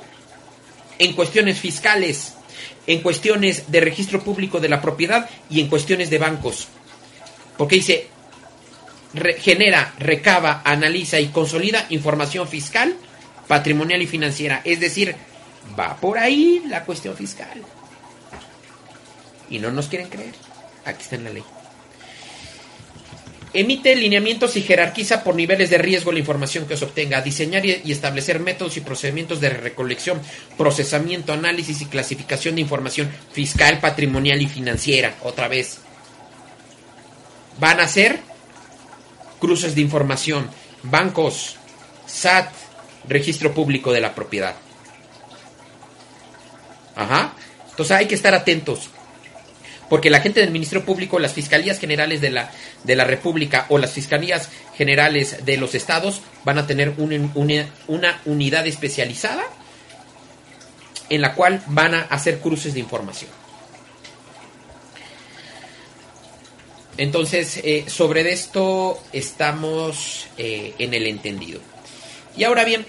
en 0.99 1.13
cuestiones 1.15 1.59
fiscales, 1.59 2.35
en 2.87 3.03
cuestiones 3.03 3.71
de 3.71 3.81
registro 3.81 4.23
público 4.23 4.61
de 4.61 4.69
la 4.69 4.81
propiedad 4.81 5.29
y 5.51 5.61
en 5.61 5.69
cuestiones 5.69 6.11
de 6.11 6.19
bancos. 6.19 6.69
Porque 7.57 7.77
dice, 7.77 8.09
genera, 9.39 9.95
recaba, 9.99 10.63
analiza 10.65 11.21
y 11.21 11.29
consolida 11.29 11.87
información 11.91 12.49
fiscal, 12.49 12.97
patrimonial 13.49 14.03
y 14.03 14.07
financiera. 14.07 14.61
Es 14.65 14.81
decir, 14.81 15.15
va 15.79 15.97
por 15.97 16.19
ahí 16.19 16.63
la 16.67 16.85
cuestión 16.85 17.17
fiscal. 17.17 17.63
Y 19.49 19.59
no 19.59 19.71
nos 19.71 19.89
quieren 19.89 20.09
creer. 20.09 20.35
Aquí 20.85 21.03
está 21.03 21.17
en 21.17 21.25
la 21.25 21.31
ley. 21.31 21.45
Emite 23.57 23.97
lineamientos 23.97 24.55
y 24.59 24.61
jerarquiza 24.61 25.25
por 25.25 25.35
niveles 25.35 25.71
de 25.71 25.79
riesgo 25.79 26.13
la 26.13 26.19
información 26.19 26.67
que 26.67 26.77
se 26.77 26.85
obtenga. 26.85 27.23
Diseñar 27.23 27.65
y 27.65 27.91
establecer 27.91 28.39
métodos 28.39 28.77
y 28.77 28.83
procedimientos 28.83 29.41
de 29.41 29.49
recolección, 29.49 30.21
procesamiento, 30.59 31.33
análisis 31.33 31.81
y 31.81 31.87
clasificación 31.87 32.57
de 32.57 32.61
información 32.61 33.11
fiscal, 33.33 33.81
patrimonial 33.81 34.43
y 34.43 34.47
financiera. 34.47 35.15
Otra 35.23 35.49
vez. 35.49 35.79
Van 37.59 37.81
a 37.81 37.89
ser 37.89 38.21
cruces 39.41 39.75
de 39.75 39.81
información, 39.81 40.51
bancos, 40.83 41.57
SAT, 42.07 42.53
registro 43.09 43.55
público 43.55 43.91
de 43.91 44.03
la 44.03 44.15
propiedad. 44.15 44.55
Ajá. 46.95 47.33
Entonces 47.71 47.97
hay 47.97 48.07
que 48.07 48.17
estar 48.17 48.35
atentos 48.35 48.91
porque 49.89 50.11
la 50.11 50.21
gente 50.21 50.41
del 50.41 50.51
Ministerio 50.51 50.85
Público, 50.85 51.19
las 51.19 51.33
fiscalías 51.33 51.79
generales 51.79 52.21
de 52.21 52.31
la, 52.31 52.51
de 52.85 52.97
la 52.97 53.05
República 53.05 53.67
o 53.69 53.79
las 53.79 53.93
fiscalías 53.93 54.51
generales 54.77 55.45
de 55.45 55.57
los 55.57 55.75
estados 55.75 56.23
van 56.45 56.59
a 56.59 56.67
tener 56.67 56.95
una, 56.99 57.67
una 57.87 58.21
unidad 58.25 58.67
especializada 58.67 59.45
en 61.09 61.21
la 61.21 61.35
cual 61.35 61.63
van 61.69 61.95
a 61.95 62.03
hacer 62.03 62.41
cruces 62.41 62.75
de 62.75 62.81
información. 62.81 63.31
Entonces, 66.99 67.61
eh, 67.63 67.85
sobre 67.89 68.33
esto 68.33 68.99
estamos 69.13 70.29
eh, 70.39 70.75
en 70.79 70.95
el 70.95 71.07
entendido. 71.07 71.61
Y 72.37 72.45
ahora 72.45 72.65
bien, 72.65 72.87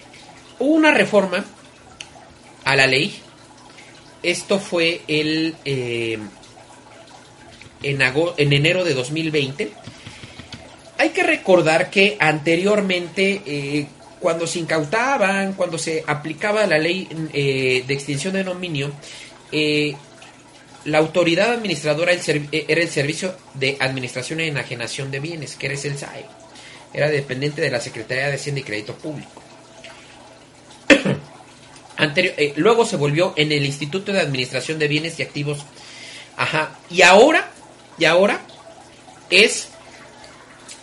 hubo 0.59 0.73
una 0.73 0.91
reforma 0.91 1.45
a 2.63 2.75
la 2.75 2.87
ley. 2.87 3.19
Esto 4.23 4.59
fue 4.59 5.01
el... 5.07 5.55
Eh, 5.65 6.19
en, 7.83 8.01
en 8.01 8.53
enero 8.53 8.83
de 8.83 8.93
2020. 8.93 9.71
Hay 10.97 11.09
que 11.09 11.23
recordar 11.23 11.89
que 11.89 12.17
anteriormente, 12.19 13.41
eh, 13.45 13.87
cuando 14.19 14.47
se 14.47 14.59
incautaban, 14.59 15.53
cuando 15.53 15.77
se 15.77 16.03
aplicaba 16.07 16.65
la 16.65 16.79
ley 16.79 17.07
eh, 17.33 17.83
de 17.85 17.93
extinción 17.93 18.33
de 18.33 18.43
dominio, 18.43 18.91
eh, 19.51 19.95
la 20.85 20.97
autoridad 20.97 21.51
administradora 21.51 22.13
era 22.13 22.81
el 22.81 22.89
Servicio 22.89 23.35
de 23.53 23.77
Administración 23.79 24.39
y 24.39 24.43
Enajenación 24.43 25.11
de 25.11 25.19
Bienes, 25.19 25.55
que 25.55 25.67
era 25.67 25.75
el 25.75 25.97
SAE. 25.97 26.25
Era 26.93 27.09
dependiente 27.09 27.61
de 27.61 27.69
la 27.69 27.81
Secretaría 27.81 28.27
de 28.27 28.35
Hacienda 28.35 28.61
y 28.61 28.63
Crédito 28.63 28.95
Público. 28.95 29.43
Anterior, 31.97 32.33
luego 32.55 32.85
se 32.85 32.95
volvió 32.95 33.33
en 33.35 33.51
el 33.51 33.65
Instituto 33.65 34.13
de 34.13 34.21
Administración 34.21 34.79
de 34.79 34.87
Bienes 34.87 35.19
y 35.19 35.23
Activos. 35.23 35.65
Ajá. 36.37 36.79
Y 36.89 37.01
ahora, 37.01 37.51
y 37.97 38.05
ahora 38.05 38.41
es 39.29 39.69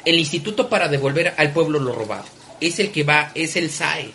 el 0.04 0.18
Instituto 0.18 0.68
para 0.68 0.88
devolver 0.88 1.34
al 1.36 1.52
pueblo 1.52 1.78
lo 1.78 1.92
robado. 1.94 2.24
Es 2.60 2.78
el 2.78 2.90
que 2.92 3.04
va, 3.04 3.30
es 3.34 3.56
el 3.56 3.70
SAE 3.70 4.12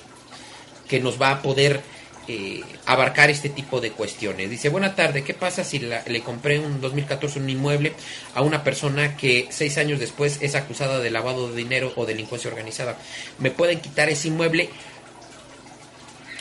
que 0.87 0.99
nos 0.99 1.21
va 1.21 1.31
a 1.31 1.41
poder 1.41 1.81
eh, 2.27 2.61
abarcar 2.85 3.29
este 3.29 3.49
tipo 3.49 3.81
de 3.81 3.91
cuestiones. 3.91 4.49
Dice, 4.49 4.69
buena 4.69 4.95
tarde, 4.95 5.23
¿qué 5.23 5.33
pasa 5.33 5.63
si 5.63 5.79
le 5.79 6.21
compré 6.21 6.55
en 6.55 6.81
2014 6.81 7.39
un 7.39 7.49
inmueble 7.49 7.93
a 8.35 8.41
una 8.41 8.63
persona 8.63 9.17
que 9.17 9.47
seis 9.49 9.77
años 9.77 9.99
después 9.99 10.37
es 10.41 10.55
acusada 10.55 10.99
de 10.99 11.11
lavado 11.11 11.49
de 11.49 11.55
dinero 11.55 11.93
o 11.95 12.05
delincuencia 12.05 12.49
organizada? 12.49 12.97
¿Me 13.39 13.51
pueden 13.51 13.79
quitar 13.79 14.09
ese 14.09 14.27
inmueble? 14.27 14.69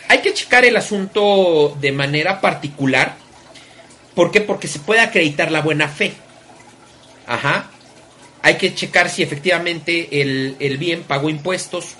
Hay 0.08 0.20
que 0.20 0.34
checar 0.34 0.64
el 0.64 0.76
asunto 0.76 1.76
de 1.80 1.92
manera 1.92 2.40
particular. 2.40 3.16
¿Por 4.14 4.30
qué? 4.30 4.40
Porque 4.40 4.68
se 4.68 4.80
puede 4.80 5.00
acreditar 5.00 5.50
la 5.50 5.60
buena 5.60 5.88
fe. 5.88 6.14
Ajá 7.28 7.70
hay 8.42 8.54
que 8.56 8.74
checar 8.74 9.10
si 9.10 9.22
efectivamente 9.22 10.08
el, 10.20 10.76
bien 10.78 11.02
pagó 11.02 11.28
impuestos, 11.28 11.96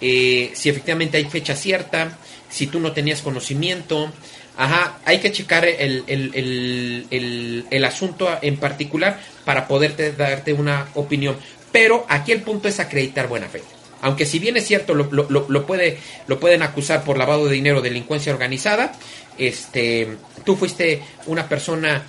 eh, 0.00 0.50
si 0.54 0.68
efectivamente 0.68 1.16
hay 1.16 1.24
fecha 1.24 1.54
cierta, 1.54 2.16
si 2.48 2.66
tú 2.66 2.80
no 2.80 2.92
tenías 2.92 3.22
conocimiento. 3.22 4.12
Ajá, 4.56 4.98
hay 5.04 5.18
que 5.18 5.32
checar 5.32 5.64
el, 5.64 6.04
el, 6.06 7.84
asunto 7.84 8.28
en 8.40 8.56
particular 8.56 9.20
para 9.44 9.66
poderte 9.66 10.12
darte 10.12 10.52
una 10.52 10.88
opinión. 10.94 11.36
Pero 11.72 12.06
aquí 12.08 12.30
el 12.30 12.42
punto 12.42 12.68
es 12.68 12.78
acreditar 12.78 13.26
buena 13.26 13.48
fe. 13.48 13.62
Aunque 14.00 14.26
si 14.26 14.38
bien 14.38 14.56
es 14.56 14.66
cierto, 14.66 14.94
lo, 14.94 15.08
lo, 15.10 15.66
puede, 15.66 15.98
lo 16.28 16.38
pueden 16.38 16.62
acusar 16.62 17.04
por 17.04 17.18
lavado 17.18 17.46
de 17.46 17.54
dinero, 17.54 17.80
delincuencia 17.80 18.32
organizada, 18.32 18.92
este, 19.38 20.16
tú 20.44 20.56
fuiste 20.56 21.02
una 21.26 21.48
persona 21.48 22.04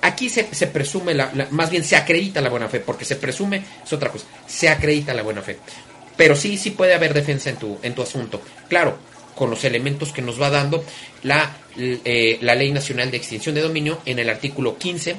aquí 0.00 0.28
se, 0.28 0.44
presume, 0.44 1.14
la, 1.14 1.30
más 1.50 1.70
bien 1.70 1.84
se 1.84 1.96
acredita 1.96 2.40
la 2.40 2.50
buena 2.50 2.68
fe, 2.68 2.80
porque 2.80 3.04
se 3.04 3.16
presume 3.16 3.62
es 3.84 3.92
otra 3.92 4.10
cosa, 4.10 4.26
se 4.46 4.68
acredita 4.68 5.14
la 5.14 5.22
buena 5.22 5.42
fe. 5.42 5.58
Pero 6.16 6.36
sí, 6.36 6.56
sí 6.58 6.70
puede 6.70 6.94
haber 6.94 7.14
defensa 7.14 7.50
en 7.50 7.56
tu, 7.56 7.78
en 7.82 7.94
tu 7.94 8.02
asunto. 8.02 8.40
Claro, 8.68 8.98
con 9.34 9.50
los 9.50 9.64
elementos 9.64 10.12
que 10.12 10.22
nos 10.22 10.40
va 10.40 10.50
dando 10.50 10.84
la, 11.22 11.56
eh, 11.76 12.38
la 12.40 12.54
Ley 12.54 12.72
Nacional 12.72 13.10
de 13.10 13.16
Extinción 13.16 13.54
de 13.54 13.62
Dominio 13.62 14.00
en 14.06 14.18
el 14.18 14.30
artículo 14.30 14.78
15 14.78 15.16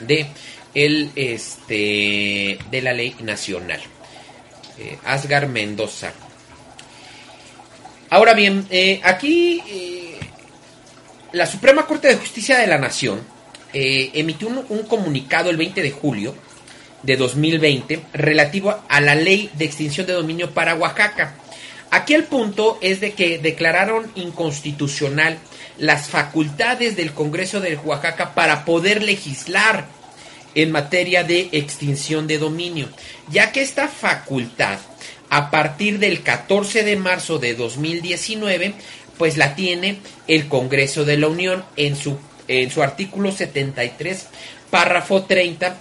de, 0.00 0.26
el, 0.74 1.10
este, 1.14 2.58
de 2.70 2.82
la 2.82 2.92
Ley 2.92 3.14
Nacional. 3.20 3.80
Eh, 4.78 4.98
Asgar 5.04 5.48
Mendoza. 5.48 6.12
Ahora 8.10 8.32
bien, 8.34 8.66
eh, 8.70 9.00
aquí 9.04 9.62
la 11.32 11.46
Suprema 11.46 11.86
Corte 11.86 12.08
de 12.08 12.16
Justicia 12.16 12.58
de 12.58 12.66
la 12.66 12.78
Nación 12.78 13.37
eh, 13.72 14.10
emitió 14.14 14.48
un, 14.48 14.82
comunicado 14.84 15.50
el 15.50 15.56
20 15.56 15.82
de 15.82 15.90
julio 15.90 16.34
de 17.02 17.16
2020 17.16 18.00
relativo 18.12 18.76
a 18.88 19.00
la 19.00 19.14
ley 19.14 19.50
de 19.54 19.64
extinción 19.64 20.06
de 20.06 20.14
dominio 20.14 20.50
para 20.50 20.74
Oaxaca. 20.74 21.34
Aquí 21.90 22.14
el 22.14 22.24
punto 22.24 22.78
es 22.80 23.00
de 23.00 23.12
que 23.12 23.38
declararon 23.38 24.10
inconstitucional 24.14 25.38
las 25.78 26.08
facultades 26.08 26.96
del 26.96 27.12
Congreso 27.12 27.60
de 27.60 27.76
Oaxaca 27.76 28.34
para 28.34 28.64
poder 28.64 29.02
legislar 29.02 29.86
en 30.54 30.72
materia 30.72 31.24
de 31.24 31.48
extinción 31.52 32.26
de 32.26 32.38
dominio, 32.38 32.88
ya 33.30 33.52
que 33.52 33.62
esta 33.62 33.88
facultad 33.88 34.78
a 35.30 35.50
partir 35.50 35.98
del 35.98 36.22
14 36.22 36.84
de 36.84 36.96
marzo 36.96 37.38
de 37.38 37.54
2019 37.54 38.74
pues 39.18 39.36
la 39.36 39.54
tiene 39.54 39.98
el 40.26 40.48
Congreso 40.48 41.04
de 41.04 41.18
la 41.18 41.28
Unión 41.28 41.64
en 41.76 41.96
su 41.96 42.18
en 42.48 42.70
su 42.70 42.82
artículo 42.82 43.30
73, 43.30 44.26
párrafo 44.70 45.22
30, 45.22 45.78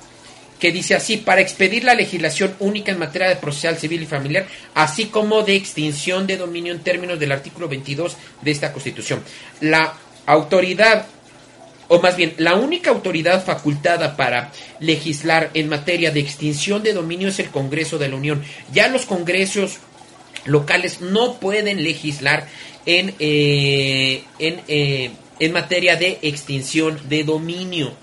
que 0.59 0.71
dice 0.71 0.95
así, 0.95 1.17
para 1.17 1.41
expedir 1.41 1.83
la 1.83 1.93
legislación 1.93 2.55
única 2.59 2.91
en 2.91 2.99
materia 2.99 3.29
de 3.29 3.35
procesal 3.35 3.77
civil 3.77 4.03
y 4.03 4.05
familiar, 4.05 4.47
así 4.73 5.05
como 5.05 5.43
de 5.43 5.55
extinción 5.55 6.27
de 6.27 6.37
dominio 6.37 6.73
en 6.73 6.81
términos 6.81 7.19
del 7.19 7.31
artículo 7.31 7.67
22 7.67 8.17
de 8.41 8.51
esta 8.51 8.73
Constitución. 8.73 9.23
La 9.61 9.93
autoridad, 10.25 11.05
o 11.87 12.01
más 12.01 12.17
bien, 12.17 12.33
la 12.37 12.55
única 12.55 12.89
autoridad 12.89 13.43
facultada 13.45 14.17
para 14.17 14.51
legislar 14.79 15.51
en 15.53 15.69
materia 15.69 16.11
de 16.11 16.19
extinción 16.19 16.83
de 16.83 16.93
dominio 16.93 17.29
es 17.29 17.39
el 17.39 17.49
Congreso 17.49 17.97
de 17.97 18.09
la 18.09 18.15
Unión. 18.15 18.43
Ya 18.73 18.87
los 18.87 19.05
congresos 19.05 19.77
locales 20.45 21.01
no 21.01 21.39
pueden 21.39 21.83
legislar 21.83 22.47
en, 22.85 23.13
eh, 23.19 24.23
en 24.39 24.61
eh, 24.67 25.11
en 25.39 25.51
materia 25.51 25.95
de 25.95 26.19
extinción 26.21 26.99
de 27.09 27.23
dominio. 27.23 27.93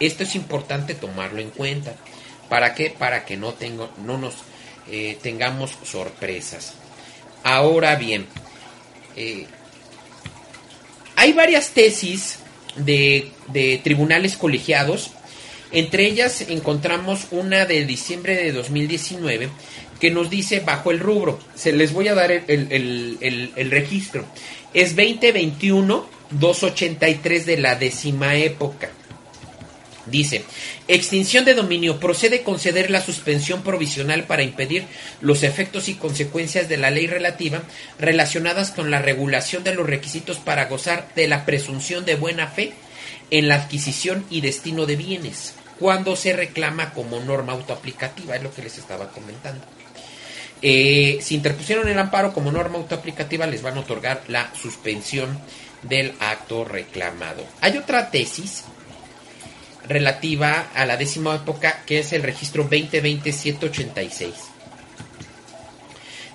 Esto 0.00 0.22
es 0.22 0.34
importante 0.34 0.94
tomarlo 0.94 1.40
en 1.40 1.50
cuenta. 1.50 1.94
¿Para 2.48 2.74
qué? 2.74 2.90
Para 2.90 3.24
que 3.24 3.36
no, 3.36 3.52
tengo, 3.54 3.90
no 4.04 4.18
nos 4.18 4.34
eh, 4.90 5.18
tengamos 5.22 5.76
sorpresas. 5.84 6.74
Ahora 7.44 7.96
bien, 7.96 8.26
eh, 9.16 9.46
hay 11.16 11.32
varias 11.32 11.70
tesis 11.70 12.38
de, 12.76 13.30
tribunales 13.82 14.36
colegiados. 14.36 15.12
Entre 15.70 16.06
ellas 16.06 16.42
encontramos 16.48 17.28
una 17.30 17.64
de 17.64 17.86
diciembre 17.86 18.36
de 18.36 18.52
2019 18.52 19.48
que 19.98 20.10
nos 20.10 20.28
dice 20.28 20.60
bajo 20.60 20.90
el 20.90 21.00
rubro. 21.00 21.38
Se 21.54 21.72
les 21.72 21.92
voy 21.92 22.08
a 22.08 22.14
dar 22.14 22.30
el 22.32 23.68
registro. 23.70 24.26
Es 24.74 24.96
2021 24.96 26.11
283 26.38 27.46
de 27.46 27.56
la 27.58 27.74
décima 27.76 28.34
época. 28.36 28.90
Dice, 30.06 30.44
extinción 30.88 31.44
de 31.44 31.54
dominio 31.54 32.00
procede 32.00 32.42
conceder 32.42 32.90
la 32.90 33.00
suspensión 33.00 33.62
provisional 33.62 34.24
para 34.24 34.42
impedir 34.42 34.84
los 35.20 35.44
efectos 35.44 35.88
y 35.88 35.94
consecuencias 35.94 36.68
de 36.68 36.76
la 36.76 36.90
ley 36.90 37.06
relativa 37.06 37.62
relacionadas 38.00 38.72
con 38.72 38.90
la 38.90 39.00
regulación 39.00 39.62
de 39.62 39.74
los 39.74 39.86
requisitos 39.86 40.38
para 40.38 40.64
gozar 40.64 41.08
de 41.14 41.28
la 41.28 41.44
presunción 41.44 42.04
de 42.04 42.16
buena 42.16 42.48
fe 42.48 42.72
en 43.30 43.46
la 43.46 43.54
adquisición 43.54 44.26
y 44.28 44.40
destino 44.40 44.86
de 44.86 44.96
bienes, 44.96 45.54
cuando 45.78 46.16
se 46.16 46.32
reclama 46.32 46.92
como 46.92 47.20
norma 47.20 47.52
autoaplicativa, 47.52 48.36
es 48.36 48.42
lo 48.42 48.52
que 48.52 48.62
les 48.62 48.78
estaba 48.78 49.10
comentando. 49.10 49.64
Eh, 50.60 51.18
si 51.22 51.34
interpusieron 51.34 51.88
el 51.88 51.98
amparo 51.98 52.32
como 52.32 52.52
norma 52.52 52.78
autoaplicativa, 52.78 53.46
les 53.46 53.62
van 53.62 53.76
a 53.76 53.80
otorgar 53.80 54.22
la 54.28 54.52
suspensión 54.54 55.38
del 55.82 56.14
acto 56.20 56.64
reclamado. 56.64 57.44
Hay 57.60 57.76
otra 57.76 58.10
tesis 58.10 58.64
relativa 59.88 60.70
a 60.74 60.86
la 60.86 60.96
décima 60.96 61.34
época 61.34 61.82
que 61.84 61.98
es 61.98 62.12
el 62.12 62.22
registro 62.22 62.68
2020-786 62.70 64.32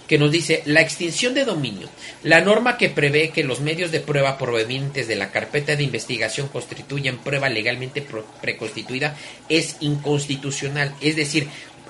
que 0.08 0.18
nos 0.18 0.32
dice 0.32 0.64
la 0.66 0.82
extinción 0.82 1.34
de 1.34 1.46
dominio. 1.46 1.90
La 2.24 2.42
norma 2.42 2.78
que 2.78 2.90
prevé 2.90 3.30
que 3.30 3.44
los 3.44 3.60
medios 3.60 3.92
de 3.92 4.00
prueba 4.00 4.38
provenientes 4.38 5.08
de 5.08 5.18
la 5.18 5.32
carpeta 5.32 5.76
de 5.76 5.84
investigación 5.84 6.48
constituyen 6.48 7.18
prueba 7.18 7.50
legalmente 7.50 8.06
preconstituida 8.42 9.16
es 9.50 9.76
inconstitucional. 9.82 10.96
Es 11.02 11.16
decir, 11.16 11.50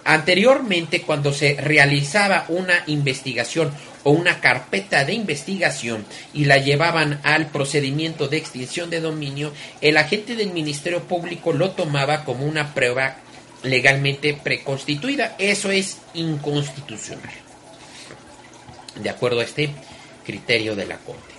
Anteriormente, 0.09 1.01
cuando 1.01 1.33
se 1.33 1.55
realizaba 1.55 2.45
una 2.47 2.81
investigación 2.87 3.73
o 4.07 4.11
una 4.11 4.39
carpeta 4.39 5.03
de 5.03 5.11
investigación 5.11 6.05
y 6.33 6.45
la 6.45 6.59
llevaban 6.59 7.19
al 7.23 7.47
procedimiento 7.47 8.29
de 8.29 8.37
extinción 8.37 8.89
de 8.89 9.01
dominio, 9.01 9.51
el 9.81 9.97
agente 9.97 10.37
del 10.37 10.53
Ministerio 10.53 11.03
Público 11.03 11.51
lo 11.51 11.71
tomaba 11.71 12.23
como 12.23 12.45
una 12.45 12.73
prueba 12.73 13.17
legalmente 13.63 14.33
preconstituida. 14.33 15.35
Eso 15.37 15.71
es 15.71 15.97
inconstitucional. 16.13 17.33
De 18.95 19.09
acuerdo 19.09 19.41
a 19.41 19.43
este 19.43 19.71
criterio 20.25 20.73
de 20.73 20.85
la 20.85 20.99
Corte. 20.99 21.36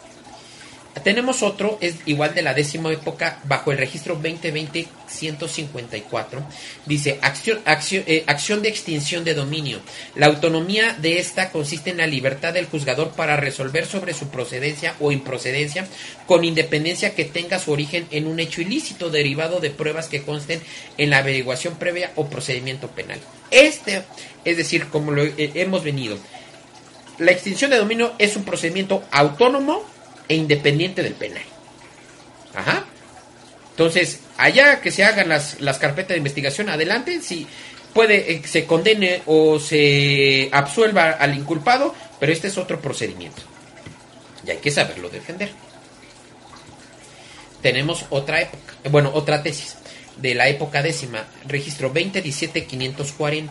Tenemos 1.03 1.43
otro, 1.43 1.79
es 1.81 1.97
igual 2.07 2.33
de 2.35 2.43
la 2.43 2.55
décima 2.55 2.93
época, 2.93 3.41
bajo 3.45 3.73
el 3.73 3.79
registro 3.79 4.21
2020-154. 4.21 6.45
Dice, 6.87 7.19
acción, 7.23 7.59
acción, 7.65 8.05
eh, 8.07 8.23
acción 8.27 8.63
de 8.63 8.69
extinción 8.69 9.25
de 9.25 9.35
dominio. 9.35 9.81
La 10.15 10.27
autonomía 10.27 10.93
de 10.95 11.19
esta 11.19 11.51
consiste 11.51 11.91
en 11.91 11.97
la 11.99 12.07
libertad 12.07 12.55
del 12.55 12.67
juzgador 12.67 13.11
para 13.13 13.37
resolver 13.37 13.87
sobre 13.87 14.15
su 14.15 14.29
procedencia 14.29 14.95
o 15.01 15.13
improcedencia, 15.13 15.87
con 16.27 16.45
independencia 16.45 17.15
que 17.15 17.25
tenga 17.25 17.59
su 17.59 17.73
origen 17.73 18.07
en 18.11 18.27
un 18.27 18.41
hecho 18.41 18.63
ilícito 18.63 19.11
derivado 19.11 19.61
de 19.61 19.71
pruebas 19.71 20.09
que 20.09 20.23
consten 20.23 20.61
en 20.97 21.11
la 21.11 21.19
averiguación 21.19 21.77
previa 21.77 22.13
o 22.17 22.29
procedimiento 22.29 22.89
penal. 22.89 23.21
Este, 23.51 24.03
es 24.45 24.57
decir, 24.57 24.89
como 24.89 25.13
lo 25.13 25.25
eh, 25.25 25.53
hemos 25.55 25.85
venido, 25.85 26.19
la 27.19 27.33
extinción 27.33 27.71
de 27.71 27.79
dominio 27.79 28.13
es 28.19 28.37
un 28.37 28.45
procedimiento 28.45 29.03
autónomo 29.11 29.85
e 30.29 30.35
independiente 30.35 31.03
del 31.03 31.15
penal. 31.15 31.43
Ajá. 32.55 32.85
Entonces, 33.71 34.21
allá 34.37 34.81
que 34.81 34.91
se 34.91 35.05
hagan 35.05 35.29
las, 35.29 35.61
las 35.61 35.79
carpetas 35.79 36.11
de 36.11 36.19
investigación, 36.19 36.69
adelante, 36.69 37.21
si 37.23 37.47
puede 37.95 38.33
eh, 38.33 38.43
se 38.45 38.67
condene 38.67 39.23
o 39.27 39.59
se 39.59 40.49
absuelva 40.53 41.11
al 41.11 41.37
inculpado, 41.37 41.95
pero 42.21 42.33
este 42.33 42.49
es 42.49 42.59
otro 42.59 42.81
procedimiento. 42.81 43.43
Y 44.47 44.51
hay 44.51 44.59
que 44.59 44.71
saberlo 44.71 45.09
defender. 45.09 45.51
Tenemos 47.63 48.05
otra 48.11 48.41
época, 48.41 48.75
bueno, 48.91 49.11
otra 49.15 49.43
tesis 49.43 49.77
de 50.17 50.35
la 50.35 50.49
época 50.49 50.83
décima, 50.83 51.27
registro 51.47 51.93
2017-540. 51.93 53.49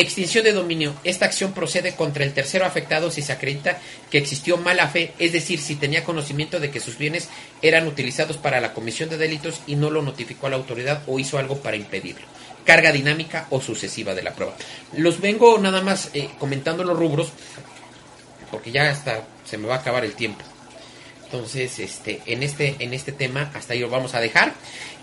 Extinción 0.00 0.44
de 0.44 0.52
dominio. 0.52 0.94
Esta 1.02 1.24
acción 1.24 1.52
procede 1.52 1.96
contra 1.96 2.22
el 2.22 2.32
tercero 2.32 2.64
afectado 2.64 3.10
si 3.10 3.20
se 3.20 3.32
acredita 3.32 3.80
que 4.12 4.18
existió 4.18 4.56
mala 4.56 4.86
fe, 4.86 5.12
es 5.18 5.32
decir, 5.32 5.58
si 5.58 5.74
tenía 5.74 6.04
conocimiento 6.04 6.60
de 6.60 6.70
que 6.70 6.78
sus 6.78 6.98
bienes 6.98 7.28
eran 7.62 7.88
utilizados 7.88 8.36
para 8.36 8.60
la 8.60 8.74
comisión 8.74 9.08
de 9.08 9.18
delitos 9.18 9.60
y 9.66 9.74
no 9.74 9.90
lo 9.90 10.00
notificó 10.02 10.46
a 10.46 10.50
la 10.50 10.56
autoridad 10.56 11.02
o 11.08 11.18
hizo 11.18 11.36
algo 11.36 11.58
para 11.58 11.76
impedirlo. 11.76 12.24
Carga 12.64 12.92
dinámica 12.92 13.48
o 13.50 13.60
sucesiva 13.60 14.14
de 14.14 14.22
la 14.22 14.34
prueba. 14.34 14.54
Los 14.96 15.20
vengo 15.20 15.58
nada 15.58 15.82
más 15.82 16.10
eh, 16.14 16.30
comentando 16.38 16.84
los 16.84 16.96
rubros 16.96 17.32
porque 18.52 18.70
ya 18.70 18.88
hasta 18.90 19.26
se 19.44 19.58
me 19.58 19.66
va 19.66 19.74
a 19.74 19.78
acabar 19.78 20.04
el 20.04 20.12
tiempo. 20.12 20.44
Entonces, 21.30 21.78
este, 21.78 22.22
en 22.24 22.42
este, 22.42 22.76
en 22.78 22.94
este 22.94 23.12
tema, 23.12 23.50
hasta 23.54 23.74
ahí 23.74 23.80
lo 23.80 23.90
vamos 23.90 24.14
a 24.14 24.20
dejar. 24.20 24.54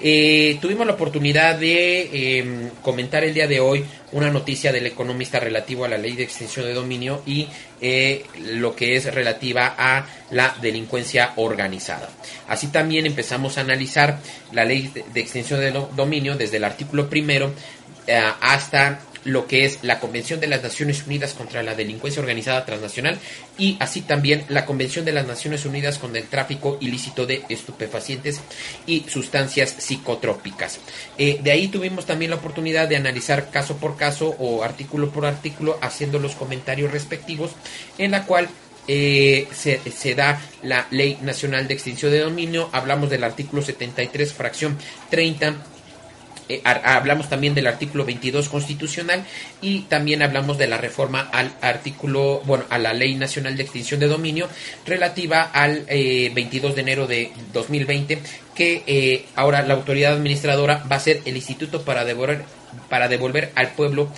Eh, 0.01 0.57
tuvimos 0.59 0.87
la 0.87 0.93
oportunidad 0.93 1.59
de 1.59 2.39
em, 2.39 2.69
comentar 2.81 3.23
el 3.23 3.33
día 3.33 3.47
de 3.47 3.59
hoy 3.59 3.85
una 4.11 4.31
noticia 4.31 4.71
del 4.71 4.87
economista 4.87 5.39
relativo 5.39 5.85
a 5.85 5.87
la 5.87 5.99
ley 5.99 6.13
de 6.13 6.23
extinción 6.23 6.65
de 6.65 6.73
dominio 6.73 7.21
y 7.27 7.47
eh, 7.79 8.25
lo 8.39 8.75
que 8.75 8.95
es 8.95 9.13
relativa 9.13 9.75
a 9.77 10.07
la 10.31 10.55
delincuencia 10.59 11.33
organizada. 11.35 12.09
Así 12.47 12.67
también 12.67 13.05
empezamos 13.05 13.59
a 13.59 13.61
analizar 13.61 14.19
la 14.51 14.65
ley 14.65 14.91
de, 15.13 15.21
extinción 15.21 15.59
de 15.59 15.71
dominio 15.95 16.35
desde 16.35 16.57
el 16.57 16.63
artículo 16.63 17.07
primero 17.07 17.53
eh, 18.07 18.19
hasta 18.41 18.99
lo 19.25 19.47
que 19.47 19.65
es 19.65 19.79
la 19.81 19.99
Convención 19.99 20.39
de 20.39 20.47
las 20.47 20.63
Naciones 20.63 21.05
Unidas 21.05 21.33
contra 21.33 21.63
la 21.63 21.75
Delincuencia 21.75 22.21
Organizada 22.21 22.65
Transnacional 22.65 23.19
y 23.57 23.75
así 23.79 24.01
también 24.01 24.45
la 24.47 24.65
Convención 24.65 25.03
de 25.03 25.11
las 25.11 25.27
Naciones 25.27 25.65
Unidas 25.65 25.97
contra 25.97 26.21
el 26.21 26.27
tráfico 26.27 26.77
ilícito 26.79 27.25
de 27.25 27.43
estupefacientes 27.49 28.39
y 28.85 29.05
sustancias 29.09 29.75
psicotrópicas. 29.77 30.79
Eh, 31.17 31.39
de 31.43 31.51
ahí 31.51 31.67
tuvimos 31.67 32.05
también 32.05 32.31
la 32.31 32.37
oportunidad 32.37 32.87
de 32.87 32.95
analizar 32.95 33.49
caso 33.49 33.77
por 33.77 33.97
caso 33.97 34.35
o 34.39 34.63
artículo 34.63 35.09
por 35.09 35.25
artículo 35.25 35.77
haciendo 35.81 36.19
los 36.19 36.35
comentarios 36.35 36.91
respectivos 36.91 37.51
en 37.97 38.11
la 38.11 38.25
cual 38.25 38.47
eh, 38.87 39.47
se, 39.51 39.79
se, 39.91 40.13
da 40.13 40.39
la 40.61 40.87
Ley 40.91 41.17
Nacional 41.23 41.67
de 41.67 41.73
Extinción 41.73 42.11
de 42.11 42.19
Dominio, 42.19 42.69
hablamos 42.71 43.09
del 43.09 43.23
artículo 43.23 43.63
73, 43.63 44.31
fracción 44.31 44.77
30 45.09 45.55
eh, 46.47 46.61
hablamos 46.63 47.29
también 47.29 47.55
del 47.55 47.67
artículo 47.67 48.05
22 48.05 48.49
constitucional 48.49 49.25
y 49.61 49.81
también 49.81 50.21
hablamos 50.21 50.57
de 50.57 50.67
la 50.67 50.77
reforma 50.77 51.29
al 51.31 51.51
artículo, 51.61 52.41
bueno, 52.45 52.65
a 52.69 52.77
la 52.77 52.93
Ley 52.93 53.15
Nacional 53.15 53.57
de 53.57 53.63
Extinción 53.63 53.99
de 53.99 54.07
Dominio 54.07 54.47
relativa 54.85 55.41
al 55.41 55.85
22 55.85 56.71
eh, 56.71 56.75
de 56.75 56.81
enero 56.81 57.07
de 57.07 57.31
2020 57.53 58.19
que 58.53 58.83
eh, 58.85 59.25
ahora 59.35 59.63
la 59.63 59.73
autoridad 59.73 60.13
administradora 60.13 60.83
va 60.89 60.97
a 60.97 60.99
ser 60.99 61.21
el 61.25 61.35
instituto 61.35 61.81
para 61.83 62.05
devolver, 62.05 62.43
para 62.89 63.07
devolver 63.07 63.51
al 63.55 63.71
pueblo 63.71 64.09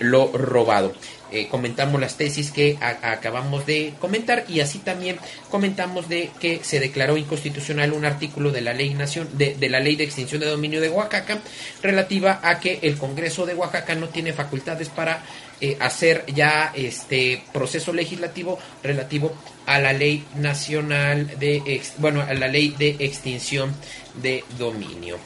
lo 0.00 0.32
robado. 0.32 0.94
Eh, 1.32 1.48
comentamos 1.48 2.00
las 2.00 2.16
tesis 2.16 2.52
que 2.52 2.78
acabamos 2.80 3.66
de 3.66 3.94
comentar 3.98 4.44
y 4.48 4.60
así 4.60 4.78
también 4.78 5.18
comentamos 5.50 6.08
de 6.08 6.30
que 6.38 6.60
se 6.62 6.78
declaró 6.78 7.16
inconstitucional 7.16 7.92
un 7.92 8.04
artículo 8.04 8.52
de 8.52 8.60
la 8.60 8.72
ley 8.72 8.94
nación 8.94 9.28
de, 9.36 9.56
la 9.68 9.80
ley 9.80 9.96
de 9.96 10.04
extinción 10.04 10.40
de 10.40 10.46
dominio 10.46 10.80
de 10.80 10.88
Oaxaca 10.88 11.40
relativa 11.82 12.38
a 12.44 12.60
que 12.60 12.78
el 12.82 12.96
Congreso 12.96 13.44
de 13.44 13.54
Oaxaca 13.54 13.96
no 13.96 14.08
tiene 14.08 14.32
facultades 14.32 14.88
para 14.88 15.24
eh, 15.60 15.76
hacer 15.80 16.24
ya 16.32 16.70
este 16.76 17.42
proceso 17.52 17.92
legislativo 17.92 18.60
relativo 18.84 19.34
a 19.66 19.80
la 19.80 19.92
ley 19.92 20.24
nacional 20.36 21.26
de 21.40 21.82
bueno 21.98 22.20
a 22.20 22.34
la 22.34 22.46
ley 22.46 22.72
de 22.78 22.96
extinción 23.00 23.74
de 24.22 24.44
dominio. 24.58 25.18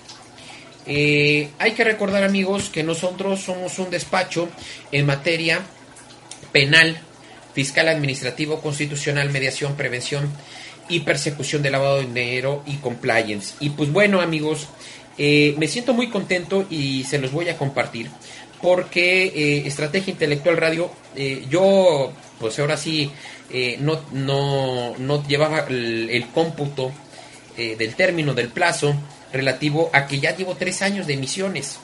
Eh, 0.87 1.51
hay 1.59 1.73
que 1.73 1.85
recordar 1.85 2.25
amigos 2.25 2.71
que 2.71 2.83
nosotros 2.83 3.41
somos 3.41 3.79
un 3.79 3.91
despacho 3.91 4.49
en 4.91 5.05
materia 5.05 5.61
penal, 6.53 6.99
fiscal 7.55 7.89
administrativo, 7.89 8.61
constitucional, 8.61 9.31
mediación, 9.31 9.77
prevención 9.77 10.31
y 10.89 11.01
persecución 11.01 11.63
de 11.63 11.71
lavado 11.71 11.97
de 11.97 12.07
dinero 12.07 12.63
y 12.67 12.77
compliance. 12.77 13.55
Y 13.61 13.71
pues 13.71 13.93
bueno 13.93 14.21
amigos, 14.21 14.69
eh, 15.19 15.55
me 15.59 15.69
siento 15.69 15.93
muy 15.93 16.09
contento 16.09 16.67
y 16.71 17.05
se 17.05 17.19
los 17.19 17.33
voy 17.33 17.49
a 17.49 17.57
compartir 17.57 18.11
porque 18.63 19.25
eh, 19.25 19.67
Estrategia 19.67 20.13
Intelectual 20.13 20.57
Radio, 20.57 20.91
eh, 21.17 21.45
yo 21.49 22.13
pues 22.39 22.59
ahora 22.59 22.77
sí 22.77 23.11
no, 23.81 24.01
no, 24.13 24.95
no, 24.97 25.27
llevaba 25.27 25.67
el, 25.69 26.25
cómputo 26.33 26.93
del 27.57 27.95
término 27.97 28.33
del 28.33 28.49
plazo 28.49 28.95
relativo 29.33 29.91
a 29.93 30.07
que 30.07 30.21
ya 30.21 30.37
llevo 30.37 30.55
tres 30.55 30.83
años 30.83 31.07
de 31.07 31.15
emisiones 31.15 31.81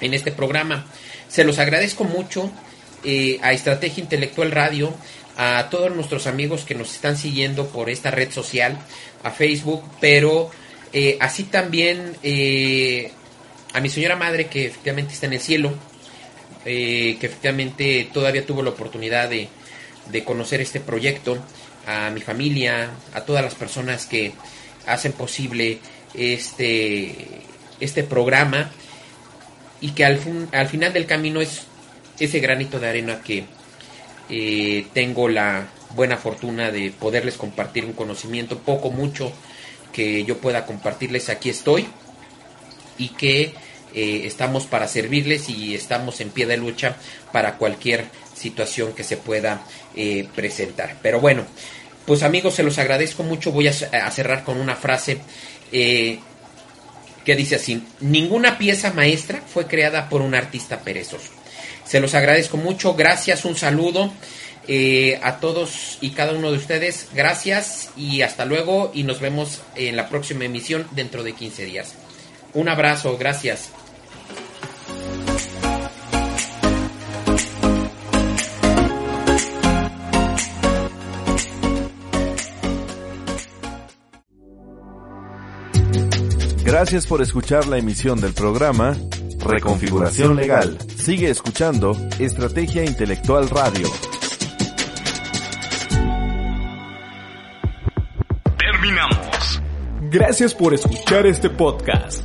en 0.00 0.14
este 0.14 0.32
programa. 0.32 0.86
Se 1.28 1.44
los 1.44 1.58
agradezco 1.58 2.04
mucho. 2.04 2.50
Eh, 3.04 3.38
a 3.42 3.52
Estrategia 3.52 4.02
Intelectual 4.02 4.52
Radio, 4.52 4.94
a 5.36 5.68
todos 5.70 5.94
nuestros 5.94 6.26
amigos 6.26 6.64
que 6.64 6.74
nos 6.74 6.94
están 6.94 7.16
siguiendo 7.16 7.66
por 7.68 7.90
esta 7.90 8.10
red 8.12 8.30
social, 8.30 8.78
a 9.24 9.30
Facebook, 9.30 9.82
pero 10.00 10.50
eh, 10.92 11.16
así 11.20 11.44
también 11.44 12.16
eh, 12.22 13.10
a 13.72 13.80
mi 13.80 13.88
señora 13.88 14.14
madre 14.14 14.46
que 14.46 14.66
efectivamente 14.66 15.14
está 15.14 15.26
en 15.26 15.32
el 15.32 15.40
cielo, 15.40 15.74
que 16.64 17.18
efectivamente 17.20 18.08
todavía 18.12 18.46
tuvo 18.46 18.62
la 18.62 18.70
oportunidad 18.70 19.28
de, 19.28 19.48
de 20.12 20.22
conocer 20.22 20.60
este 20.60 20.78
proyecto, 20.78 21.42
a 21.86 22.10
mi 22.10 22.20
familia, 22.20 22.90
a 23.12 23.22
todas 23.22 23.42
las 23.42 23.56
personas 23.56 24.06
que 24.06 24.32
hacen 24.86 25.12
posible 25.12 25.80
este, 26.14 27.16
este 27.80 28.04
programa 28.04 28.70
y 29.80 29.90
que 29.90 30.04
al, 30.04 30.20
al 30.52 30.68
final 30.68 30.92
del 30.92 31.06
camino 31.06 31.40
es 31.40 31.66
ese 32.24 32.40
granito 32.40 32.78
de 32.78 32.88
arena 32.88 33.20
que 33.22 33.44
eh, 34.28 34.86
tengo 34.94 35.28
la 35.28 35.68
buena 35.94 36.16
fortuna 36.16 36.70
de 36.70 36.90
poderles 36.90 37.36
compartir 37.36 37.84
un 37.84 37.92
conocimiento, 37.92 38.58
poco, 38.58 38.90
mucho, 38.90 39.32
que 39.92 40.24
yo 40.24 40.38
pueda 40.38 40.64
compartirles, 40.64 41.28
aquí 41.28 41.50
estoy 41.50 41.86
y 42.96 43.10
que 43.10 43.52
eh, 43.94 44.22
estamos 44.24 44.64
para 44.64 44.88
servirles 44.88 45.50
y 45.50 45.74
estamos 45.74 46.20
en 46.20 46.30
pie 46.30 46.46
de 46.46 46.56
lucha 46.56 46.96
para 47.30 47.58
cualquier 47.58 48.06
situación 48.34 48.94
que 48.94 49.04
se 49.04 49.16
pueda 49.16 49.66
eh, 49.94 50.26
presentar. 50.34 50.96
Pero 51.02 51.20
bueno, 51.20 51.44
pues 52.06 52.22
amigos, 52.22 52.54
se 52.54 52.62
los 52.62 52.78
agradezco 52.78 53.22
mucho. 53.22 53.52
Voy 53.52 53.68
a, 53.68 53.72
cerrar 54.10 54.44
con 54.44 54.58
una 54.60 54.76
frase 54.76 55.18
que 55.70 57.36
dice 57.36 57.56
así, 57.56 57.82
ninguna 58.00 58.58
pieza 58.58 58.92
maestra 58.92 59.40
fue 59.40 59.66
creada 59.66 60.08
por 60.08 60.22
un 60.22 60.34
artista 60.34 60.80
perezoso. 60.80 61.41
Se 61.92 62.00
los 62.00 62.14
agradezco 62.14 62.56
mucho. 62.56 62.94
Gracias, 62.94 63.44
un 63.44 63.54
saludo 63.54 64.10
eh, 64.66 65.20
a 65.22 65.40
todos 65.40 65.98
y 66.00 66.12
cada 66.12 66.32
uno 66.32 66.50
de 66.50 66.56
ustedes. 66.56 67.08
Gracias 67.12 67.90
y 67.98 68.22
hasta 68.22 68.46
luego 68.46 68.90
y 68.94 69.02
nos 69.02 69.20
vemos 69.20 69.60
en 69.76 69.94
la 69.94 70.08
próxima 70.08 70.46
emisión 70.46 70.86
dentro 70.92 71.22
de 71.22 71.34
15 71.34 71.66
días. 71.66 71.94
Un 72.54 72.70
abrazo, 72.70 73.18
gracias. 73.18 73.68
Gracias 86.64 87.06
por 87.06 87.20
escuchar 87.20 87.66
la 87.66 87.76
emisión 87.76 88.18
del 88.18 88.32
programa 88.32 88.96
Reconfiguración 89.44 90.36
Legal. 90.36 90.78
Sigue 90.96 91.30
escuchando 91.30 91.96
Estrategia 92.18 92.84
Intelectual 92.84 93.48
Radio. 93.48 93.88
Gracias 100.12 100.54
por 100.54 100.74
escuchar 100.74 101.26
este 101.26 101.48
podcast. 101.48 102.22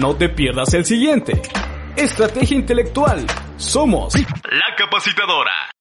No 0.00 0.16
te 0.16 0.30
pierdas 0.30 0.72
el 0.72 0.86
siguiente. 0.86 1.42
Estrategia 1.94 2.56
Intelectual. 2.56 3.26
Somos 3.58 4.14
la 4.14 4.74
capacitadora. 4.78 5.68